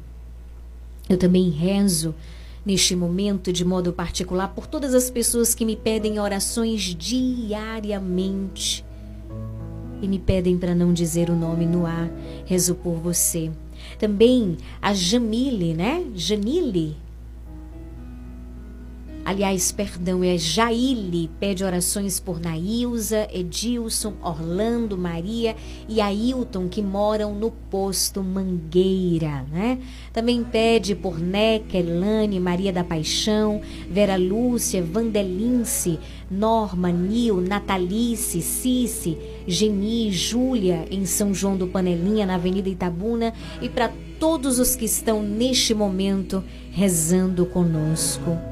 Eu 1.08 1.16
também 1.16 1.50
rezo 1.50 2.16
neste 2.66 2.96
momento 2.96 3.52
de 3.52 3.64
modo 3.64 3.92
particular 3.92 4.48
por 4.48 4.66
todas 4.66 4.92
as 4.92 5.08
pessoas 5.08 5.54
que 5.54 5.64
me 5.64 5.76
pedem 5.76 6.18
orações 6.18 6.82
diariamente 6.98 8.84
e 10.00 10.08
me 10.08 10.18
pedem 10.18 10.58
para 10.58 10.74
não 10.74 10.92
dizer 10.92 11.30
o 11.30 11.36
nome 11.36 11.64
no 11.64 11.86
ar. 11.86 12.10
Rezo 12.44 12.74
por 12.74 12.94
você. 12.94 13.52
Também 13.98 14.56
a 14.80 14.94
Jamile, 14.94 15.74
né? 15.74 16.04
Janile. 16.14 16.96
Aliás, 19.24 19.70
perdão, 19.70 20.24
é 20.24 20.36
Jaile, 20.36 21.30
pede 21.38 21.62
orações 21.62 22.18
por 22.18 22.40
Nailza, 22.40 23.28
Edilson, 23.32 24.14
Orlando, 24.20 24.98
Maria 24.98 25.54
e 25.88 26.00
Ailton, 26.00 26.68
que 26.68 26.82
moram 26.82 27.32
no 27.32 27.52
posto 27.52 28.20
Mangueira, 28.20 29.46
né? 29.52 29.78
Também 30.12 30.42
pede 30.42 30.96
por 30.96 31.20
Neca, 31.20 31.78
Elane, 31.78 32.40
Maria 32.40 32.72
da 32.72 32.82
Paixão, 32.82 33.60
Vera 33.88 34.16
Lúcia, 34.16 34.82
Vandelince, 34.82 36.00
Norma, 36.28 36.90
Nil, 36.90 37.40
Natalice, 37.40 38.42
Cici, 38.42 39.16
Geni, 39.46 40.10
Júlia, 40.10 40.84
em 40.90 41.06
São 41.06 41.32
João 41.32 41.56
do 41.56 41.68
Panelinha, 41.68 42.26
na 42.26 42.34
Avenida 42.34 42.68
Itabuna, 42.68 43.32
e 43.60 43.68
para 43.68 43.92
todos 44.18 44.58
os 44.58 44.74
que 44.74 44.84
estão 44.84 45.22
neste 45.22 45.74
momento 45.74 46.42
rezando 46.72 47.46
conosco. 47.46 48.51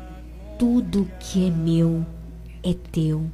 tudo 0.61 1.09
que 1.19 1.47
é 1.47 1.49
meu 1.49 2.05
é 2.61 2.75
teu. 2.91 3.25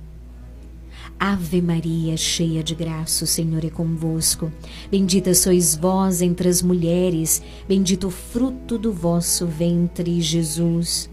Ave 1.20 1.62
Maria, 1.62 2.16
cheia 2.16 2.64
de 2.64 2.74
graça, 2.74 3.26
o 3.26 3.28
Senhor 3.28 3.66
é 3.66 3.70
convosco. 3.70 4.50
Bendita 4.90 5.34
sois 5.34 5.76
vós 5.76 6.22
entre 6.22 6.48
as 6.48 6.62
mulheres, 6.62 7.44
bendito 7.68 8.08
o 8.08 8.10
fruto 8.10 8.78
do 8.78 8.94
vosso 8.94 9.46
ventre, 9.46 10.22
Jesus. 10.22 11.10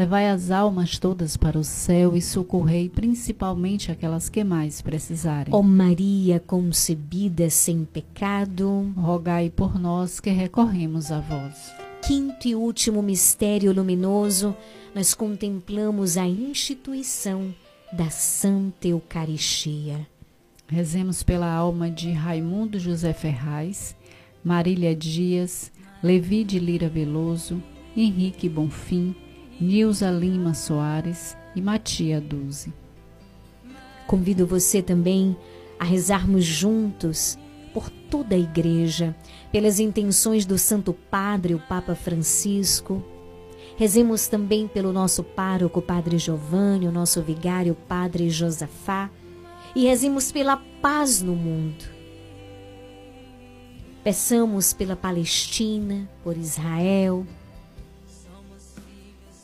Levai 0.00 0.30
as 0.30 0.50
almas 0.50 0.98
todas 0.98 1.36
para 1.36 1.58
o 1.58 1.62
céu 1.62 2.16
e 2.16 2.22
socorrei 2.22 2.88
principalmente 2.88 3.92
aquelas 3.92 4.30
que 4.30 4.42
mais 4.42 4.80
precisarem. 4.80 5.52
Ó 5.52 5.60
Maria 5.60 6.40
concebida 6.40 7.50
sem 7.50 7.84
pecado, 7.84 8.90
rogai 8.96 9.50
por 9.50 9.78
nós 9.78 10.18
que 10.18 10.30
recorremos 10.30 11.12
a 11.12 11.20
vós. 11.20 11.70
Quinto 12.00 12.48
e 12.48 12.54
último 12.54 13.02
mistério 13.02 13.74
luminoso, 13.74 14.56
nós 14.94 15.12
contemplamos 15.12 16.16
a 16.16 16.26
instituição 16.26 17.54
da 17.92 18.08
Santa 18.08 18.88
Eucaristia. 18.88 20.08
Rezemos 20.66 21.22
pela 21.22 21.52
alma 21.52 21.90
de 21.90 22.10
Raimundo 22.10 22.78
José 22.78 23.12
Ferraz, 23.12 23.94
Marília 24.42 24.96
Dias, 24.96 25.70
Levi 26.02 26.42
de 26.42 26.58
Lira 26.58 26.88
Veloso, 26.88 27.62
Henrique 27.94 28.48
Bonfim, 28.48 29.14
Nilza 29.60 30.10
Lima 30.10 30.54
Soares 30.54 31.36
e 31.54 31.60
Matia 31.60 32.18
Duze. 32.18 32.72
Convido 34.06 34.46
você 34.46 34.80
também 34.80 35.36
a 35.78 35.84
rezarmos 35.84 36.46
juntos 36.46 37.38
por 37.74 37.90
toda 37.90 38.34
a 38.34 38.38
igreja, 38.38 39.14
pelas 39.52 39.78
intenções 39.78 40.46
do 40.46 40.56
Santo 40.56 40.94
Padre, 40.94 41.54
o 41.54 41.58
Papa 41.58 41.94
Francisco. 41.94 43.04
Rezemos 43.76 44.28
também 44.28 44.66
pelo 44.66 44.94
nosso 44.94 45.22
pároco, 45.22 45.82
Padre 45.82 46.16
Giovanni, 46.16 46.88
o 46.88 46.92
nosso 46.92 47.20
vigário, 47.20 47.76
Padre 47.86 48.30
Josafá, 48.30 49.10
e 49.76 49.84
rezemos 49.84 50.32
pela 50.32 50.56
paz 50.80 51.20
no 51.20 51.36
mundo. 51.36 51.84
Peçamos 54.02 54.72
pela 54.72 54.96
Palestina, 54.96 56.08
por 56.24 56.34
Israel, 56.34 57.26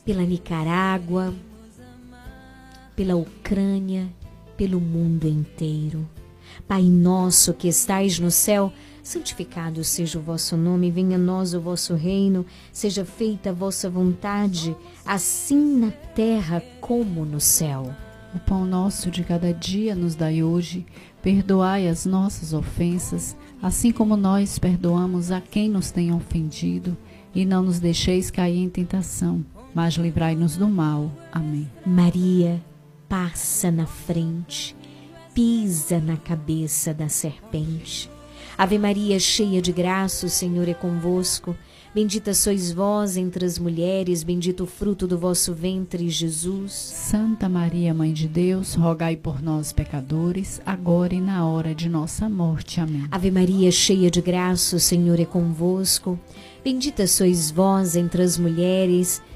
pela 0.06 0.22
Nicarágua, 0.22 1.34
pela 2.94 3.16
Ucrânia, 3.16 4.06
pelo 4.56 4.80
mundo 4.80 5.26
inteiro. 5.26 6.08
Pai 6.68 6.84
nosso 6.84 7.52
que 7.52 7.66
estais 7.66 8.20
no 8.20 8.30
céu, 8.30 8.72
santificado 9.02 9.82
seja 9.82 10.20
o 10.20 10.22
vosso 10.22 10.56
nome, 10.56 10.92
venha 10.92 11.16
a 11.16 11.18
nós 11.18 11.54
o 11.54 11.60
vosso 11.60 11.94
reino, 11.94 12.46
seja 12.72 13.04
feita 13.04 13.50
a 13.50 13.52
vossa 13.52 13.90
vontade, 13.90 14.76
assim 15.04 15.76
na 15.76 15.90
terra 15.90 16.62
como 16.80 17.24
no 17.24 17.40
céu. 17.40 17.92
O 18.32 18.38
pão 18.38 18.64
nosso 18.64 19.10
de 19.10 19.24
cada 19.24 19.52
dia 19.52 19.96
nos 19.96 20.14
dai 20.14 20.40
hoje, 20.40 20.86
perdoai 21.20 21.88
as 21.88 22.06
nossas 22.06 22.52
ofensas, 22.52 23.36
assim 23.60 23.90
como 23.90 24.16
nós 24.16 24.56
perdoamos 24.56 25.32
a 25.32 25.40
quem 25.40 25.68
nos 25.68 25.90
tem 25.90 26.14
ofendido, 26.14 26.96
e 27.34 27.44
não 27.44 27.62
nos 27.62 27.80
deixeis 27.80 28.30
cair 28.30 28.58
em 28.58 28.68
tentação, 28.68 29.44
mas 29.76 29.92
livrai-nos 29.96 30.56
do 30.56 30.66
mal. 30.66 31.12
Amém. 31.30 31.70
Maria 31.84 32.64
passa 33.06 33.70
na 33.70 33.84
frente, 33.84 34.74
pisa 35.34 36.00
na 36.00 36.16
cabeça 36.16 36.94
da 36.94 37.10
serpente. 37.10 38.10
Ave 38.56 38.78
Maria, 38.78 39.20
cheia 39.20 39.60
de 39.60 39.72
graça, 39.72 40.24
o 40.24 40.30
Senhor 40.30 40.66
é 40.66 40.72
convosco. 40.72 41.54
Bendita 41.94 42.32
sois 42.32 42.72
vós 42.72 43.18
entre 43.18 43.44
as 43.44 43.58
mulheres, 43.58 44.22
bendito 44.22 44.64
o 44.64 44.66
fruto 44.66 45.06
do 45.06 45.18
vosso 45.18 45.52
ventre, 45.52 46.08
Jesus. 46.08 46.72
Santa 46.72 47.46
Maria, 47.46 47.92
Mãe 47.92 48.14
de 48.14 48.26
Deus, 48.26 48.74
rogai 48.74 49.14
por 49.14 49.42
nós, 49.42 49.74
pecadores, 49.74 50.58
agora 50.64 51.14
e 51.14 51.20
na 51.20 51.46
hora 51.46 51.74
de 51.74 51.90
nossa 51.90 52.30
morte. 52.30 52.80
Amém. 52.80 53.06
Ave 53.10 53.30
Maria, 53.30 53.70
cheia 53.70 54.10
de 54.10 54.22
graça, 54.22 54.76
o 54.76 54.80
Senhor 54.80 55.20
é 55.20 55.26
convosco. 55.26 56.18
Bendita 56.64 57.06
sois 57.06 57.50
vós 57.50 57.94
entre 57.94 58.22
as 58.22 58.38
mulheres, 58.38 59.20
Bendito 59.20 59.35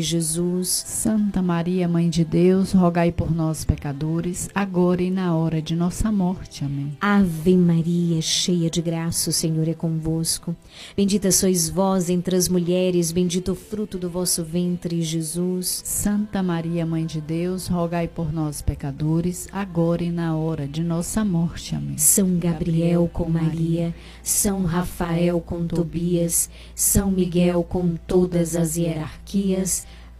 Jesus. 0.00 0.68
Santa 0.68 1.42
Maria, 1.42 1.88
Mãe 1.88 2.08
de 2.08 2.24
Deus, 2.24 2.72
rogai 2.72 3.10
por 3.10 3.34
nós, 3.34 3.64
pecadores, 3.64 4.48
agora 4.54 5.02
e 5.02 5.10
na 5.10 5.34
hora 5.34 5.60
de 5.60 5.74
nossa 5.74 6.10
morte. 6.12 6.64
Amém. 6.64 6.96
Ave 7.00 7.56
Maria, 7.56 8.22
cheia 8.22 8.70
de 8.70 8.80
graça, 8.80 9.30
o 9.30 9.32
Senhor 9.32 9.68
é 9.68 9.74
convosco. 9.74 10.54
Bendita 10.96 11.30
sois 11.32 11.68
vós 11.68 12.08
entre 12.08 12.36
as 12.36 12.48
mulheres, 12.48 13.10
bendito 13.10 13.52
o 13.52 13.54
fruto 13.54 13.98
do 13.98 14.08
vosso 14.08 14.44
ventre, 14.44 15.02
Jesus. 15.02 15.82
Santa 15.84 16.42
Maria, 16.42 16.86
Mãe 16.86 17.04
de 17.04 17.20
Deus, 17.20 17.66
rogai 17.66 18.06
por 18.06 18.32
nós, 18.32 18.62
pecadores, 18.62 19.48
agora 19.52 20.04
e 20.04 20.10
na 20.10 20.36
hora 20.36 20.66
de 20.66 20.82
nossa 20.82 21.24
morte. 21.24 21.74
Amém. 21.74 21.98
São 21.98 22.38
Gabriel 22.38 23.10
com 23.12 23.28
Maria, 23.28 23.94
São 24.22 24.64
Rafael 24.64 25.40
com 25.40 25.66
Tobias, 25.66 26.48
São 26.74 27.10
Miguel 27.10 27.64
com 27.64 27.96
todas 28.06 28.54
as 28.54 28.76
hierarquias, 28.76 29.63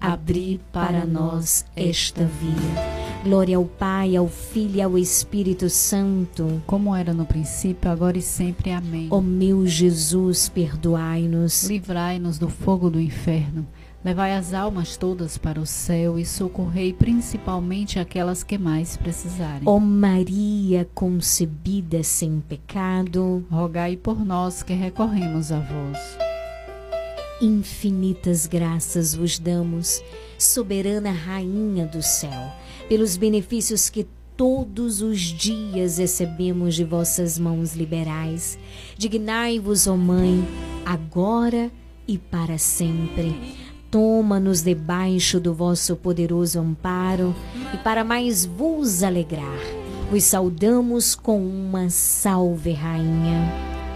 abri 0.01 0.61
para 0.73 1.07
nós 1.07 1.65
esta 1.75 2.25
via. 2.25 3.05
Glória 3.25 3.57
ao 3.57 3.65
Pai, 3.65 4.16
ao 4.16 4.29
Filho 4.29 4.77
e 4.77 4.83
ao 4.83 4.99
Espírito 4.99 5.71
Santo. 5.71 6.62
Como 6.66 6.95
era 6.95 7.15
no 7.15 7.25
princípio, 7.25 7.91
agora 7.91 8.19
e 8.19 8.23
sempre. 8.23 8.71
Amém. 8.71 9.09
Ó 9.11 9.21
meu 9.23 9.66
Jesus, 9.66 10.51
perdoai-nos. 10.51 11.65
Livrai-nos 11.65 12.39
do 12.39 12.51
fogo 12.51 12.91
do 12.91 13.01
inferno. 13.01 13.66
Levai 14.05 14.35
as 14.35 14.53
almas 14.53 14.99
todas 14.99 15.39
para 15.39 15.59
o 15.59 15.65
céu 15.65 16.19
e 16.19 16.27
socorrei 16.27 16.93
principalmente 16.93 17.99
aquelas 17.99 18.45
que 18.45 18.59
mais 18.59 18.99
precisarem. 18.99 19.62
Ó 19.65 19.79
Maria 19.79 20.87
concebida 20.95 22.03
sem 22.03 22.41
pecado, 22.47 23.47
rogai 23.51 23.97
por 23.97 24.23
nós 24.23 24.62
que 24.62 24.75
recorremos 24.75 25.51
a 25.51 25.61
vós. 25.61 26.34
Infinitas 27.40 28.47
graças 28.47 29.15
vos 29.15 29.39
damos, 29.40 30.01
soberana 30.39 31.11
Rainha 31.11 31.85
do 31.85 32.01
céu, 32.01 32.52
pelos 32.89 33.16
benefícios 33.16 33.90
que 33.90 34.06
todos 34.36 35.02
os 35.02 35.20
dias 35.20 35.98
recebemos 35.98 36.77
de 36.77 36.85
vossas 36.85 37.36
mãos 37.39 37.74
liberais. 37.74 38.56
Dignai-vos, 38.97 39.89
ó 39.89 39.97
Mãe, 39.97 40.47
agora 40.86 41.73
e 42.06 42.19
para 42.19 42.56
sempre. 42.56 43.35
Toma-nos 43.90 44.62
debaixo 44.62 45.40
do 45.40 45.52
vosso 45.52 45.97
poderoso 45.97 46.61
amparo 46.61 47.35
e 47.73 47.77
para 47.78 48.05
mais 48.05 48.44
vos 48.44 49.02
alegrar, 49.02 49.59
vos 50.09 50.23
saudamos 50.23 51.16
com 51.16 51.44
uma 51.44 51.90
salve, 51.90 52.73
Rainha. 52.73 53.52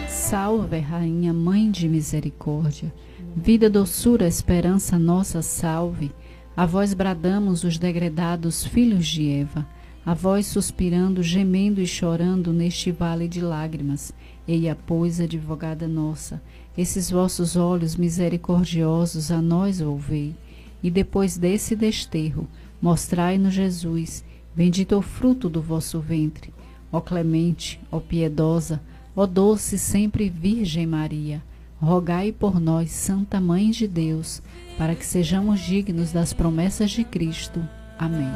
Salve, 0.09 0.78
Rainha, 0.78 1.32
Mãe 1.32 1.70
de 1.70 1.89
Misericórdia. 1.89 2.93
Vida, 3.40 3.70
doçura, 3.70 4.27
esperança 4.27 4.98
nossa, 4.98 5.43
salve. 5.43 6.10
A 6.56 6.66
vós 6.66 6.93
bradamos 6.93 7.62
os 7.62 7.78
degredados 7.78 8.66
filhos 8.66 9.06
de 9.06 9.31
Eva. 9.31 9.65
A 10.05 10.12
vós 10.12 10.47
suspirando, 10.47 11.23
gemendo 11.23 11.81
e 11.81 11.86
chorando 11.86 12.52
neste 12.52 12.90
vale 12.90 13.28
de 13.28 13.40
lágrimas. 13.40 14.12
Eia, 14.47 14.77
pois, 14.86 15.20
advogada 15.20 15.86
nossa, 15.86 16.43
esses 16.77 17.12
vossos 17.12 17.55
olhos 17.55 17.94
misericordiosos 17.94 19.31
a 19.31 19.40
nós 19.40 19.81
ouvei. 19.81 20.35
E 20.82 20.90
depois 20.90 21.39
desse 21.39 21.77
desterro, 21.77 22.48
mostrai-nos 22.82 23.55
Jesus, 23.55 24.24
bendito 24.55 24.97
o 24.97 25.02
fruto 25.02 25.48
do 25.48 25.62
vosso 25.62 26.01
ventre. 26.01 26.52
Ó 26.90 27.01
clemente, 27.01 27.81
ó 27.90 28.01
piedosa, 28.01 28.82
ó 29.15 29.27
doce 29.27 29.78
sempre 29.78 30.28
Virgem 30.28 30.89
Maria, 30.89 31.40
rogai 31.81 32.33
por 32.33 32.61
nós, 32.61 32.91
Santa 32.91 33.41
Mãe 33.41 33.71
de 33.71 33.87
Deus, 33.87 34.43
para 34.77 34.95
que 34.95 35.07
sejamos 35.07 35.61
dignos 35.61 36.13
das 36.13 36.33
promessas 36.33 36.91
de 36.91 37.05
Cristo. 37.05 37.61
Amém. 37.99 38.29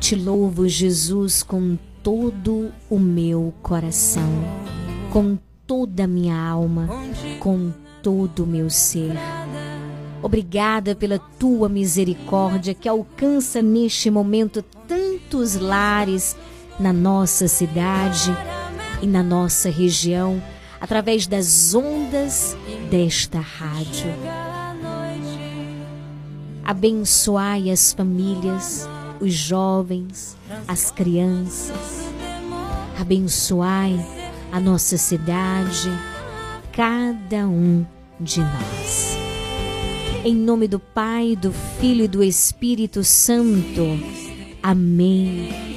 Te 0.00 0.14
louvo, 0.14 0.68
Jesus, 0.68 1.42
com 1.42 1.76
todo 2.02 2.72
o 2.88 2.98
meu 2.98 3.52
coração, 3.62 4.30
com 5.12 5.38
toda 5.66 6.04
a 6.04 6.06
minha 6.06 6.38
alma, 6.38 6.88
com 7.40 7.72
todo 8.02 8.44
o 8.44 8.46
meu 8.46 8.70
ser. 8.70 9.14
Obrigada 10.22 10.94
pela 10.94 11.18
tua 11.18 11.68
misericórdia 11.68 12.74
que 12.74 12.88
alcança 12.88 13.60
neste 13.60 14.10
momento 14.10 14.62
tantos 14.86 15.56
lares 15.56 16.36
na 16.78 16.92
nossa 16.92 17.48
cidade 17.48 18.32
e 19.02 19.06
na 19.06 19.22
nossa 19.22 19.70
região 19.70 20.42
através 20.80 21.26
das 21.26 21.74
ondas 21.74 22.56
desta 22.90 23.40
rádio. 23.40 24.12
Abençoai 26.64 27.70
as 27.70 27.92
famílias, 27.92 28.88
os 29.20 29.32
jovens, 29.32 30.36
as 30.66 30.90
crianças. 30.90 32.06
Abençoai 32.98 34.04
a 34.50 34.58
nossa 34.58 34.96
cidade, 34.96 35.90
cada 36.72 37.46
um 37.46 37.86
de 38.18 38.40
nós. 38.40 39.16
Em 40.24 40.34
nome 40.34 40.66
do 40.66 40.80
Pai, 40.80 41.36
do 41.36 41.52
Filho 41.78 42.04
e 42.04 42.08
do 42.08 42.22
Espírito 42.22 43.04
Santo. 43.04 44.00
Amém. 44.60 45.75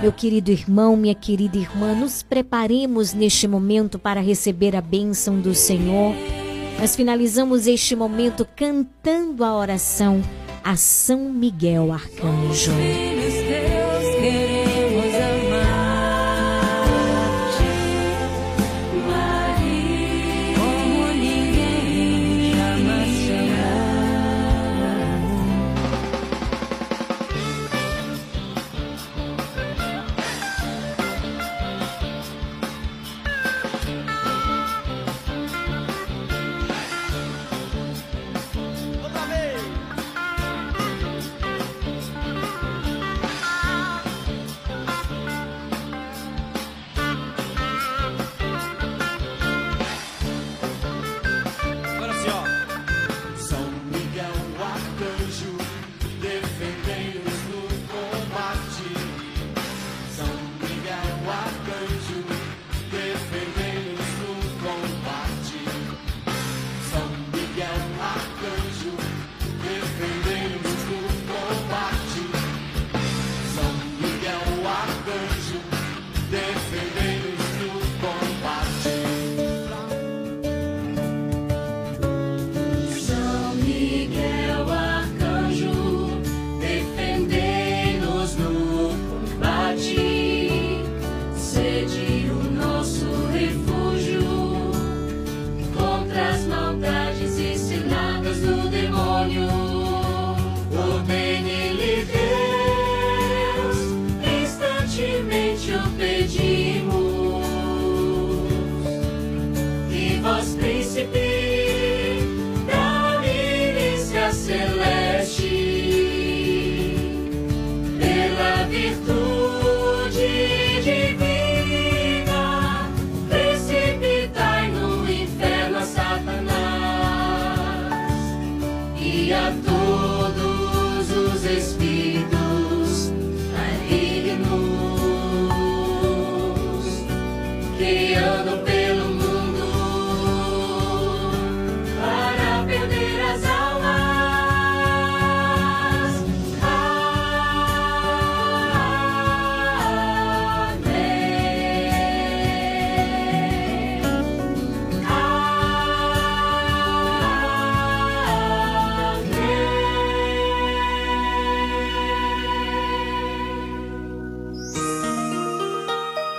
Meu 0.00 0.12
querido 0.12 0.52
irmão, 0.52 0.96
minha 0.96 1.14
querida 1.14 1.58
irmã, 1.58 1.92
nos 1.92 2.22
preparemos 2.22 3.12
neste 3.12 3.48
momento 3.48 3.98
para 3.98 4.20
receber 4.20 4.76
a 4.76 4.80
bênção 4.80 5.40
do 5.40 5.54
Senhor. 5.56 6.14
Nós 6.78 6.94
finalizamos 6.94 7.66
este 7.66 7.96
momento 7.96 8.46
cantando 8.54 9.44
a 9.44 9.56
oração 9.56 10.22
a 10.62 10.76
São 10.76 11.32
Miguel 11.32 11.92
Arcanjo. 11.92 12.72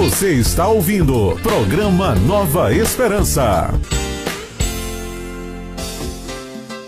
Você 0.00 0.32
está 0.32 0.66
ouvindo 0.66 1.38
programa 1.42 2.14
Nova 2.14 2.72
Esperança. 2.72 3.68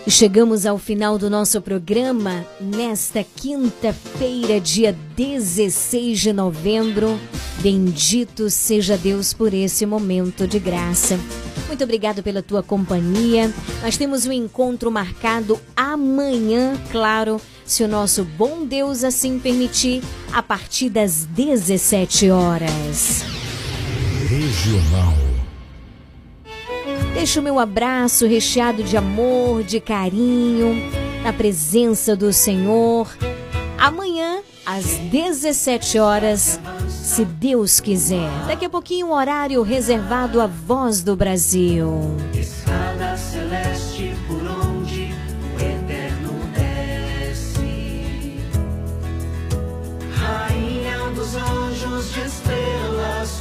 Chegamos 0.08 0.64
ao 0.64 0.78
final 0.78 1.18
do 1.18 1.28
nosso 1.28 1.60
programa 1.60 2.42
nesta 2.58 3.22
quinta-feira, 3.22 4.58
dia 4.58 4.96
16 5.14 6.20
de 6.20 6.32
novembro. 6.32 7.20
Bendito 7.58 8.48
seja 8.48 8.96
Deus 8.96 9.34
por 9.34 9.52
esse 9.52 9.84
momento 9.84 10.46
de 10.46 10.58
graça. 10.58 11.18
Muito 11.72 11.84
obrigado 11.84 12.22
pela 12.22 12.42
tua 12.42 12.62
companhia. 12.62 13.50
Nós 13.82 13.96
temos 13.96 14.26
um 14.26 14.32
encontro 14.32 14.90
marcado 14.90 15.58
amanhã, 15.74 16.78
claro, 16.90 17.40
se 17.64 17.82
o 17.82 17.88
nosso 17.88 18.24
bom 18.24 18.66
Deus 18.66 19.02
assim 19.02 19.38
permitir, 19.38 20.02
a 20.34 20.42
partir 20.42 20.90
das 20.90 21.24
17 21.24 22.28
horas. 22.28 23.24
Regional. 24.28 25.14
Deixo 27.14 27.40
o 27.40 27.42
meu 27.42 27.58
abraço 27.58 28.26
recheado 28.26 28.82
de 28.82 28.94
amor, 28.98 29.62
de 29.62 29.80
carinho, 29.80 30.74
na 31.24 31.32
presença 31.32 32.14
do 32.14 32.34
Senhor. 32.34 33.08
Amanhã, 33.78 34.42
às 34.64 34.84
17 34.84 35.98
horas, 35.98 36.60
se 36.88 37.24
Deus 37.24 37.80
quiser. 37.80 38.30
Daqui 38.46 38.64
a 38.64 38.70
pouquinho, 38.70 39.08
um 39.08 39.12
horário 39.12 39.62
reservado 39.62 40.40
à 40.40 40.46
voz 40.46 41.02
do 41.02 41.16
Brasil. 41.16 41.90
Escada 42.32 43.16
celeste 43.16 44.14
por 44.26 44.42
onde 44.66 45.12
o 45.12 45.60
eterno 45.60 46.32
desce. 46.54 48.36
Rainha 50.14 51.10
dos 51.14 51.34
anjos 51.34 52.12
de 52.12 52.20
estrelas 52.20 53.40